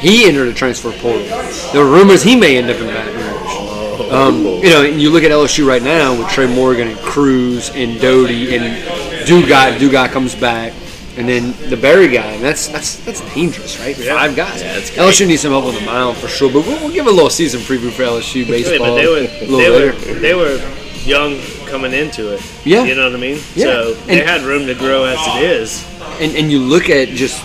He 0.00 0.26
entered 0.26 0.48
a 0.48 0.54
transfer 0.54 0.92
portal. 0.92 1.26
There 1.72 1.84
were 1.84 1.90
rumors 1.90 2.22
he 2.22 2.34
may 2.34 2.56
end 2.56 2.70
up 2.70 2.78
in 2.78 2.86
Baton 2.86 3.14
Rouge. 3.14 4.10
Um, 4.10 4.42
you 4.44 4.70
know, 4.70 4.82
and 4.82 5.00
you 5.00 5.10
look 5.10 5.22
at 5.22 5.30
LSU 5.30 5.66
right 5.66 5.82
now 5.82 6.18
with 6.18 6.28
Tre' 6.30 6.46
Morgan 6.46 6.88
and 6.88 6.98
Crews 6.98 7.70
and 7.74 8.00
Doughty 8.00 8.56
and 8.56 8.82
Dugai. 9.28 9.76
Dugai 9.78 10.08
comes 10.10 10.34
back, 10.34 10.72
and 11.20 11.28
then 11.28 11.70
the 11.70 11.76
Berry 11.76 12.08
guy. 12.08 12.32
And 12.32 12.42
that's 12.42 12.66
that's 12.68 12.96
that's 13.04 13.20
dangerous, 13.34 13.78
right? 13.78 13.94
Five 13.96 14.34
guys. 14.34 14.62
Yeah, 14.62 14.72
that's 14.74 14.90
great. 14.90 15.00
LSU 15.06 15.26
needs 15.26 15.42
some 15.42 15.52
help 15.52 15.66
on 15.66 15.74
the 15.74 15.80
mound 15.82 16.16
for 16.16 16.28
sure. 16.28 16.50
But 16.52 16.66
we'll, 16.66 16.78
we'll 16.80 16.92
give 16.94 17.06
a 17.06 17.10
little 17.10 17.30
season 17.30 17.60
preview 17.60 17.90
for 17.92 18.02
LSU 18.02 18.44
Yeah, 18.44 18.50
baseball. 18.50 18.88
but 18.88 18.94
they 18.96 19.06
were 19.06 19.26
they 19.46 19.70
were 19.70 19.92
they 20.20 20.34
were 20.34 20.56
young 21.04 21.38
coming 21.66 21.92
into 21.92 22.34
it. 22.34 22.42
Yeah. 22.64 22.84
you 22.84 22.94
know 22.94 23.04
what 23.04 23.14
I 23.14 23.20
mean. 23.20 23.38
Yeah. 23.54 23.64
So 23.66 23.94
they 23.94 24.20
And- 24.20 24.28
had 24.28 24.42
room 24.42 24.66
to 24.66 24.74
grow 24.74 25.04
as 25.04 25.18
it 25.36 25.42
is. 25.44 25.86
and 26.20 26.34
and 26.36 26.50
you 26.50 26.58
look 26.60 26.90
at 26.90 27.08
just 27.08 27.42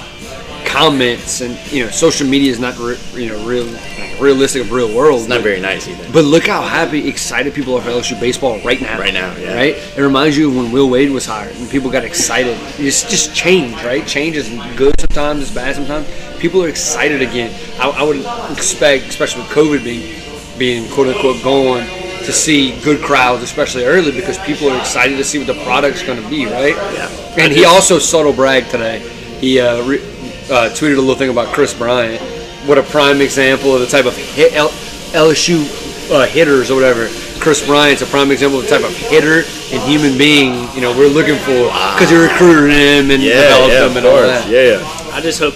comments 0.75 1.39
and 1.39 1.55
you 1.71 1.85
know 1.85 1.89
social 1.89 2.27
media 2.27 2.51
is 2.51 2.59
not 2.59 2.77
re, 2.77 2.97
you 3.13 3.29
know 3.29 3.47
real 3.47 3.63
like 3.63 4.19
realistic 4.19 4.61
of 4.61 4.71
real 4.71 4.93
world. 4.93 5.21
It's 5.21 5.29
not 5.29 5.41
very 5.41 5.61
nice 5.61 5.87
either. 5.87 6.05
But 6.11 6.25
look 6.25 6.45
how 6.47 6.61
happy, 6.61 7.07
excited 7.07 7.53
people 7.53 7.75
are 7.75 7.81
for 7.81 7.89
LSU 7.89 8.19
baseball 8.19 8.59
right 8.59 8.81
now. 8.81 8.99
Right 8.99 9.13
now, 9.13 9.35
yeah. 9.37 9.55
Right? 9.55 9.75
It 9.75 10.01
reminds 10.01 10.37
you 10.37 10.49
of 10.49 10.57
when 10.57 10.71
Will 10.73 10.89
Wade 10.89 11.11
was 11.11 11.25
hired 11.25 11.55
and 11.55 11.69
people 11.69 11.89
got 11.89 12.03
excited. 12.03 12.57
It's 12.77 13.09
just 13.09 13.33
change, 13.33 13.75
right? 13.83 14.05
Change 14.05 14.35
is 14.35 14.49
good 14.75 14.99
sometimes, 14.99 15.43
it's 15.43 15.51
bad 15.51 15.75
sometimes. 15.75 16.07
People 16.39 16.61
are 16.63 16.69
excited 16.69 17.21
again. 17.21 17.53
I, 17.79 17.89
I 17.89 18.03
would 18.03 18.19
expect, 18.51 19.05
especially 19.05 19.43
with 19.43 19.51
COVID 19.51 19.83
being 19.83 20.21
being 20.59 20.91
quote 20.91 21.07
unquote 21.07 21.41
gone, 21.41 21.85
to 22.25 22.33
see 22.33 22.77
good 22.81 23.01
crowds, 23.01 23.43
especially 23.43 23.85
early, 23.85 24.11
because 24.11 24.37
people 24.39 24.69
are 24.69 24.79
excited 24.79 25.15
to 25.15 25.23
see 25.23 25.37
what 25.37 25.47
the 25.47 25.63
product's 25.63 26.03
going 26.03 26.21
to 26.21 26.29
be, 26.29 26.45
right? 26.45 26.75
Yeah. 26.75 27.09
And 27.37 27.53
he 27.53 27.63
also 27.63 27.97
subtle 27.97 28.33
bragged 28.33 28.71
today. 28.71 28.99
He 29.39 29.59
uh, 29.59 29.85
re- 29.85 30.14
uh, 30.51 30.69
tweeted 30.71 30.97
a 30.97 31.01
little 31.01 31.15
thing 31.15 31.29
about 31.29 31.53
Kris 31.53 31.73
Bryant. 31.73 32.21
What 32.67 32.77
a 32.77 32.83
prime 32.83 33.21
example 33.21 33.73
of 33.75 33.81
the 33.81 33.87
type 33.87 34.05
of 34.05 34.15
hit 34.17 34.53
L- 34.53 34.69
LSU 35.13 36.11
uh, 36.11 36.25
hitters 36.25 36.71
or 36.71 36.75
whatever. 36.75 37.07
Kris 37.39 37.65
Bryant's 37.65 38.01
a 38.01 38.05
prime 38.05 38.31
example 38.31 38.59
of 38.59 38.65
the 38.65 38.69
type 38.71 38.83
of 38.85 38.95
hitter 38.95 39.43
and 39.73 39.81
human 39.83 40.17
being 40.17 40.67
you 40.73 40.81
know 40.81 40.91
we're 40.97 41.09
looking 41.09 41.35
for 41.39 41.67
because 41.93 42.09
you 42.11 42.21
recruited 42.21 42.71
him 42.71 43.11
and 43.11 43.21
Yeah, 43.21 43.41
developed 43.41 43.73
yeah, 43.73 43.85
him 43.85 43.91
of 43.91 43.97
and 43.97 44.05
all 44.05 44.15
that. 44.21 44.49
Yeah, 44.49 44.79
yeah. 44.79 45.11
I 45.13 45.21
just 45.21 45.39
hope 45.39 45.53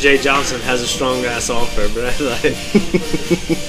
Jay 0.00 0.18
Johnson 0.18 0.60
has 0.62 0.82
a 0.82 0.86
strong 0.86 1.24
ass 1.24 1.50
offer, 1.50 1.88
bro. 1.88 2.04
Like 2.20 2.56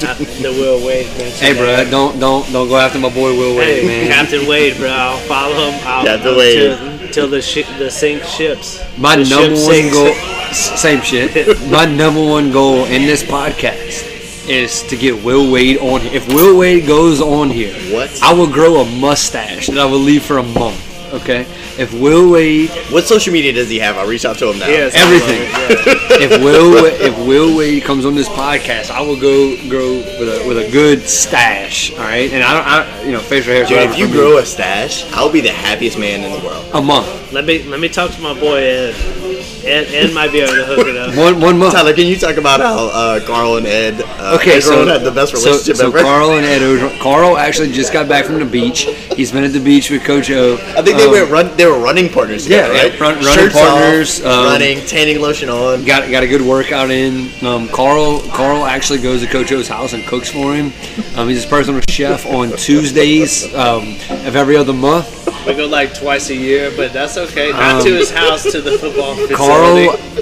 not 0.02 0.18
the 0.44 0.54
Will 0.56 0.86
Wade. 0.86 1.08
Hey, 1.08 1.54
bro, 1.54 1.66
that. 1.66 1.90
don't 1.92 2.20
don't 2.20 2.50
don't 2.54 2.68
go 2.70 2.78
after 2.78 3.00
my 3.00 3.10
boy 3.10 3.36
Will 3.36 3.58
Wade, 3.58 3.84
Hey, 3.84 3.88
man. 3.88 4.08
Captain 4.12 4.48
Wade, 4.48 4.78
bro. 4.78 4.90
I'll 4.90 5.18
follow 5.28 5.72
him. 5.72 5.80
I'll, 5.88 6.06
Captain 6.06 6.28
I'll- 6.32 6.38
Wade. 6.38 6.95
Till, 7.06 7.14
till 7.14 7.28
the 7.30 7.42
shi 7.42 7.64
the 7.78 7.90
sink 7.92 8.24
ships. 8.24 8.84
My 8.98 9.16
The 9.16 9.30
number 9.30 9.56
ship 9.56 9.66
one 9.66 9.74
sinks. 9.74 9.94
goal, 9.96 10.14
same 10.78 11.02
shit. 11.02 11.72
My 11.72 11.86
number 11.86 12.24
one 12.24 12.52
goal 12.52 12.86
in 12.86 13.04
this 13.04 13.24
podcast 13.24 14.12
is 14.50 14.84
to 14.84 14.96
get 14.96 15.24
Will 15.24 15.52
Wade 15.52 15.78
on 15.80 16.02
here. 16.02 16.14
If 16.14 16.28
Will 16.28 16.58
Wade 16.58 16.86
goes 16.86 17.20
on 17.22 17.50
here, 17.50 17.74
What? 17.94 18.12
I 18.22 18.32
will 18.34 18.48
grow 18.52 18.82
a 18.82 18.86
mustache 18.86 19.68
that 19.68 19.80
I 19.80 19.86
will 19.86 20.00
leave 20.00 20.24
for 20.24 20.38
a 20.38 20.44
month. 20.44 20.80
Okay, 21.16 21.42
if 21.78 21.94
Will 21.94 22.30
Wade, 22.32 22.70
What 22.92 23.06
social 23.06 23.32
media 23.34 23.54
does 23.54 23.70
he 23.70 23.80
have? 23.80 23.98
I'll 23.98 24.08
reach 24.08 24.26
out 24.26 24.38
to 24.40 24.50
him 24.52 24.60
now. 24.60 24.68
Yes. 24.68 24.94
everything. 24.96 25.42
Yeah. 25.42 26.28
if 26.28 26.44
Will 26.44 26.86
if 26.86 27.18
Will 27.28 27.56
Wade 27.58 27.84
comes 27.84 28.06
on 28.06 28.16
this 28.16 28.28
podcast, 28.30 28.92
I 28.92 29.02
will 29.02 29.20
go 29.20 29.56
grow 29.70 29.96
with 30.20 30.30
a 30.30 30.48
with 30.48 30.58
a 30.58 30.70
good 30.72 31.08
stash. 31.08 31.92
All 31.94 32.00
right, 32.00 32.32
and 32.32 32.44
I 32.44 32.54
don't, 32.54 32.68
I, 32.68 33.04
you 33.06 33.12
know, 33.12 33.20
facial 33.20 33.54
hair. 33.54 33.66
Dude, 33.66 33.78
if 33.90 33.98
you 33.98 34.08
grow 34.12 34.38
a 34.38 34.46
stash, 34.46 35.04
I'll 35.14 35.32
be 35.32 35.42
the 35.42 35.52
happiest 35.54 35.98
man 35.98 36.24
in 36.24 36.32
the 36.40 36.46
world. 36.46 36.66
a 36.74 36.82
month, 36.82 37.32
Let 37.32 37.46
me 37.46 37.64
let 37.64 37.80
me 37.80 37.88
talk 37.90 38.12
to 38.12 38.22
my 38.22 38.34
boy 38.40 38.58
Ed. 38.58 39.35
Ed, 39.66 39.88
Ed 39.94 40.14
might 40.14 40.32
be 40.32 40.40
able 40.42 40.54
to 40.54 40.64
hook 40.66 40.88
it 40.88 40.96
up. 40.96 41.16
one 41.18 41.40
one 41.42 41.58
month. 41.58 41.74
Tyler, 41.74 41.94
can 41.94 42.06
you 42.08 42.16
talk 42.18 42.38
about 42.38 42.60
how 42.60 42.88
uh, 42.88 43.20
Carl 43.26 43.58
and 43.58 43.66
Ed 43.66 44.02
uh, 44.20 44.38
Okay, 44.40 44.60
so, 44.60 44.86
had 44.86 45.02
the 45.04 45.12
best 45.12 45.32
so, 45.36 45.40
relationship 45.44 45.76
so 45.78 45.88
ever? 45.88 46.02
Carl 46.02 46.32
and 46.32 46.46
Ed 46.46 46.62
Orgeron, 46.62 47.00
Carl 47.02 47.38
actually 47.38 47.72
just 47.72 47.92
got 47.92 48.08
back 48.08 48.26
from 48.26 48.40
the 48.40 48.46
beach. 48.46 48.82
He's 49.16 49.32
been 49.32 49.44
at 49.44 49.54
the 49.54 49.60
beach 49.60 49.90
with 49.90 50.04
Coach 50.04 50.30
O. 50.32 50.56
I 50.78 50.82
think 50.82 50.98
they 50.98 51.06
Um, 51.06 51.12
were 51.12 51.26
run. 51.26 51.56
They 51.58 51.66
were 51.66 51.80
running 51.80 52.10
partners. 52.10 52.44
Together, 52.44 52.74
Yeah, 52.74 52.84
yeah, 52.84 52.90
right? 52.90 53.00
run- 53.00 53.16
running 53.16 53.34
Shirts 53.34 53.56
partners, 53.56 54.20
off, 54.22 54.26
um, 54.28 54.46
running, 54.46 54.82
tanning 54.86 55.20
lotion 55.22 55.50
on. 55.50 55.84
got 55.84 56.10
got 56.12 56.24
a 56.24 56.28
good 56.28 56.42
workout 56.42 56.92
in. 56.92 57.30
Um, 57.44 57.68
Carl 57.70 58.20
Carl 58.30 58.66
actually 58.66 59.00
goes 59.02 59.22
to 59.22 59.28
Coach 59.28 59.52
O's 59.52 59.68
house 59.68 59.94
and 59.94 60.06
cooks 60.06 60.30
for 60.30 60.54
him. 60.54 60.72
Um, 61.16 61.28
he's 61.28 61.38
his 61.38 61.46
personal 61.46 61.82
chef 61.90 62.26
on 62.26 62.52
Tuesdays 62.58 63.54
um, 63.56 63.96
of 64.28 64.36
every 64.36 64.56
other 64.58 64.74
month. 64.74 65.24
We 65.48 65.54
go 65.54 65.68
like 65.68 65.94
twice 65.94 66.30
a 66.32 66.36
year, 66.36 66.72
but 66.76 66.92
that's 66.92 67.18
okay. 67.18 67.52
Not 67.52 67.76
Um, 67.82 67.84
to 67.86 67.94
his 67.94 68.10
house, 68.10 68.44
to 68.52 68.62
the 68.62 68.78
football 68.80 69.14
facility. 69.14 69.36
Carl 69.36 69.55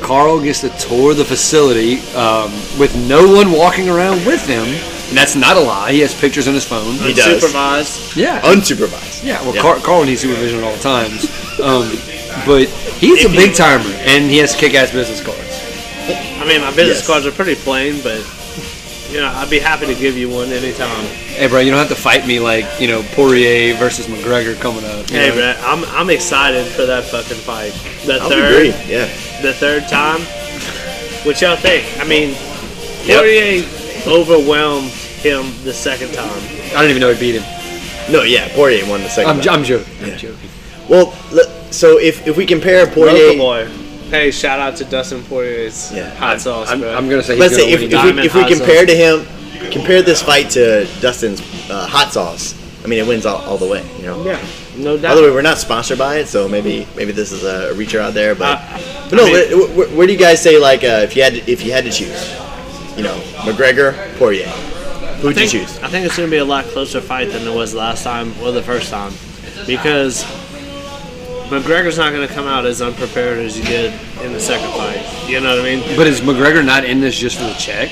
Carl 0.01 0.41
gets 0.41 0.61
to 0.61 0.69
tour 0.77 1.13
the 1.13 1.23
facility 1.25 1.99
um, 2.15 2.51
with 2.79 2.93
no 3.07 3.31
one 3.33 3.51
walking 3.51 3.89
around 3.89 4.25
with 4.25 4.45
him, 4.45 4.63
and 4.63 5.17
that's 5.17 5.35
not 5.35 5.55
a 5.57 5.59
lie. 5.59 5.91
He 5.91 5.99
has 6.01 6.13
pictures 6.19 6.47
on 6.47 6.53
his 6.53 6.65
phone. 6.65 6.95
He 6.95 7.13
does. 7.13 7.41
supervised. 7.41 8.15
Yeah, 8.17 8.41
Unsupervised. 8.41 9.23
yeah. 9.23 9.41
Well, 9.41 9.55
Yeah. 9.55 9.61
Car- 9.61 9.79
Carl 9.79 10.03
needs 10.05 10.21
supervision 10.21 10.59
at 10.59 10.65
all 10.65 10.77
times, 10.79 11.25
um, 11.61 11.89
but 12.45 12.67
he's 12.99 13.23
a 13.25 13.29
big 13.29 13.53
timer, 13.55 13.89
and 14.05 14.29
he 14.29 14.37
has 14.39 14.55
kick-ass 14.55 14.91
business 14.91 15.21
cards. 15.23 15.39
I 16.41 16.45
mean, 16.45 16.61
my 16.61 16.69
business 16.71 16.97
Yes. 16.99 17.07
cards 17.07 17.25
are 17.25 17.31
pretty 17.31 17.55
plain, 17.55 18.01
but 18.03 18.19
you 19.13 19.19
know, 19.21 19.27
I'd 19.27 19.49
be 19.49 19.59
happy 19.59 19.85
to 19.85 19.95
give 19.95 20.17
you 20.17 20.27
one 20.29 20.49
anytime. 20.51 21.05
Hey, 21.05 21.47
bro, 21.47 21.59
you 21.59 21.69
don't 21.71 21.79
have 21.79 21.89
to 21.89 21.95
fight 21.95 22.25
me 22.27 22.39
like 22.39 22.65
you 22.79 22.87
know 22.87 23.03
Poirier 23.13 23.75
versus 23.75 24.07
McGregor 24.07 24.59
coming 24.59 24.83
up. 24.85 25.09
you 25.09 25.17
Hey, 25.17 25.29
know? 25.29 25.35
Brett, 25.35 25.57
I'm 25.61 25.83
I'm 25.85 26.09
excited 26.09 26.65
for 26.65 26.85
that 26.85 27.03
fucking 27.05 27.37
fight. 27.37 27.71
The 28.05 28.19
I'll 28.19 28.29
third, 28.29 28.53
agree. 28.53 28.69
Yeah. 28.91 29.05
the 29.41 29.53
third 29.53 29.87
time. 29.87 30.21
What 31.25 31.39
y'all 31.41 31.55
think? 31.55 31.85
I 31.99 32.03
mean, 32.05 32.35
Yep. 33.05 33.19
Poirier 33.19 33.63
overwhelmed 34.07 34.89
him 34.91 35.45
the 35.63 35.73
second 35.73 36.13
time. 36.13 36.29
I 36.75 36.81
don't 36.81 36.89
even 36.89 37.01
know 37.01 37.13
he 37.13 37.19
beat 37.19 37.39
him. 37.39 38.11
No, 38.11 38.23
yeah. 38.23 38.47
Poirier 38.55 38.85
won 38.89 39.01
the 39.01 39.07
2nd 39.07 39.25
I'm, 39.27 39.41
time. 39.41 39.59
I'm 39.59 39.63
joking. 39.63 39.93
I'm 40.03 40.17
joking. 40.17 40.49
Well, 40.89 41.11
so 41.71 41.97
if 41.99 42.25
if 42.27 42.35
we 42.37 42.45
compare 42.45 42.85
Roca 42.85 42.95
Poirier, 42.95 43.37
boy. 43.37 43.67
Hey, 44.13 44.29
shout 44.29 44.59
out 44.59 44.75
to 44.75 44.85
Dustin 44.85 45.23
Poirier's 45.23 45.91
Yeah. 45.91 46.07
hot 46.13 46.39
sauce, 46.39 46.69
I'm, 46.69 46.81
bro. 46.81 46.93
I'm 46.93 47.09
gonna 47.09 47.23
say 47.23 47.35
let's 47.35 47.55
say 47.55 47.71
if, 47.71 47.81
if, 47.81 47.89
we, 47.91 48.21
if 48.21 48.35
we 48.35 48.45
compare 48.47 48.85
sauce. 48.85 48.87
to 48.87 48.95
him, 48.95 49.71
compare 49.71 50.03
this 50.03 50.21
fight 50.21 50.51
to 50.51 50.85
Dustin's 51.01 51.41
uh, 51.71 51.87
hot 51.87 52.13
sauce. 52.13 52.53
I 52.83 52.87
mean, 52.87 52.99
it 52.99 53.07
wins 53.07 53.25
all, 53.25 53.37
all 53.41 53.57
the 53.57 53.65
way. 53.67 53.83
You 53.97 54.03
know. 54.03 54.23
yeah, 54.23 54.39
no 54.77 54.97
doubt. 54.97 55.09
By 55.09 55.15
the 55.15 55.23
way, 55.23 55.31
we're 55.31 55.41
not 55.41 55.57
sponsored 55.57 55.97
by 55.97 56.17
it, 56.17 56.27
so 56.27 56.47
maybe 56.47 56.87
maybe 56.95 57.11
this 57.11 57.31
is 57.31 57.43
a 57.43 57.73
reacher 57.73 57.99
out 58.01 58.13
there. 58.13 58.35
But, 58.35 58.59
Uh, 58.59 59.07
but 59.09 59.15
no, 59.15 59.23
I 59.23 59.25
mean- 59.25 59.33
where, 59.33 59.67
where, 59.77 59.97
where 59.97 60.05
do 60.05 60.13
you 60.13 60.19
guys 60.19 60.39
say 60.39 60.59
like 60.59 60.83
uh, 60.83 61.01
if 61.03 61.15
you 61.15 61.23
had 61.23 61.33
to, 61.33 61.51
if 61.51 61.65
you 61.65 61.71
had 61.71 61.83
to 61.85 61.91
choose, 61.91 62.35
you 62.95 63.01
know, 63.01 63.19
McGregor, 63.47 63.95
Poirier, 64.19 64.47
who'd 65.23 65.37
you 65.39 65.47
choose? 65.47 65.79
I 65.79 65.87
think 65.87 66.05
it's 66.05 66.17
going 66.17 66.29
to 66.29 66.31
be 66.31 66.37
a 66.37 66.45
lot 66.45 66.65
closer 66.65 67.01
fight 67.01 67.31
than 67.31 67.47
it 67.47 67.55
was 67.55 67.73
last 67.73 68.03
time 68.03 68.31
or 68.43 68.51
the 68.51 68.61
first 68.61 68.91
time 68.91 69.11
because 69.65 70.23
McGregor's 71.53 71.97
not 71.97 72.11
going 72.13 72.27
to 72.27 72.33
come 72.33 72.47
out 72.47 72.65
as 72.65 72.81
unprepared 72.81 73.39
as 73.39 73.55
he 73.55 73.63
did 73.63 73.93
in 74.23 74.33
the 74.33 74.39
second 74.39 74.69
fight. 74.71 75.29
You 75.29 75.39
know 75.41 75.55
what 75.55 75.65
I 75.65 75.75
mean? 75.75 75.97
But 75.97 76.07
is 76.07 76.21
McGregor 76.21 76.65
not 76.65 76.83
in 76.85 76.99
this 76.99 77.15
just 77.17 77.37
for 77.37 77.43
the 77.45 77.53
check? 77.53 77.89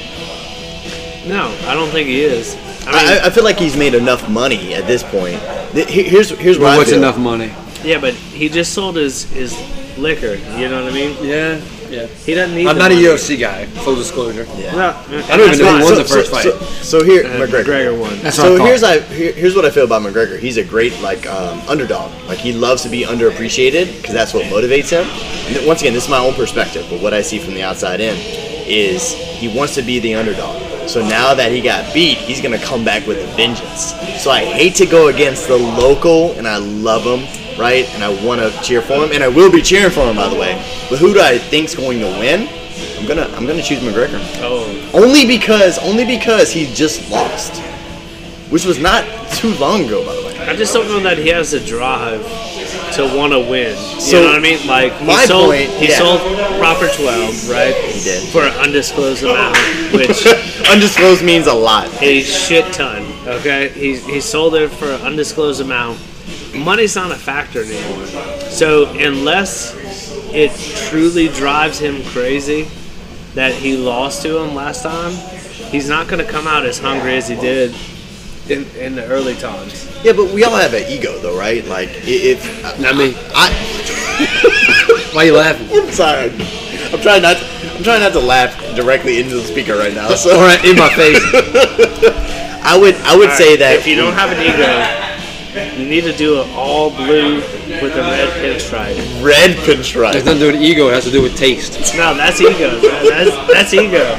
No, 1.28 1.56
I 1.68 1.74
don't 1.76 1.90
think 1.92 2.08
he 2.08 2.22
is. 2.24 2.56
I 2.88 2.92
mean, 2.92 2.96
I, 3.24 3.28
I 3.28 3.30
feel 3.30 3.44
like 3.44 3.58
he's 3.60 3.78
made 3.78 3.94
enough 3.94 4.28
money 4.30 4.74
at 4.74 4.88
this 4.88 5.04
point. 5.04 5.36
Here's 5.74 6.30
here's 6.32 6.58
what 6.58 6.66
Well, 6.66 6.74
I 6.74 6.78
what's 6.78 6.90
feel. 6.90 7.00
enough 7.00 7.18
money? 7.18 7.54
yeah, 7.84 8.00
but 8.00 8.14
he 8.16 8.50
just 8.50 8.74
sold 8.74 8.96
his, 8.96 9.24
his 9.32 9.54
liquor. 9.98 10.36
You 10.58 10.70
know 10.70 10.84
what 10.84 10.92
I 10.92 10.96
mean? 10.96 11.16
Yeah, 11.24 11.56
yeah. 11.90 12.06
He 12.08 12.34
doesn't 12.34 12.56
need. 12.56 12.68
I'm 12.68 12.76
the 12.76 12.82
not 12.84 12.92
a. 12.92 12.96
UFC 12.96 13.40
guy. 13.40 13.66
Full 13.66 13.96
disclosure. 13.96 14.46
Yeah. 14.58 14.72
No, 14.76 14.90
I 14.90 15.04
don't 15.04 15.12
even 15.14 15.28
know 15.30 15.46
that's 15.48 15.60
who 15.60 15.66
won 15.66 15.84
fine. 15.84 15.96
the 15.96 16.04
first 16.06 16.30
so, 16.30 16.36
fight. 16.36 16.44
So, 16.44 17.00
so 17.00 17.04
here, 17.04 17.26
Uh, 17.26 17.30
McGregor. 17.40 17.64
McGregor 17.64 18.00
won. 18.00 18.10
That's 18.22 18.38
what 18.38 18.46
So 18.58 18.64
I 18.64 18.68
here's 18.68 18.84
I 18.84 19.00
here, 19.00 19.34
here's 19.34 19.56
what 19.56 19.66
I 19.66 19.70
feel 19.70 19.86
about 19.86 20.02
McGregor. 20.02 20.40
He's 20.40 20.58
a 20.58 20.64
great 20.64 21.00
like 21.02 21.26
um, 21.28 21.60
underdog. 21.68 22.12
Like 22.28 22.38
he 22.40 22.54
loves 22.54 22.84
to 22.84 22.90
be 22.90 23.04
underappreciated 23.04 23.98
because 23.98 24.14
that's 24.14 24.34
what 24.34 24.46
motivates 24.46 24.90
him. 24.90 25.06
And 25.48 25.56
th- 25.56 25.68
once 25.68 25.82
again, 25.82 25.94
this 25.94 26.06
is 26.06 26.10
my 26.10 26.20
own 26.20 26.34
perspective, 26.34 26.86
but 26.90 27.02
what 27.02 27.14
I 27.14 27.22
see 27.22 27.40
from 27.40 27.54
the 27.54 27.64
outside 27.64 28.00
in 28.00 28.16
is 28.68 29.14
he 29.14 29.48
wants 29.56 29.76
to 29.76 29.82
be 29.82 30.00
the 30.00 30.16
underdog. 30.16 30.62
So 30.88 31.02
now 31.08 31.34
that 31.36 31.52
he 31.52 31.62
got 31.62 31.94
beat, 31.94 32.18
he's 32.18 32.42
gonna 32.42 32.58
come 32.60 32.84
back 32.84 33.06
with 33.06 33.18
a 33.18 33.28
vengeance. 33.36 33.94
So 34.22 34.32
I 34.32 34.44
hate 34.46 34.76
to 34.76 34.86
go 34.86 35.08
against 35.10 35.48
the 35.48 35.56
local, 35.58 36.32
and 36.34 36.48
I 36.48 36.58
love 36.58 37.04
him, 37.04 37.22
right? 37.62 37.86
And 37.94 38.04
I 38.04 38.10
want 38.26 38.42
to 38.42 38.50
cheer 38.64 38.82
for 38.82 38.96
him, 39.06 39.12
and 39.14 39.24
I 39.24 39.28
will 39.30 39.52
be 39.52 39.62
cheering 39.62 39.92
for 39.92 40.02
him, 40.10 40.16
by 40.18 40.28
the 40.28 40.36
way. 40.36 40.54
But 40.90 41.00
who 41.00 41.14
do 41.14 41.22
I 41.22 41.38
think's 41.38 41.76
going 41.76 42.00
to 42.00 42.08
win? 42.20 42.50
I'm 43.00 43.08
gonna 43.08 43.28
I'm 43.38 43.46
gonna 43.46 43.62
choose 43.62 43.80
McGregor. 43.80 44.20
Oh, 44.42 44.92
Only 44.94 45.26
because, 45.26 45.78
only 45.80 46.06
because 46.06 46.52
he 46.52 46.66
just 46.74 47.10
lost, 47.12 47.58
which 48.52 48.66
was 48.66 48.80
not 48.80 49.04
too 49.34 49.54
long 49.56 49.86
ago, 49.86 50.06
by 50.06 50.16
the 50.16 50.22
way. 50.28 50.38
I 50.50 50.56
just 50.56 50.74
don't 50.74 50.88
know 50.88 51.00
that 51.02 51.18
he 51.18 51.30
has 51.30 51.52
the 51.52 51.60
drive 51.60 52.22
to 52.96 53.04
want 53.16 53.34
to 53.34 53.40
win. 53.40 53.76
You 53.96 54.02
So, 54.02 54.22
know 54.22 54.28
what 54.28 54.36
I 54.36 54.40
mean? 54.40 54.66
Like 54.68 54.94
he 54.98 55.06
my 55.06 55.26
sold, 55.26 55.52
point- 55.52 55.70
he 55.72 55.90
yeah. 55.90 55.98
sold 55.98 56.20
proper 56.60 56.88
twelve, 56.96 57.50
right? 57.50 57.74
He 57.76 58.00
did. 58.04 58.28
for 58.30 58.44
an 58.44 58.54
undisclosed 58.60 59.24
amount, 59.24 59.58
which 59.94 60.26
Undisclosed 60.70 61.24
means 61.24 61.48
a 61.48 61.54
lot. 61.54 61.90
a 62.02 62.22
shit 62.22 62.72
ton. 62.74 63.02
Okay, 63.28 63.70
he 63.70 63.98
he 63.98 64.22
sold 64.22 64.56
it 64.56 64.70
for 64.70 64.86
an 64.86 65.02
undisclosed 65.02 65.62
amount. 65.62 66.00
Money's 66.56 66.96
not 66.96 67.12
a 67.12 67.16
factor 67.16 67.64
anymore. 67.64 68.06
So 68.50 68.88
unless 68.98 69.74
it 70.34 70.52
truly 70.90 71.28
drives 71.30 71.80
him 71.80 72.04
crazy 72.06 72.68
that 73.36 73.54
he 73.54 73.78
lost 73.78 74.22
to 74.24 74.38
him 74.38 74.54
last 74.56 74.84
time, 74.84 75.12
he's 75.72 75.88
not 75.88 76.08
going 76.08 76.24
to 76.26 76.30
come 76.30 76.48
out 76.48 76.66
as 76.66 76.78
hungry 76.78 77.16
as 77.16 77.28
he 77.28 77.36
did 77.36 77.74
in, 78.50 78.66
in 78.76 78.96
the 78.96 79.06
early 79.06 79.36
times. 79.36 79.88
Yeah, 80.04 80.14
but 80.14 80.34
we 80.34 80.44
all 80.44 80.56
have 80.56 80.74
an 80.74 80.84
ego, 80.92 81.18
though, 81.20 81.38
right? 81.38 81.64
Like, 81.66 81.90
i- 81.90 82.02
if 82.06 82.80
Not 82.82 82.96
me. 82.98 83.14
I, 83.34 83.50
Why 85.14 85.24
are 85.24 85.26
you 85.26 85.36
laughing? 85.38 85.68
I'm 85.72 85.92
sorry, 85.92 86.32
I'm 86.94 87.00
trying 87.02 87.22
not, 87.22 87.38
I'm 87.38 87.84
trying 87.84 88.02
not 88.02 88.12
to 88.14 88.20
laugh 88.20 88.56
directly 88.76 89.20
into 89.22 89.36
the 89.36 89.44
speaker 89.44 89.78
right 89.78 89.94
now. 89.94 90.10
So 90.16 90.38
right, 90.40 90.64
in 90.66 90.76
my 90.78 90.90
face. 90.90 91.20
I 92.64 92.78
would, 92.80 92.96
I 92.96 93.16
would 93.18 93.30
All 93.30 93.36
say 93.36 93.52
right, 93.52 93.60
that 93.60 93.76
if 93.80 93.88
you 93.88 93.96
don't 93.96 94.14
have 94.14 94.32
an 94.32 94.40
ego, 94.42 95.11
you 95.78 95.86
need 95.86 96.02
to 96.06 96.16
do 96.16 96.40
it 96.42 96.48
all 96.56 96.90
blue 96.92 97.36
with 97.36 97.96
a 97.96 98.02
red 98.02 98.30
pinstripe. 98.42 99.24
red 99.24 99.52
It 99.52 99.58
has 99.58 99.68
pinstripe. 99.68 100.14
nothing 100.14 100.34
to 100.36 100.40
do 100.40 100.52
with 100.54 100.62
ego. 100.62 100.88
It 100.90 100.94
has 100.94 101.04
to 101.06 101.12
do 101.12 101.22
with 101.22 101.36
taste. 101.36 101.96
No, 101.96 102.14
that's 102.16 102.40
ego. 102.40 102.80
That's 102.80 103.32
that's 103.52 103.74
ego. 103.74 104.16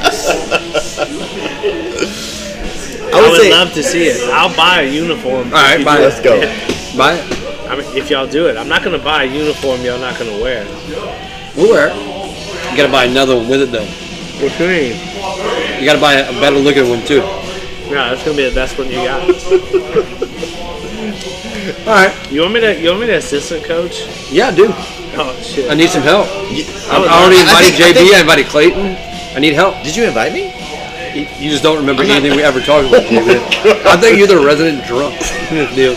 I 3.04 3.10
I 3.14 3.20
would 3.20 3.30
would 3.32 3.40
say, 3.40 3.50
love 3.50 3.72
to 3.74 3.82
see 3.82 4.04
it. 4.06 4.20
I'll 4.30 4.54
buy 4.56 4.82
a 4.82 4.90
uniform. 4.90 5.46
All 5.48 5.52
right, 5.52 5.84
buy 5.84 5.98
it. 5.98 6.00
let's 6.02 6.20
go. 6.20 6.40
Buy 6.96 7.14
it. 7.14 7.68
I 7.68 7.76
mean, 7.76 7.96
if 7.96 8.10
y'all 8.10 8.26
do 8.26 8.48
it, 8.48 8.56
I'm 8.56 8.68
not 8.68 8.82
gonna 8.82 8.98
buy 8.98 9.24
a 9.24 9.26
uniform 9.26 9.80
y'all 9.82 9.98
not 9.98 10.18
gonna 10.18 10.38
wear. 10.40 10.64
We'll 11.56 11.70
wear 11.70 11.88
it. 11.90 11.96
You 12.70 12.76
gotta 12.76 12.92
buy 12.92 13.04
another 13.04 13.36
one 13.36 13.48
with 13.48 13.62
it 13.62 13.70
though. 13.72 13.86
What 14.42 14.56
do 14.58 14.64
you 14.64 14.92
mean? 14.94 15.80
You 15.80 15.86
gotta 15.86 16.00
buy 16.00 16.14
a 16.14 16.32
better 16.40 16.56
looking 16.56 16.88
one 16.88 17.04
too. 17.04 17.20
No, 17.90 18.08
that's 18.14 18.24
gonna 18.24 18.36
be 18.36 18.48
the 18.48 18.54
best 18.54 18.78
one 18.78 18.88
you 18.88 18.96
got. 19.04 19.28
All 21.02 21.94
right. 21.94 22.14
You 22.32 22.42
want 22.42 22.54
me 22.54 22.60
to? 22.60 22.80
You 22.80 22.88
want 22.90 23.00
me 23.00 23.06
to 23.08 23.16
assistant 23.16 23.64
coach? 23.64 24.06
Yeah, 24.30 24.48
I 24.48 24.54
do. 24.54 24.66
Oh 25.14 25.38
shit! 25.42 25.70
I 25.70 25.74
need 25.74 25.90
some 25.90 26.02
help. 26.02 26.26
You- 26.50 26.64
I, 26.88 26.96
I 26.96 27.22
already 27.22 27.36
I 27.36 27.42
invited 27.42 27.74
think- 27.74 27.82
I 27.84 27.90
JB. 27.90 27.94
think- 27.94 28.14
I 28.14 28.20
invited 28.20 28.46
Clayton. 28.46 28.96
I 29.36 29.38
need 29.40 29.54
help. 29.54 29.82
Did 29.82 29.96
you 29.96 30.04
invite 30.04 30.32
me? 30.32 30.52
You 31.14 31.26
you 31.38 31.50
just 31.50 31.62
don't 31.62 31.76
remember 31.78 32.02
anything 32.02 32.32
we 32.36 32.42
ever 32.50 32.60
talked 32.60 32.88
about, 32.88 33.02
JB. 33.02 33.84
I 33.86 33.96
think 33.96 34.18
you're 34.18 34.26
the 34.28 34.44
resident 34.44 34.84
drunk 34.86 35.14
in 35.50 35.56
this 35.58 35.74
deal. 35.74 35.96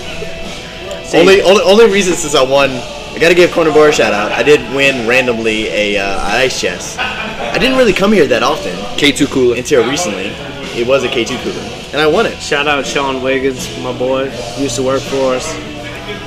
See, 1.06 1.20
Only, 1.20 1.42
only, 1.44 1.62
only 1.64 1.86
reason 1.88 2.16
since 2.16 2.34
I 2.36 2.42
won, 2.44 2.72
I 2.72 3.18
gotta 3.20 3.36
give 3.36 3.52
Corner 3.52 3.72
Bar 3.72 3.90
a 3.90 3.92
shout 3.94 4.12
out. 4.14 4.32
I 4.32 4.42
did 4.44 4.60
win 4.76 5.08
randomly 5.08 5.68
a 5.68 5.98
uh, 6.00 6.20
ice 6.20 6.60
chest. 6.60 6.98
I 7.00 7.58
didn't 7.60 7.78
really 7.78 7.94
come 7.94 8.12
here 8.12 8.26
that 8.28 8.42
often 8.44 8.74
K2 8.98 9.30
cooler. 9.32 9.56
until 9.56 9.88
recently. 9.90 10.32
It 10.78 10.86
was 10.86 11.04
a 11.04 11.08
K2 11.08 11.42
cooler, 11.44 11.62
and 11.94 12.02
I 12.02 12.08
won 12.08 12.26
it. 12.26 12.38
Shout 12.42 12.68
out 12.68 12.86
Sean 12.86 13.24
Wiggins, 13.24 13.70
my 13.80 13.98
boy. 13.98 14.26
Used 14.58 14.76
to 14.76 14.84
work 14.84 15.02
for 15.02 15.36
us. 15.36 15.52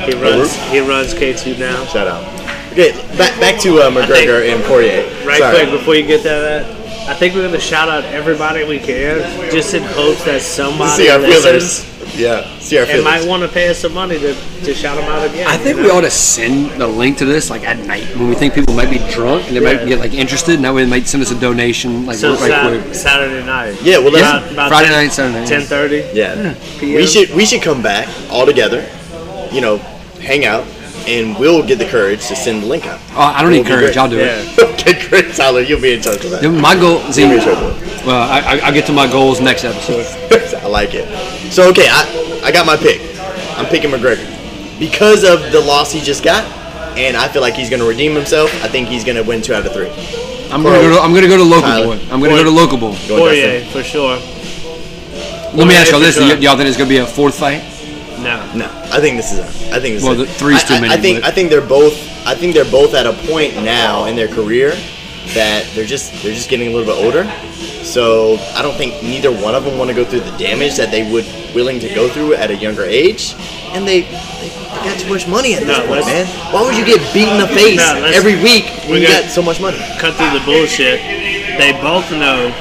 He 0.06 0.14
runs. 0.14 0.54
He 0.70 0.80
runs 0.80 1.12
K2 1.12 1.58
now. 1.58 1.84
Shout 1.86 2.06
out. 2.06 2.24
Okay, 2.72 2.92
back 3.18 3.38
back 3.40 3.60
to 3.62 3.80
uh, 3.80 3.90
McGregor 3.90 4.48
and 4.48 4.62
Poirier. 4.64 5.04
Right 5.26 5.38
Sorry. 5.38 5.56
quick 5.56 5.70
before 5.70 5.94
you 5.96 6.06
get 6.06 6.18
to 6.18 6.28
that, 6.28 6.77
I 7.08 7.14
think 7.14 7.34
we're 7.34 7.46
gonna 7.46 7.58
shout 7.58 7.88
out 7.88 8.04
everybody 8.04 8.64
we 8.64 8.78
can, 8.78 9.50
just 9.50 9.72
in 9.74 9.82
hopes 9.82 10.24
that 10.24 10.42
somebody 10.42 10.90
See 11.04 11.08
our 11.10 11.18
listens. 11.18 11.84
feelers. 11.84 12.18
Yeah. 12.18 12.58
See 12.58 12.78
our 12.78 12.84
and 12.86 13.02
might 13.04 13.26
want 13.26 13.42
to 13.42 13.48
pay 13.48 13.68
us 13.68 13.78
some 13.78 13.94
money 13.94 14.18
to, 14.18 14.34
to 14.34 14.74
shout 14.74 14.96
them 14.96 15.04
out 15.10 15.26
again. 15.28 15.46
I 15.46 15.56
think 15.56 15.78
you 15.78 15.84
we 15.84 15.90
ought 15.90 16.02
to 16.02 16.10
send 16.10 16.70
the 16.80 16.86
link 16.86 17.18
to 17.18 17.24
this 17.24 17.48
like 17.50 17.64
at 17.64 17.78
night 17.86 18.04
when 18.16 18.28
we 18.28 18.34
think 18.34 18.54
people 18.54 18.74
might 18.74 18.90
be 18.90 18.98
drunk 19.12 19.46
and 19.48 19.56
they 19.56 19.60
Yeah. 19.62 19.74
might 19.78 19.86
get 19.86 19.98
like 20.00 20.12
interested, 20.14 20.56
and 20.56 20.64
that 20.64 20.74
way 20.74 20.84
they 20.84 20.90
might 20.90 21.06
send 21.06 21.22
us 21.22 21.30
a 21.30 21.40
donation 21.40 22.04
like 22.06 22.16
So 22.18 22.32
right 22.32 22.50
Sat- 22.50 22.82
quick. 22.82 22.94
Saturday 22.94 23.44
night. 23.46 23.76
Yeah, 23.82 23.98
well, 23.98 24.10
let's- 24.12 24.26
About- 24.28 24.52
about 24.52 24.68
Friday 24.68 24.88
10 24.88 25.02
night, 25.02 25.12
Saturday 25.12 25.40
night. 25.40 25.48
10:30. 25.48 26.04
Yeah. 26.14 26.54
PM. 26.78 26.94
We 26.96 27.06
should 27.06 27.34
we 27.34 27.46
should 27.46 27.62
come 27.62 27.82
back 27.82 28.06
all 28.30 28.44
together, 28.46 28.84
you 29.50 29.60
know, 29.60 29.78
hang 30.20 30.44
out, 30.44 30.64
and 31.08 31.38
we'll 31.38 31.66
get 31.66 31.78
the 31.78 31.86
courage 31.86 32.26
to 32.28 32.36
send 32.36 32.62
the 32.62 32.66
link 32.66 32.86
out. 32.86 33.00
Oh, 33.12 33.20
I 33.20 33.42
don't 33.42 33.50
It 33.52 33.56
need 33.56 33.58
will 33.60 33.76
be 33.76 33.82
courage. 33.82 33.96
I'll 33.96 34.08
do 34.10 34.16
Yeah. 34.18 34.36
it. 34.44 34.58
okay, 34.80 35.08
great, 35.08 35.34
Tyler. 35.34 35.62
You'll 35.62 35.80
be 35.80 35.94
in 35.94 36.02
charge 36.02 36.24
of 36.24 36.30
that. 36.32 36.42
My 36.50 36.74
goal. 36.78 37.00
See, 37.12 37.22
You'll 37.22 37.30
be 37.30 37.36
in 37.36 37.42
charge 37.42 37.58
of 37.58 38.06
well, 38.06 38.22
I, 38.30 38.40
I, 38.40 38.58
I'll 38.64 38.72
get 38.72 38.86
to 38.86 38.92
my 38.92 39.10
goals 39.10 39.40
next 39.40 39.64
episode. 39.64 40.06
I 40.62 40.66
like 40.66 40.90
it. 40.94 41.08
So 41.52 41.68
okay, 41.70 41.88
I 41.88 42.40
I 42.44 42.52
got 42.52 42.66
my 42.66 42.76
pick. 42.76 43.00
I'm 43.56 43.66
picking 43.66 43.90
McGregor 43.90 44.24
because 44.78 45.24
of 45.24 45.50
the 45.50 45.60
loss 45.60 45.90
he 45.92 46.00
just 46.00 46.22
got, 46.22 46.44
and 46.96 47.16
I 47.16 47.26
feel 47.28 47.42
like 47.42 47.54
he's 47.54 47.68
going 47.68 47.82
to 47.82 47.88
redeem 47.88 48.14
himself. 48.14 48.52
I 48.62 48.68
think 48.68 48.88
he's 48.88 49.04
going 49.04 49.16
to 49.16 49.24
win 49.24 49.42
two 49.42 49.52
out 49.52 49.66
of 49.66 49.72
three. 49.72 49.90
I'm 50.50 50.62
gonna 50.62 50.80
go. 50.80 50.94
To, 50.94 51.00
I'm 51.00 51.12
gonna 51.12 51.28
go 51.28 51.36
to 51.36 51.42
local 51.44 51.62
Tyler. 51.68 51.96
boy. 51.96 52.02
I'm 52.10 52.20
gonna 52.20 52.36
go 52.36 52.44
to 52.44 52.50
local 52.50 52.78
boy. 52.78 52.96
Poirier 53.06 53.64
for 53.66 53.82
sure. 53.82 54.16
Let 55.54 55.66
me 55.66 55.74
ask 55.74 55.90
y'all 55.90 56.00
this: 56.00 56.14
sure. 56.16 56.36
y'all 56.36 56.56
think 56.56 56.68
it's 56.68 56.78
gonna 56.78 56.88
be 56.88 56.98
a 56.98 57.06
fourth 57.06 57.38
fight? 57.38 57.60
No. 58.22 58.50
No, 58.54 58.66
I 58.92 59.00
think 59.00 59.16
this 59.16 59.32
is. 59.32 59.38
A, 59.38 59.76
I 59.76 59.80
think 59.80 59.94
this. 59.96 60.02
Well, 60.02 60.12
is 60.14 60.20
a- 60.20 60.24
the 60.24 60.32
three's 60.32 60.64
too 60.64 60.74
I- 60.74 60.76
I- 60.78 60.80
many, 60.80 60.94
I 60.94 60.96
think. 60.96 61.20
but- 61.20 61.28
I 61.28 61.30
think 61.32 61.50
they're 61.50 61.60
both. 61.60 61.94
I 62.26 62.34
think 62.34 62.54
they're 62.54 62.64
both 62.70 62.94
at 62.94 63.06
a 63.06 63.12
point 63.30 63.54
now 63.62 64.04
in 64.06 64.16
their 64.16 64.28
career 64.28 64.76
that 65.34 65.64
they're 65.74 65.84
just 65.86 66.12
they're 66.22 66.34
just 66.34 66.48
getting 66.48 66.68
a 66.68 66.70
little 66.76 66.86
bit 66.94 67.02
older. 67.04 67.30
So 67.84 68.38
I 68.54 68.62
don't 68.62 68.76
think 68.76 69.02
neither 69.02 69.30
one 69.32 69.54
of 69.54 69.64
them 69.64 69.78
want 69.78 69.88
to 69.88 69.94
go 69.94 70.04
through 70.04 70.20
the 70.20 70.36
damage 70.36 70.76
that 70.76 70.90
they 70.90 71.10
would 71.10 71.24
willing 71.54 71.80
to 71.80 71.88
go 71.94 72.08
through 72.08 72.34
at 72.34 72.50
a 72.50 72.56
younger 72.56 72.84
age, 72.84 73.34
and 73.72 73.86
they. 73.86 74.02
they 74.02 74.50
they 74.68 74.84
got 74.90 74.98
too 75.00 75.08
much 75.08 75.26
money 75.26 75.54
at 75.54 75.60
this 75.64 75.76
No, 75.78 75.86
point, 75.86 76.06
man. 76.06 76.26
Why 76.52 76.62
would 76.62 76.76
you 76.76 76.84
get 76.84 77.00
beat 77.12 77.26
in 77.28 77.38
the 77.38 77.48
face 77.48 77.78
No, 77.78 78.04
every 78.14 78.36
week 78.36 78.64
when 78.84 78.90
we're 78.90 78.96
you 78.98 79.06
gonna- 79.08 79.22
got 79.22 79.30
so 79.30 79.42
much 79.42 79.58
money? 79.60 79.78
Cut 79.98 80.14
through 80.14 80.30
the 80.38 80.44
bullshit. 80.44 81.00
They 81.58 81.72
both 81.82 82.08
know 82.12 82.52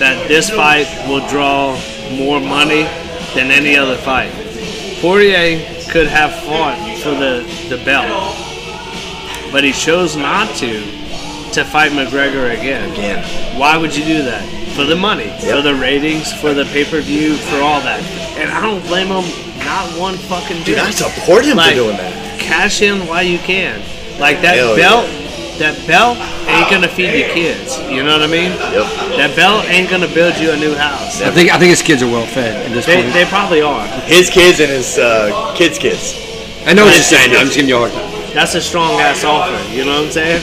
that 0.00 0.28
this 0.28 0.50
fight 0.50 0.86
will 1.08 1.26
draw 1.28 1.78
more 2.10 2.40
money 2.40 2.82
than 3.34 3.50
any 3.50 3.76
other 3.76 3.96
fight. 3.96 4.30
Poirier 5.02 5.58
could 5.90 6.06
have 6.06 6.32
fought 6.44 6.78
for 7.02 7.10
the, 7.10 7.42
the 7.68 7.82
belt, 7.84 8.06
but 9.50 9.64
he 9.64 9.72
chose 9.72 10.14
not 10.14 10.54
to 10.58 10.80
to 11.52 11.64
fight 11.64 11.90
McGregor 11.90 12.56
again. 12.56 12.88
Again, 12.92 13.58
Why 13.58 13.76
would 13.76 13.96
you 13.96 14.04
do 14.04 14.22
that? 14.22 14.46
For 14.76 14.84
the 14.84 14.94
money, 14.94 15.28
for 15.40 15.60
the 15.60 15.74
ratings, 15.74 16.32
for 16.32 16.54
the 16.54 16.64
pay 16.66 16.84
per 16.84 17.00
view, 17.00 17.34
for 17.34 17.56
all 17.56 17.80
that. 17.80 18.00
And 18.38 18.48
I 18.52 18.60
don't 18.60 18.80
blame 18.86 19.08
him 19.08 19.26
not 19.66 19.90
one 19.98 20.14
fucking 20.14 20.58
dude, 20.58 20.76
bit. 20.76 20.78
I 20.78 20.90
support 20.90 21.44
him 21.44 21.56
Like, 21.56 21.70
for 21.70 21.82
doing 21.82 21.96
that. 21.96 22.40
Cash 22.40 22.80
in 22.80 23.04
while 23.08 23.24
you 23.24 23.38
can. 23.38 23.80
Like 24.20 24.40
that 24.42 24.54
Hell 24.54 24.76
belt, 24.76 25.06
that 25.58 25.76
belt 25.86 26.18
ain't 26.48 26.70
gonna 26.70 26.88
feed 26.88 27.12
your 27.18 27.28
kids. 27.30 27.78
You 27.90 28.02
know 28.02 28.12
what 28.18 28.22
I 28.22 28.26
mean? 28.26 28.52
Yep. 28.72 29.16
That 29.20 29.32
belt 29.36 29.64
ain't 29.68 29.90
gonna 29.90 30.08
build 30.08 30.36
you 30.38 30.50
a 30.52 30.56
new 30.56 30.74
house. 30.74 31.20
I 31.22 31.30
think 31.30 31.50
I 31.52 31.58
think 31.58 31.70
his 31.70 31.82
kids 31.82 32.02
are 32.02 32.10
well 32.10 32.26
fed 32.26 32.66
at 32.66 32.72
this 32.72 32.86
They, 32.86 33.02
point. 33.02 33.12
they 33.14 33.24
probably 33.26 33.60
are. 33.62 33.86
His 34.04 34.30
kids 34.30 34.60
and 34.60 34.70
his 34.70 34.98
uh, 34.98 35.54
kids' 35.56 35.78
kids. 35.78 36.14
I 36.66 36.72
know 36.74 36.84
what 36.84 36.94
you're 36.94 37.02
saying. 37.02 37.30
I'm 37.36 37.46
just 37.46 37.56
giving 37.56 37.68
you 37.68 37.76
a 37.76 37.88
hard 37.88 37.92
time. 37.92 38.10
That's 38.34 38.54
a 38.54 38.60
strong 38.60 39.00
ass 39.00 39.24
offer. 39.24 39.52
You 39.74 39.84
know 39.84 39.98
what 39.98 40.06
I'm 40.06 40.10
saying? 40.12 40.42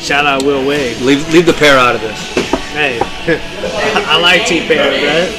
Shout 0.00 0.26
out 0.26 0.42
Will 0.42 0.66
Wade. 0.66 0.96
Leave 1.02 1.22
leave 1.32 1.46
the 1.46 1.52
pair 1.54 1.78
out 1.78 1.94
of 1.94 2.00
this. 2.00 2.18
Hey, 2.74 2.98
I 4.06 4.18
like 4.20 4.46
T 4.46 4.66
Pair, 4.66 4.90
right? 4.90 5.34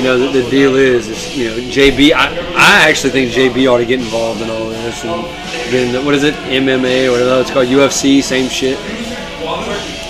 You 0.00 0.06
know, 0.06 0.16
the, 0.32 0.40
the 0.40 0.48
deal 0.48 0.76
is, 0.76 1.08
is 1.08 1.36
you 1.36 1.50
know, 1.50 1.56
JB. 1.56 2.12
I, 2.12 2.28
I 2.56 2.88
actually 2.88 3.10
think 3.10 3.32
JB 3.32 3.70
ought 3.70 3.78
to 3.78 3.84
get 3.84 4.00
involved 4.00 4.40
in 4.40 4.48
all 4.48 4.70
this. 4.70 5.04
And 5.04 5.22
then 5.74 6.06
what 6.06 6.14
is 6.14 6.24
it, 6.24 6.32
MMA 6.36 7.08
or 7.08 7.10
whatever 7.12 7.42
it's 7.42 7.50
called, 7.50 7.66
UFC, 7.68 8.22
same 8.22 8.48
shit. 8.48 8.78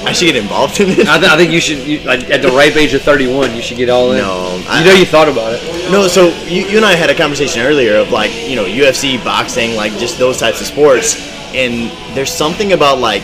I 0.07 0.13
should 0.13 0.27
get 0.27 0.37
involved 0.37 0.79
in 0.79 0.91
it. 0.91 1.09
I, 1.09 1.19
th- 1.19 1.33
I 1.33 1.37
think 1.37 1.51
you 1.51 1.61
should, 1.61 1.79
you, 1.79 1.99
like, 2.05 2.31
at 2.31 2.41
the 2.41 2.51
ripe 2.51 2.77
age 2.77 2.95
of 2.95 3.03
31, 3.03 3.57
you 3.57 3.63
should 3.63 3.79
get 3.79 3.91
all 3.91 4.13
in. 4.13 4.19
No, 4.19 4.57
you 4.59 4.65
I- 4.69 4.85
know, 4.85 4.93
you 4.95 5.05
thought 5.05 5.29
about 5.29 5.55
it. 5.55 5.91
No, 5.91 6.07
so 6.07 6.29
you, 6.47 6.67
you 6.67 6.77
and 6.77 6.87
I 6.87 6.93
had 6.95 7.11
a 7.11 7.15
conversation 7.17 7.61
earlier 7.63 7.97
of 7.97 8.11
like, 8.13 8.31
you 8.49 8.55
know, 8.55 8.67
UFC, 8.67 9.23
boxing, 9.25 9.75
like 9.75 9.91
just 9.99 10.19
those 10.21 10.39
types 10.39 10.61
of 10.61 10.69
sports. 10.69 11.17
And 11.53 11.91
there's 12.15 12.33
something 12.33 12.75
about 12.75 12.99
like 13.01 13.23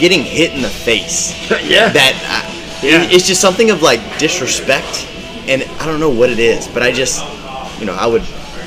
getting 0.00 0.22
hit 0.24 0.52
in 0.52 0.62
the 0.62 0.68
face 0.68 1.30
yeah. 1.62 1.90
that 1.90 2.12
uh, 2.26 2.82
Yeah. 2.82 3.02
it's 3.08 3.24
just 3.28 3.40
something 3.40 3.70
of 3.70 3.82
like 3.82 4.00
disrespect. 4.18 5.06
And 5.48 5.62
I 5.80 5.86
don't 5.86 6.00
know 6.00 6.10
what 6.10 6.30
it 6.30 6.38
is, 6.38 6.68
but 6.68 6.82
I 6.82 6.92
just, 6.92 7.22
you 7.80 7.86
know, 7.86 7.94
I 7.94 8.06
would, 8.06 8.22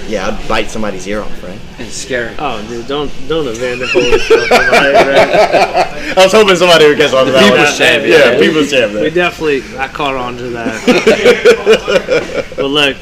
yeah, 0.07 0.28
I'd 0.28 0.47
bite 0.47 0.69
somebody's 0.69 1.07
ear 1.07 1.21
off, 1.21 1.43
right? 1.43 1.59
It's 1.80 1.95
scary. 1.95 2.36
Oh, 2.38 2.65
dude, 2.67 2.88
don't 2.88 3.11
don't 3.28 3.47
event 3.47 3.80
the 3.80 3.88
stuff. 3.88 4.51
Right? 4.51 4.95
I 6.17 6.23
was 6.23 6.32
hoping 6.32 6.55
somebody 6.55 6.88
would 6.88 6.97
guess 6.97 7.13
on 7.13 7.28
that 7.28 7.43
people's 7.43 7.69
one. 7.69 7.78
champ, 7.78 8.03
Yeah, 8.05 8.32
yeah. 8.34 8.39
people's 8.39 8.71
champ. 8.71 8.93
We 8.93 9.09
definitely, 9.09 9.78
I 9.78 9.88
caught 9.88 10.15
on 10.15 10.38
to 10.38 10.49
that. 10.51 12.45
but 12.55 12.65
look, 12.67 12.97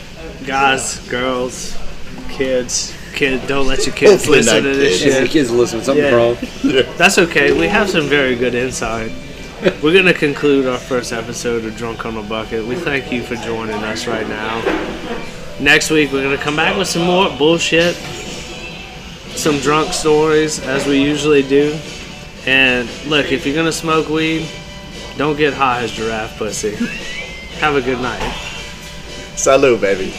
guys, 0.45 0.99
girls, 1.09 1.77
kids, 2.29 2.95
kid, 3.13 3.45
don't 3.47 3.67
let 3.67 3.85
your 3.85 3.95
kids 3.95 4.11
Hopefully 4.13 4.37
listen 4.39 4.63
to 4.63 4.75
this 4.75 5.01
kids. 5.01 5.15
If 5.15 5.19
the 5.21 5.25
shit. 5.25 5.31
kids 5.31 5.51
listen, 5.51 5.81
something's 5.83 6.09
Yeah. 6.11 6.15
wrong. 6.15 6.37
That's 6.97 7.17
okay. 7.19 7.57
We 7.57 7.67
have 7.67 7.89
some 7.89 8.07
very 8.07 8.35
good 8.35 8.55
insight. 8.55 9.11
We're 9.63 9.93
gonna 9.93 10.13
conclude 10.13 10.67
our 10.67 10.77
first 10.77 11.13
episode 11.13 11.63
of 11.63 11.77
Drunk 11.77 12.05
on 12.05 12.17
a 12.17 12.21
Bucket. 12.21 12.65
We 12.65 12.75
thank 12.75 13.13
you 13.13 13.23
for 13.23 13.35
joining 13.35 13.75
us 13.75 14.07
right 14.07 14.27
now. 14.27 14.59
Next 15.57 15.89
week 15.89 16.11
we're 16.11 16.21
gonna 16.21 16.37
come 16.37 16.57
back 16.57 16.77
with 16.77 16.89
some 16.89 17.03
more 17.03 17.29
bullshit, 17.37 17.95
some 19.37 19.59
drunk 19.59 19.93
stories 19.93 20.59
as 20.59 20.85
we 20.85 21.01
usually 21.01 21.43
do. 21.43 21.79
And 22.45 22.89
look, 23.07 23.31
if 23.31 23.45
you're 23.45 23.55
gonna 23.55 23.71
smoke 23.71 24.09
weed, 24.09 24.49
don't 25.15 25.37
get 25.37 25.53
high 25.53 25.83
as 25.83 25.93
giraffe 25.93 26.37
pussy. 26.37 26.75
Have 27.59 27.77
a 27.77 27.81
good 27.81 28.01
night. 28.01 28.33
Salute, 29.37 29.79
baby. 29.79 30.13